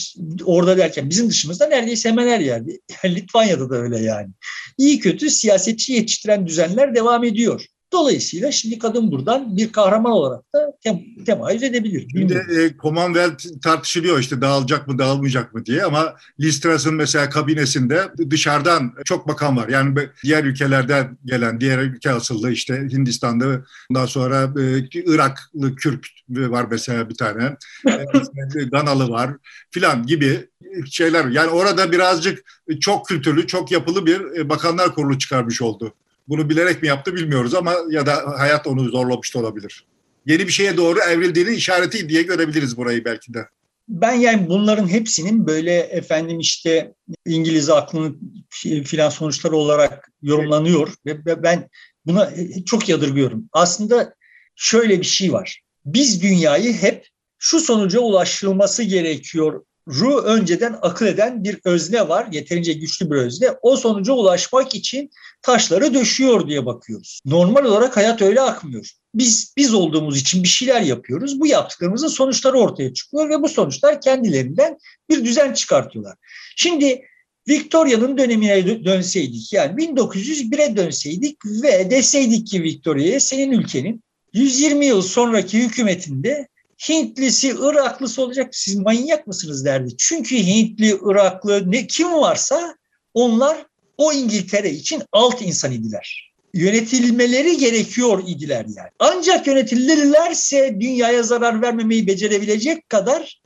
orada 0.45 0.77
derken 0.77 1.09
bizim 1.09 1.29
dışımızda 1.29 1.67
neredeyse 1.67 2.09
hemen 2.09 2.27
her 2.27 2.39
yerde. 2.39 2.79
Yani 3.03 3.15
Litvanya'da 3.15 3.69
da 3.69 3.75
öyle 3.75 3.99
yani. 3.99 4.29
İyi 4.77 4.99
kötü 4.99 5.29
siyasetçi 5.29 5.93
yetiştiren 5.93 6.47
düzenler 6.47 6.95
devam 6.95 7.23
ediyor. 7.23 7.65
Dolayısıyla 7.93 8.51
şimdi 8.51 8.79
kadın 8.79 9.11
buradan 9.11 9.57
bir 9.57 9.71
kahraman 9.71 10.11
olarak 10.11 10.53
da 10.53 10.73
tem 10.83 11.03
temayüz 11.25 11.63
edebilir. 11.63 12.07
Şimdi 12.11 12.33
e, 12.33 12.77
Commonwealth 12.81 13.45
tartışılıyor 13.63 14.19
işte 14.19 14.41
dağılacak 14.41 14.87
mı 14.87 14.99
dağılmayacak 14.99 15.53
mı 15.53 15.65
diye 15.65 15.83
ama 15.83 16.15
Liz 16.39 16.59
Truss'ın 16.59 16.95
mesela 16.95 17.29
kabinesinde 17.29 18.01
dışarıdan 18.29 18.93
çok 19.05 19.27
bakan 19.27 19.57
var. 19.57 19.69
Yani 19.69 19.95
diğer 20.23 20.43
ülkelerden 20.43 21.17
gelen, 21.25 21.61
diğer 21.61 21.79
ülke 21.79 22.11
asıllı 22.11 22.51
işte 22.51 22.87
Hindistan'da 22.91 23.61
ondan 23.89 24.05
sonra 24.05 24.53
e, 24.61 24.79
Iraklı 24.93 25.75
Kürt 25.75 26.05
var 26.29 26.67
mesela 26.71 27.09
bir 27.09 27.15
tane. 27.15 27.57
e, 27.87 28.63
Ganalı 28.71 29.09
var 29.09 29.31
filan 29.71 30.05
gibi 30.05 30.47
şeyler. 30.91 31.25
Yani 31.25 31.49
orada 31.49 31.91
birazcık 31.91 32.39
çok 32.79 33.07
kültürlü, 33.07 33.47
çok 33.47 33.71
yapılı 33.71 34.05
bir 34.05 34.39
e, 34.39 34.49
bakanlar 34.49 34.95
kurulu 34.95 35.19
çıkarmış 35.19 35.61
oldu. 35.61 35.93
Bunu 36.27 36.49
bilerek 36.49 36.81
mi 36.81 36.87
yaptı 36.87 37.15
bilmiyoruz 37.15 37.53
ama 37.53 37.75
ya 37.89 38.05
da 38.05 38.39
hayat 38.39 38.67
onu 38.67 38.89
zorlamış 38.89 39.35
da 39.35 39.39
olabilir. 39.39 39.85
Yeni 40.25 40.47
bir 40.47 40.51
şeye 40.51 40.77
doğru 40.77 40.99
evrildiğini 40.99 41.55
işareti 41.55 42.09
diye 42.09 42.23
görebiliriz 42.23 42.77
burayı 42.77 43.05
belki 43.05 43.33
de. 43.33 43.47
Ben 43.89 44.13
yani 44.13 44.49
bunların 44.49 44.87
hepsinin 44.87 45.47
böyle 45.47 45.73
efendim 45.79 46.39
işte 46.39 46.93
İngiliz 47.25 47.69
aklının 47.69 48.43
filan 48.85 49.09
sonuçları 49.09 49.55
olarak 49.55 50.11
yorumlanıyor 50.21 50.93
ve 51.05 51.43
ben 51.43 51.69
buna 52.05 52.33
çok 52.65 52.89
yadırgıyorum. 52.89 53.49
Aslında 53.53 54.13
şöyle 54.55 54.99
bir 54.99 55.05
şey 55.05 55.33
var. 55.33 55.61
Biz 55.85 56.21
dünyayı 56.21 56.73
hep 56.73 57.07
şu 57.39 57.59
sonuca 57.59 57.99
ulaşılması 57.99 58.83
gerekiyor 58.83 59.65
ru 59.87 60.21
önceden 60.21 60.75
akıl 60.81 61.05
eden 61.05 61.43
bir 61.43 61.59
özne 61.65 62.09
var, 62.09 62.27
yeterince 62.31 62.73
güçlü 62.73 63.11
bir 63.11 63.15
özne. 63.15 63.47
O 63.61 63.75
sonuca 63.75 64.13
ulaşmak 64.13 64.75
için 64.75 65.09
taşları 65.41 65.93
döşüyor 65.93 66.47
diye 66.47 66.65
bakıyoruz. 66.65 67.21
Normal 67.25 67.65
olarak 67.65 67.97
hayat 67.97 68.21
öyle 68.21 68.41
akmıyor. 68.41 68.91
Biz 69.15 69.53
biz 69.57 69.73
olduğumuz 69.73 70.17
için 70.17 70.43
bir 70.43 70.47
şeyler 70.47 70.81
yapıyoruz. 70.81 71.39
Bu 71.39 71.47
yaptıklarımızın 71.47 72.07
sonuçları 72.07 72.57
ortaya 72.57 72.93
çıkıyor 72.93 73.29
ve 73.29 73.41
bu 73.41 73.49
sonuçlar 73.49 74.01
kendilerinden 74.01 74.77
bir 75.09 75.25
düzen 75.25 75.53
çıkartıyorlar. 75.53 76.15
Şimdi 76.55 77.01
Victoria'nın 77.49 78.17
dönemine 78.17 78.85
dönseydik 78.85 79.53
yani 79.53 79.83
1901'e 79.83 80.77
dönseydik 80.77 81.37
ve 81.45 81.91
deseydik 81.91 82.47
ki 82.47 82.63
Victoria'ya 82.63 83.19
senin 83.19 83.51
ülkenin 83.51 84.03
120 84.33 84.85
yıl 84.85 85.01
sonraki 85.01 85.59
hükümetinde 85.59 86.47
Hintlisi, 86.89 87.55
Iraklısı 87.59 88.21
olacak. 88.21 88.55
Siz 88.55 88.75
manyak 88.75 89.27
mısınız 89.27 89.65
derdi. 89.65 89.97
Çünkü 89.97 90.35
Hintli, 90.35 90.99
Iraklı 91.03 91.71
ne 91.71 91.87
kim 91.87 92.13
varsa 92.13 92.75
onlar 93.13 93.65
o 93.97 94.13
İngiltere 94.13 94.69
için 94.69 95.03
alt 95.11 95.41
insan 95.41 95.71
idiler. 95.71 96.33
Yönetilmeleri 96.53 97.57
gerekiyor 97.57 98.23
idiler 98.27 98.65
yani. 98.75 98.89
Ancak 98.99 99.47
yönetilirlerse 99.47 100.77
dünyaya 100.79 101.23
zarar 101.23 101.61
vermemeyi 101.61 102.07
becerebilecek 102.07 102.89
kadar 102.89 103.41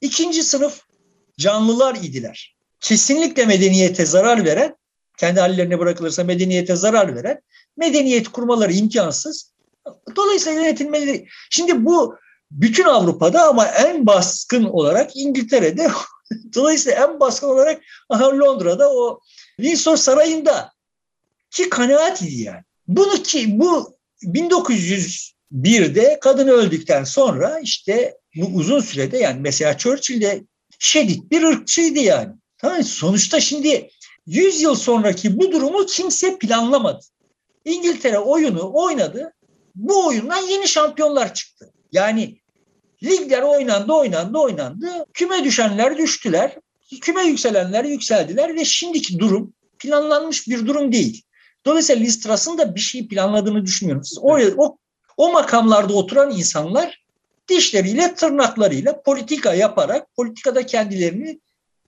ikinci 0.00 0.42
sınıf 0.42 0.80
canlılar 1.38 1.94
idiler. 1.94 2.56
Kesinlikle 2.80 3.46
medeniyete 3.46 4.06
zarar 4.06 4.44
veren, 4.44 4.76
kendi 5.18 5.40
hallerine 5.40 5.78
bırakılırsa 5.78 6.24
medeniyete 6.24 6.76
zarar 6.76 7.16
veren, 7.16 7.40
medeniyet 7.76 8.28
kurmaları 8.28 8.72
imkansız. 8.72 9.52
Dolayısıyla 10.16 10.60
yönetilmeleri... 10.60 11.26
Şimdi 11.50 11.84
bu 11.84 12.16
bütün 12.50 12.84
Avrupa'da 12.84 13.48
ama 13.48 13.66
en 13.66 14.06
baskın 14.06 14.64
olarak 14.64 15.16
İngiltere'de 15.16 15.90
dolayısıyla 16.54 17.04
en 17.04 17.20
baskın 17.20 17.48
olarak 17.48 17.82
Londra'da 18.38 18.92
o 18.92 19.20
Windsor 19.56 19.96
Sarayı'nda 19.96 20.72
ki 21.50 21.68
kanaat 21.70 22.22
idi 22.22 22.42
yani. 22.42 22.62
Bunu 22.88 23.22
ki 23.22 23.58
bu 23.58 23.98
1901'de 24.22 26.18
kadın 26.20 26.48
öldükten 26.48 27.04
sonra 27.04 27.60
işte 27.60 28.16
bu 28.36 28.46
uzun 28.46 28.80
sürede 28.80 29.18
yani 29.18 29.40
mesela 29.40 29.78
Churchill 29.78 30.20
de 30.20 30.44
bir 31.30 31.42
ırkçıydı 31.42 31.98
yani. 31.98 32.34
Tamam 32.58 32.82
sonuçta 32.82 33.40
şimdi 33.40 33.90
100 34.26 34.60
yıl 34.60 34.74
sonraki 34.74 35.38
bu 35.38 35.52
durumu 35.52 35.86
kimse 35.86 36.38
planlamadı. 36.38 37.00
İngiltere 37.64 38.18
oyunu 38.18 38.70
oynadı. 38.74 39.32
Bu 39.74 40.06
oyundan 40.06 40.42
yeni 40.42 40.68
şampiyonlar 40.68 41.34
çıktı. 41.34 41.72
Yani 41.92 42.38
ligler 43.02 43.42
oynandı, 43.42 43.92
oynandı, 43.92 44.38
oynandı. 44.38 45.06
Küme 45.14 45.44
düşenler 45.44 45.98
düştüler. 45.98 46.56
Küme 47.00 47.22
yükselenler 47.22 47.84
yükseldiler 47.84 48.54
ve 48.54 48.64
şimdiki 48.64 49.18
durum 49.18 49.52
planlanmış 49.78 50.48
bir 50.48 50.66
durum 50.66 50.92
değil. 50.92 51.22
Dolayısıyla 51.66 52.02
Liz 52.02 52.20
Truss'ın 52.20 52.58
da 52.58 52.74
bir 52.74 52.80
şey 52.80 53.08
planladığını 53.08 53.66
düşünmüyorum. 53.66 54.04
Siz 54.04 54.18
oraya, 54.22 54.50
o, 54.56 54.78
o 55.16 55.32
makamlarda 55.32 55.92
oturan 55.92 56.30
insanlar 56.30 57.04
dişleriyle, 57.48 58.14
tırnaklarıyla 58.14 59.02
politika 59.02 59.54
yaparak, 59.54 60.14
politikada 60.16 60.66
kendilerini 60.66 61.40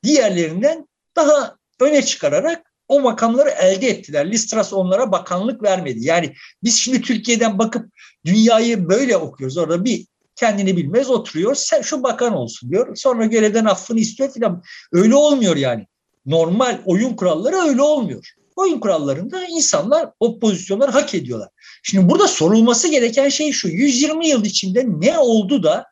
diğerlerinden 0.03 0.89
daha 1.17 1.57
öne 1.81 2.03
çıkararak 2.03 2.70
o 2.91 3.01
makamları 3.01 3.51
elde 3.51 3.89
ettiler. 3.89 4.31
Liz 4.31 4.47
Truss 4.47 4.73
onlara 4.73 5.13
bakanlık 5.13 5.63
vermedi. 5.63 5.99
Yani 6.05 6.35
biz 6.63 6.77
şimdi 6.77 7.01
Türkiye'den 7.01 7.59
bakıp 7.59 7.93
dünyayı 8.25 8.89
böyle 8.89 9.17
okuyoruz. 9.17 9.57
Orada 9.57 9.85
bir 9.85 10.07
kendini 10.37 10.77
bilmez 10.77 11.11
oturuyor. 11.11 11.55
Sen 11.55 11.83
şu 11.83 12.03
bakan 12.03 12.35
olsun 12.35 12.71
diyor. 12.71 12.97
Sonra 12.97 13.27
görevden 13.27 13.65
affını 13.65 14.01
istiyor 14.01 14.33
filan. 14.33 14.63
Öyle 14.93 15.15
olmuyor 15.15 15.57
yani. 15.57 15.87
Normal 16.27 16.79
oyun 16.85 17.17
kuralları 17.17 17.57
öyle 17.57 17.83
olmuyor. 17.83 18.29
Oyun 18.57 18.81
kurallarında 18.81 19.45
insanlar 19.45 20.11
o 20.21 20.41
pozisyonları 20.41 20.91
hak 20.91 21.15
ediyorlar. 21.15 21.49
Şimdi 21.83 22.11
burada 22.11 22.29
sorulması 22.29 22.89
gereken 22.89 23.29
şey 23.29 23.53
şu. 23.53 23.69
120 23.69 24.29
yıl 24.29 24.45
içinde 24.45 24.85
ne 24.89 25.19
oldu 25.19 25.63
da 25.63 25.87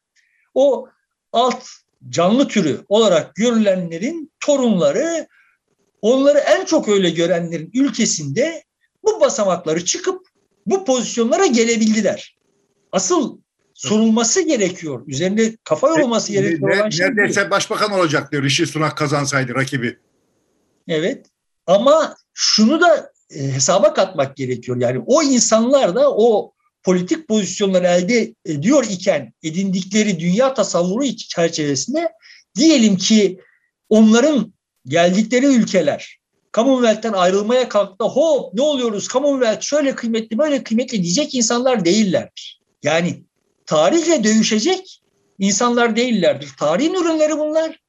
o 0.55 0.89
alt 1.33 1.65
canlı 2.09 2.49
türü 2.49 2.85
olarak 2.89 3.35
görülenlerin 3.35 4.33
torunları 4.41 5.29
onları 6.03 6.39
en 6.39 6.65
çok 6.65 6.89
öyle 6.89 7.11
görenlerin 7.11 7.71
ülkesinde 7.75 8.65
bu 9.05 9.21
basamakları 9.21 9.85
çıkıp 9.85 10.29
bu 10.67 10.85
pozisyonlara 10.85 11.47
gelebildiler. 11.47 12.39
Asıl 12.93 13.39
sorulması 13.75 14.41
gerekiyor. 14.41 15.03
Üzerinde 15.07 15.57
kafa 15.65 15.89
yorulması 15.89 16.33
gerekiyor. 16.33 16.87
Ne, 16.87 16.91
şey 16.91 17.07
neredeyse 17.07 17.41
değil. 17.41 17.51
başbakan 17.51 17.93
olacaktı 17.93 18.43
Rishi 18.43 18.67
Sunak 18.67 18.97
kazansaydı 18.97 19.55
rakibi. 19.55 19.99
Evet. 20.89 21.27
Ama 21.67 22.17
şunu 22.35 22.81
da 22.81 23.13
e, 23.31 23.43
hesaba 23.53 23.95
katmak 23.95 24.37
gerekiyor. 24.37 24.77
Yani 24.81 25.03
o 25.07 25.23
insanlar 25.23 25.95
da 25.95 26.15
o 26.15 26.53
politik 26.83 27.29
pozisyonları 27.29 27.87
elde 27.87 28.35
ediyor 28.45 28.85
iken 28.91 29.33
edindikleri 29.43 30.21
dünya 30.21 30.55
tasavvuru 30.55 31.17
çerçevesinde 31.17 32.13
diyelim 32.55 32.97
ki 32.97 33.41
onların 33.89 34.53
geldikleri 34.89 35.47
ülkeler 35.47 36.19
Commonwealth'ten 36.55 37.13
ayrılmaya 37.13 37.69
kalktı. 37.69 38.05
Hop 38.05 38.55
ne 38.55 38.63
oluyoruz 38.63 39.09
Commonwealth 39.09 39.63
şöyle 39.63 39.95
kıymetli 39.95 40.39
böyle 40.39 40.63
kıymetli 40.63 41.03
diyecek 41.03 41.35
insanlar 41.35 41.85
değiller. 41.85 42.61
Yani 42.83 43.23
tarihle 43.67 44.25
dövüşecek 44.25 45.01
insanlar 45.39 45.97
değillerdir. 45.97 46.51
Tarihin 46.59 46.95
ürünleri 46.95 47.39
bunlar 47.39 47.81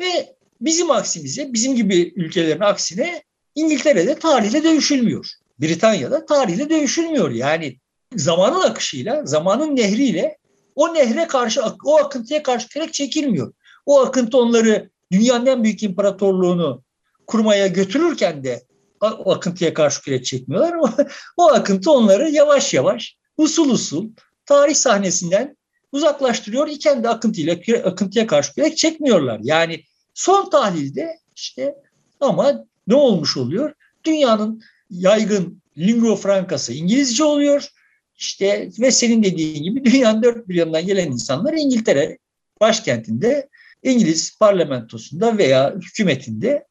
ve 0.00 0.36
bizim 0.60 0.90
aksimize, 0.90 1.52
bizim 1.52 1.76
gibi 1.76 2.12
ülkelerin 2.16 2.60
aksine 2.60 3.22
İngiltere'de 3.54 4.14
tarihle 4.14 4.64
dövüşülmüyor. 4.64 5.26
Britanya'da 5.60 6.26
tarihle 6.26 6.70
dövüşülmüyor. 6.70 7.30
Yani 7.30 7.76
zamanın 8.16 8.60
akışıyla, 8.60 9.26
zamanın 9.26 9.76
nehriyle 9.76 10.38
o 10.74 10.94
nehre 10.94 11.26
karşı, 11.26 11.60
o 11.84 11.96
akıntıya 11.96 12.42
karşı 12.42 12.68
kürek 12.68 12.94
çekilmiyor. 12.94 13.52
O 13.86 14.00
akıntı 14.00 14.38
onları 14.38 14.90
dünyanın 15.12 15.46
en 15.46 15.64
büyük 15.64 15.82
imparatorluğunu 15.82 16.82
kurmaya 17.26 17.66
götürürken 17.66 18.44
de 18.44 18.62
o 19.00 19.32
akıntıya 19.32 19.74
karşı 19.74 20.02
kürek 20.02 20.24
çekmiyorlar. 20.24 20.74
O, 20.74 20.90
o 21.36 21.52
akıntı 21.52 21.90
onları 21.90 22.30
yavaş 22.30 22.74
yavaş, 22.74 23.16
usul 23.36 23.70
usul, 23.70 24.10
tarih 24.46 24.74
sahnesinden 24.74 25.56
uzaklaştırıyor. 25.92 26.68
Kendi 26.68 27.08
akıntıyla 27.08 27.56
akıntıya 27.84 28.26
karşı 28.26 28.54
kürek 28.54 28.76
çekmiyorlar. 28.76 29.40
Yani 29.42 29.84
son 30.14 30.50
tahlilde 30.50 31.18
işte 31.36 31.74
ama 32.20 32.64
ne 32.86 32.94
olmuş 32.94 33.36
oluyor? 33.36 33.72
Dünyanın 34.04 34.62
yaygın 34.90 35.62
lingua 35.78 36.16
francası 36.16 36.72
İngilizce 36.72 37.24
oluyor. 37.24 37.68
İşte 38.16 38.70
ve 38.80 38.90
senin 38.90 39.22
dediğin 39.22 39.62
gibi 39.62 39.84
dünyanın 39.84 40.22
dört 40.22 40.48
bir 40.48 40.54
yanından 40.54 40.86
gelen 40.86 41.06
insanlar 41.06 41.52
İngiltere 41.52 42.18
başkentinde 42.60 43.48
İngiliz 43.82 44.38
parlamentosunda 44.38 45.38
veya 45.38 45.74
hükümetinde 45.74 46.66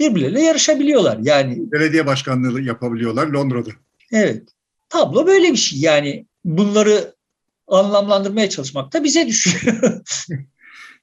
birbirleriyle 0.00 0.40
yarışabiliyorlar. 0.42 1.18
Yani 1.22 1.72
belediye 1.72 2.06
başkanlığı 2.06 2.60
yapabiliyorlar 2.60 3.26
Londra'da. 3.26 3.70
Evet. 4.12 4.48
Tablo 4.88 5.26
böyle 5.26 5.52
bir 5.52 5.56
şey. 5.56 5.80
Yani 5.80 6.26
bunları 6.44 7.14
anlamlandırmaya 7.68 8.50
çalışmak 8.50 8.92
da 8.92 9.04
bize 9.04 9.26
düşüyor. 9.26 9.82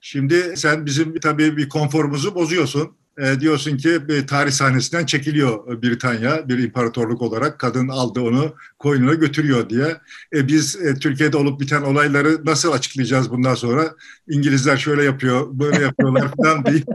Şimdi 0.01 0.53
sen 0.57 0.85
bizim 0.85 1.19
tabii 1.19 1.57
bir 1.57 1.69
konforumuzu 1.69 2.35
bozuyorsun. 2.35 2.97
E, 3.18 3.39
diyorsun 3.39 3.78
ki 3.78 4.07
bir 4.07 4.28
tarih 4.28 4.51
sahnesinden 4.51 5.05
çekiliyor 5.05 5.82
Britanya 5.82 6.49
bir 6.49 6.59
imparatorluk 6.59 7.22
olarak. 7.22 7.59
Kadın 7.59 7.88
aldı 7.88 8.22
onu 8.22 8.55
koynuna 8.80 9.13
götürüyor 9.13 9.70
diye. 9.70 9.97
E, 10.34 10.47
biz 10.47 10.76
e, 10.76 10.93
Türkiye'de 10.93 11.38
olup 11.38 11.59
biten 11.59 11.82
olayları 11.82 12.45
nasıl 12.45 12.72
açıklayacağız 12.72 13.30
bundan 13.30 13.55
sonra? 13.55 13.95
İngilizler 14.30 14.78
şöyle 14.78 15.03
yapıyor, 15.03 15.47
böyle 15.51 15.82
yapıyorlar 15.82 16.32
falan 16.38 16.65
deyip 16.65 16.88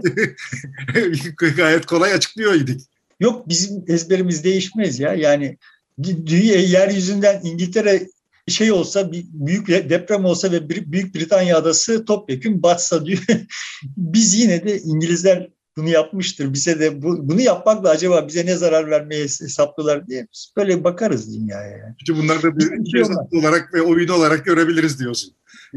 gayet 1.57 1.87
kolay 1.87 2.13
açıklıyor 2.13 2.55
idik. 2.55 2.81
Yok 3.21 3.49
bizim 3.49 3.85
ezberimiz 3.87 4.45
değişmez 4.45 5.01
ya. 5.01 5.15
Yani 5.15 5.59
dünya 6.03 6.61
yeryüzünden 6.61 7.41
İngiltere 7.45 8.07
şey 8.49 8.73
olsa 8.73 9.13
bir 9.13 9.25
büyük 9.33 9.69
deprem 9.69 10.25
olsa 10.25 10.53
ve 10.53 10.69
Büyük 10.69 11.15
Britanya 11.15 11.59
adası 11.59 12.05
topyekun 12.05 12.63
batsa 12.63 13.07
diyor. 13.07 13.23
Biz 13.97 14.35
yine 14.35 14.65
de 14.65 14.79
İngilizler 14.79 15.49
bunu 15.77 15.89
yapmıştır. 15.89 16.53
Bize 16.53 16.81
de 16.81 17.03
bu, 17.03 17.29
bunu 17.29 17.41
yapmakla 17.41 17.91
acaba 17.91 18.29
bize 18.29 18.47
ne 18.47 18.57
zarar 18.57 18.91
vermeye 18.91 19.23
hesaplılar 19.23 20.07
diye 20.07 20.27
biz 20.33 20.53
böyle 20.57 20.85
bakarız 20.85 21.37
dünyaya. 21.37 21.77
Yani. 21.77 21.95
İşte 21.99 22.17
bunları 22.17 22.43
da 22.43 22.59
bir, 22.59 22.71
bir 22.71 22.91
şey 22.91 23.03
olarak 23.41 23.75
ve 23.75 23.83
oyun 23.83 24.09
olarak 24.09 24.45
görebiliriz 24.45 25.01
diyorsun. 25.01 25.35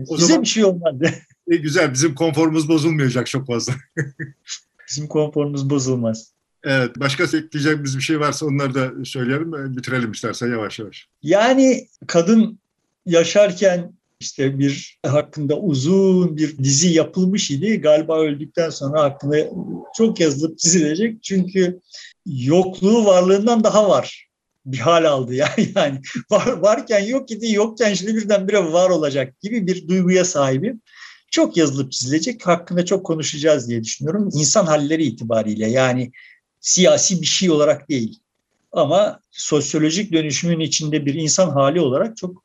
O 0.08 0.18
bize 0.18 0.28
zaman, 0.28 0.42
bir 0.42 0.48
şey 0.48 0.66
olmadı. 0.66 1.10
E, 1.52 1.56
güzel 1.56 1.94
bizim 1.94 2.16
konforumuz 2.16 2.70
bozulmayacak 2.70 3.28
çok 3.28 3.48
fazla. 3.48 3.74
bizim 4.90 5.08
konforumuz 5.08 5.70
bozulmaz. 5.70 6.32
Evet, 6.64 6.92
başka 6.98 7.24
ekleyeceğimiz 7.24 7.98
bir 7.98 8.02
şey 8.02 8.20
varsa 8.20 8.46
onları 8.46 8.74
da 8.74 9.06
söyleyelim, 9.06 9.78
bitirelim 9.78 10.12
istersen 10.12 10.52
yavaş 10.52 10.80
yavaş. 10.80 11.08
Yani 11.24 11.88
kadın 12.08 12.60
yaşarken 13.06 13.94
işte 14.20 14.60
bir 14.60 15.00
hakkında 15.06 15.60
uzun 15.60 16.38
bir 16.38 16.58
dizi 16.58 16.94
yapılmış 16.94 17.52
idi. 17.52 17.82
Galiba 17.82 18.20
öldükten 18.20 18.70
sonra 18.70 19.04
hakkında 19.04 19.38
çok 19.98 20.20
yazılıp 20.20 20.60
çizilecek. 20.60 21.24
Çünkü 21.24 21.82
yokluğu 22.26 23.06
varlığından 23.06 23.64
daha 23.64 23.90
var 23.90 24.26
bir 24.66 24.78
hal 24.78 25.06
aldı 25.06 25.34
yani. 25.36 25.72
yani 25.76 26.02
var, 26.32 26.48
varken 26.48 27.00
yok 27.00 27.32
idi, 27.32 27.52
yokken 27.52 27.94
şimdi 27.94 28.16
birdenbire 28.16 28.74
var 28.74 28.90
olacak 28.90 29.42
gibi 29.42 29.68
bir 29.68 29.88
duyguya 29.88 30.26
sahibim. 30.26 30.82
Çok 31.32 31.58
yazılıp 31.58 31.92
çizilecek. 31.92 32.48
Hakkında 32.48 32.86
çok 32.86 33.06
konuşacağız 33.06 33.70
diye 33.70 33.84
düşünüyorum. 33.84 34.30
İnsan 34.34 34.66
halleri 34.66 35.04
itibariyle 35.04 35.68
yani 35.70 36.12
siyasi 36.60 37.22
bir 37.22 37.26
şey 37.26 37.50
olarak 37.50 37.90
değil. 37.90 38.20
Ama 38.72 39.20
sosyolojik 39.32 40.12
dönüşümün 40.12 40.60
içinde 40.60 41.06
bir 41.06 41.14
insan 41.14 41.50
hali 41.50 41.82
olarak 41.82 42.18
çok 42.18 42.44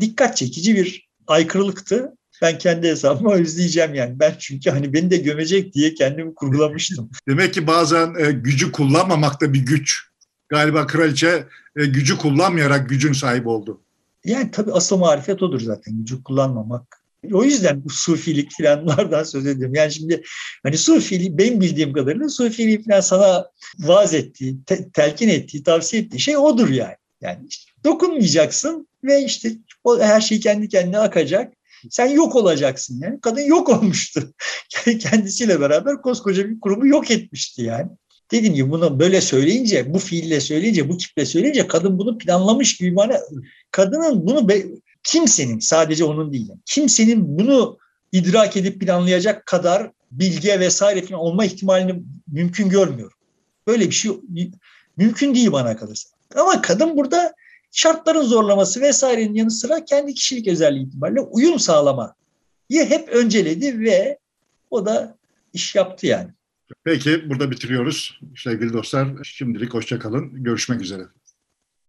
dikkat 0.00 0.36
çekici 0.36 0.76
bir 0.76 1.11
aykırılıktı. 1.26 2.12
Ben 2.42 2.58
kendi 2.58 2.88
hesabıma 2.88 3.34
özleyeceğim 3.34 3.94
yani. 3.94 4.18
Ben 4.18 4.34
çünkü 4.38 4.70
hani 4.70 4.92
beni 4.92 5.10
de 5.10 5.16
gömecek 5.16 5.74
diye 5.74 5.94
kendimi 5.94 6.34
kurgulamıştım. 6.34 7.10
Demek 7.28 7.54
ki 7.54 7.66
bazen 7.66 8.14
e, 8.18 8.32
gücü 8.32 8.72
kullanmamak 8.72 9.40
da 9.40 9.52
bir 9.52 9.66
güç. 9.66 10.00
Galiba 10.48 10.86
kraliçe 10.86 11.46
e, 11.76 11.86
gücü 11.86 12.18
kullanmayarak 12.18 12.88
gücün 12.88 13.12
sahibi 13.12 13.48
oldu. 13.48 13.80
Yani 14.24 14.50
tabii 14.50 14.72
asıl 14.72 14.96
marifet 14.96 15.42
odur 15.42 15.60
zaten 15.60 15.98
gücü 15.98 16.22
kullanmamak. 16.22 17.02
O 17.32 17.44
yüzden 17.44 17.84
bu 17.84 17.90
sufilik 17.90 18.52
falanlardan 18.58 19.22
söz 19.22 19.46
ediyorum. 19.46 19.74
Yani 19.74 19.92
şimdi 19.92 20.22
hani 20.62 20.78
sufiliği 20.78 21.38
benim 21.38 21.60
bildiğim 21.60 21.92
kadarıyla 21.92 22.28
sufiliği 22.28 22.84
falan 22.84 23.00
sana 23.00 23.50
vaaz 23.78 24.14
ettiği, 24.14 24.64
te, 24.64 24.90
telkin 24.90 25.28
ettiği, 25.28 25.62
tavsiye 25.62 26.02
ettiği 26.02 26.20
şey 26.20 26.36
odur 26.36 26.68
yani. 26.68 26.96
Yani 27.20 27.46
işte 27.48 27.71
dokunmayacaksın 27.84 28.88
ve 29.04 29.24
işte 29.24 29.52
o 29.84 30.00
her 30.00 30.20
şey 30.20 30.40
kendi 30.40 30.68
kendine 30.68 30.98
akacak. 30.98 31.52
Sen 31.90 32.06
yok 32.06 32.36
olacaksın 32.36 33.00
yani. 33.02 33.20
Kadın 33.20 33.42
yok 33.42 33.68
olmuştu. 33.68 34.32
Kendisiyle 35.00 35.60
beraber 35.60 36.02
koskoca 36.02 36.48
bir 36.48 36.60
kurumu 36.60 36.86
yok 36.86 37.10
etmişti 37.10 37.62
yani. 37.62 37.90
Dediğim 38.30 38.54
gibi 38.54 38.70
bunu 38.70 39.00
böyle 39.00 39.20
söyleyince, 39.20 39.94
bu 39.94 39.98
fiille 39.98 40.40
söyleyince, 40.40 40.88
bu 40.88 40.96
kiple 40.96 41.26
söyleyince 41.26 41.66
kadın 41.66 41.98
bunu 41.98 42.18
planlamış 42.18 42.76
gibi 42.76 42.96
bana 42.96 43.20
kadının 43.70 44.26
bunu 44.26 44.48
be, 44.48 44.64
kimsenin 45.04 45.58
sadece 45.58 46.04
onun 46.04 46.32
değil. 46.32 46.50
Kimsenin 46.64 47.38
bunu 47.38 47.78
idrak 48.12 48.56
edip 48.56 48.80
planlayacak 48.80 49.46
kadar 49.46 49.90
bilge 50.10 50.60
vesaire 50.60 51.02
falan 51.02 51.20
olma 51.20 51.44
ihtimalini 51.44 52.02
mümkün 52.32 52.68
görmüyorum. 52.68 53.16
Böyle 53.66 53.86
bir 53.86 53.94
şey 53.94 54.12
mümkün 54.96 55.34
değil 55.34 55.52
bana 55.52 55.76
kalırsa. 55.76 56.08
Ama 56.36 56.62
kadın 56.62 56.96
burada 56.96 57.34
şartların 57.72 58.22
zorlaması 58.22 58.80
vesairenin 58.80 59.34
yanı 59.34 59.50
sıra 59.50 59.84
kendi 59.84 60.14
kişilik 60.14 60.48
özelliği 60.48 60.86
itibariyle 60.86 61.20
uyum 61.20 61.58
sağlamayı 61.58 62.12
hep 62.70 63.08
önceledi 63.08 63.80
ve 63.80 64.18
o 64.70 64.86
da 64.86 65.16
iş 65.52 65.74
yaptı 65.74 66.06
yani. 66.06 66.30
Peki 66.84 67.30
burada 67.30 67.50
bitiriyoruz 67.50 68.20
sevgili 68.36 68.72
dostlar. 68.72 69.08
Şimdilik 69.24 69.74
hoşçakalın. 69.74 70.44
Görüşmek 70.44 70.80
üzere. 70.80 71.02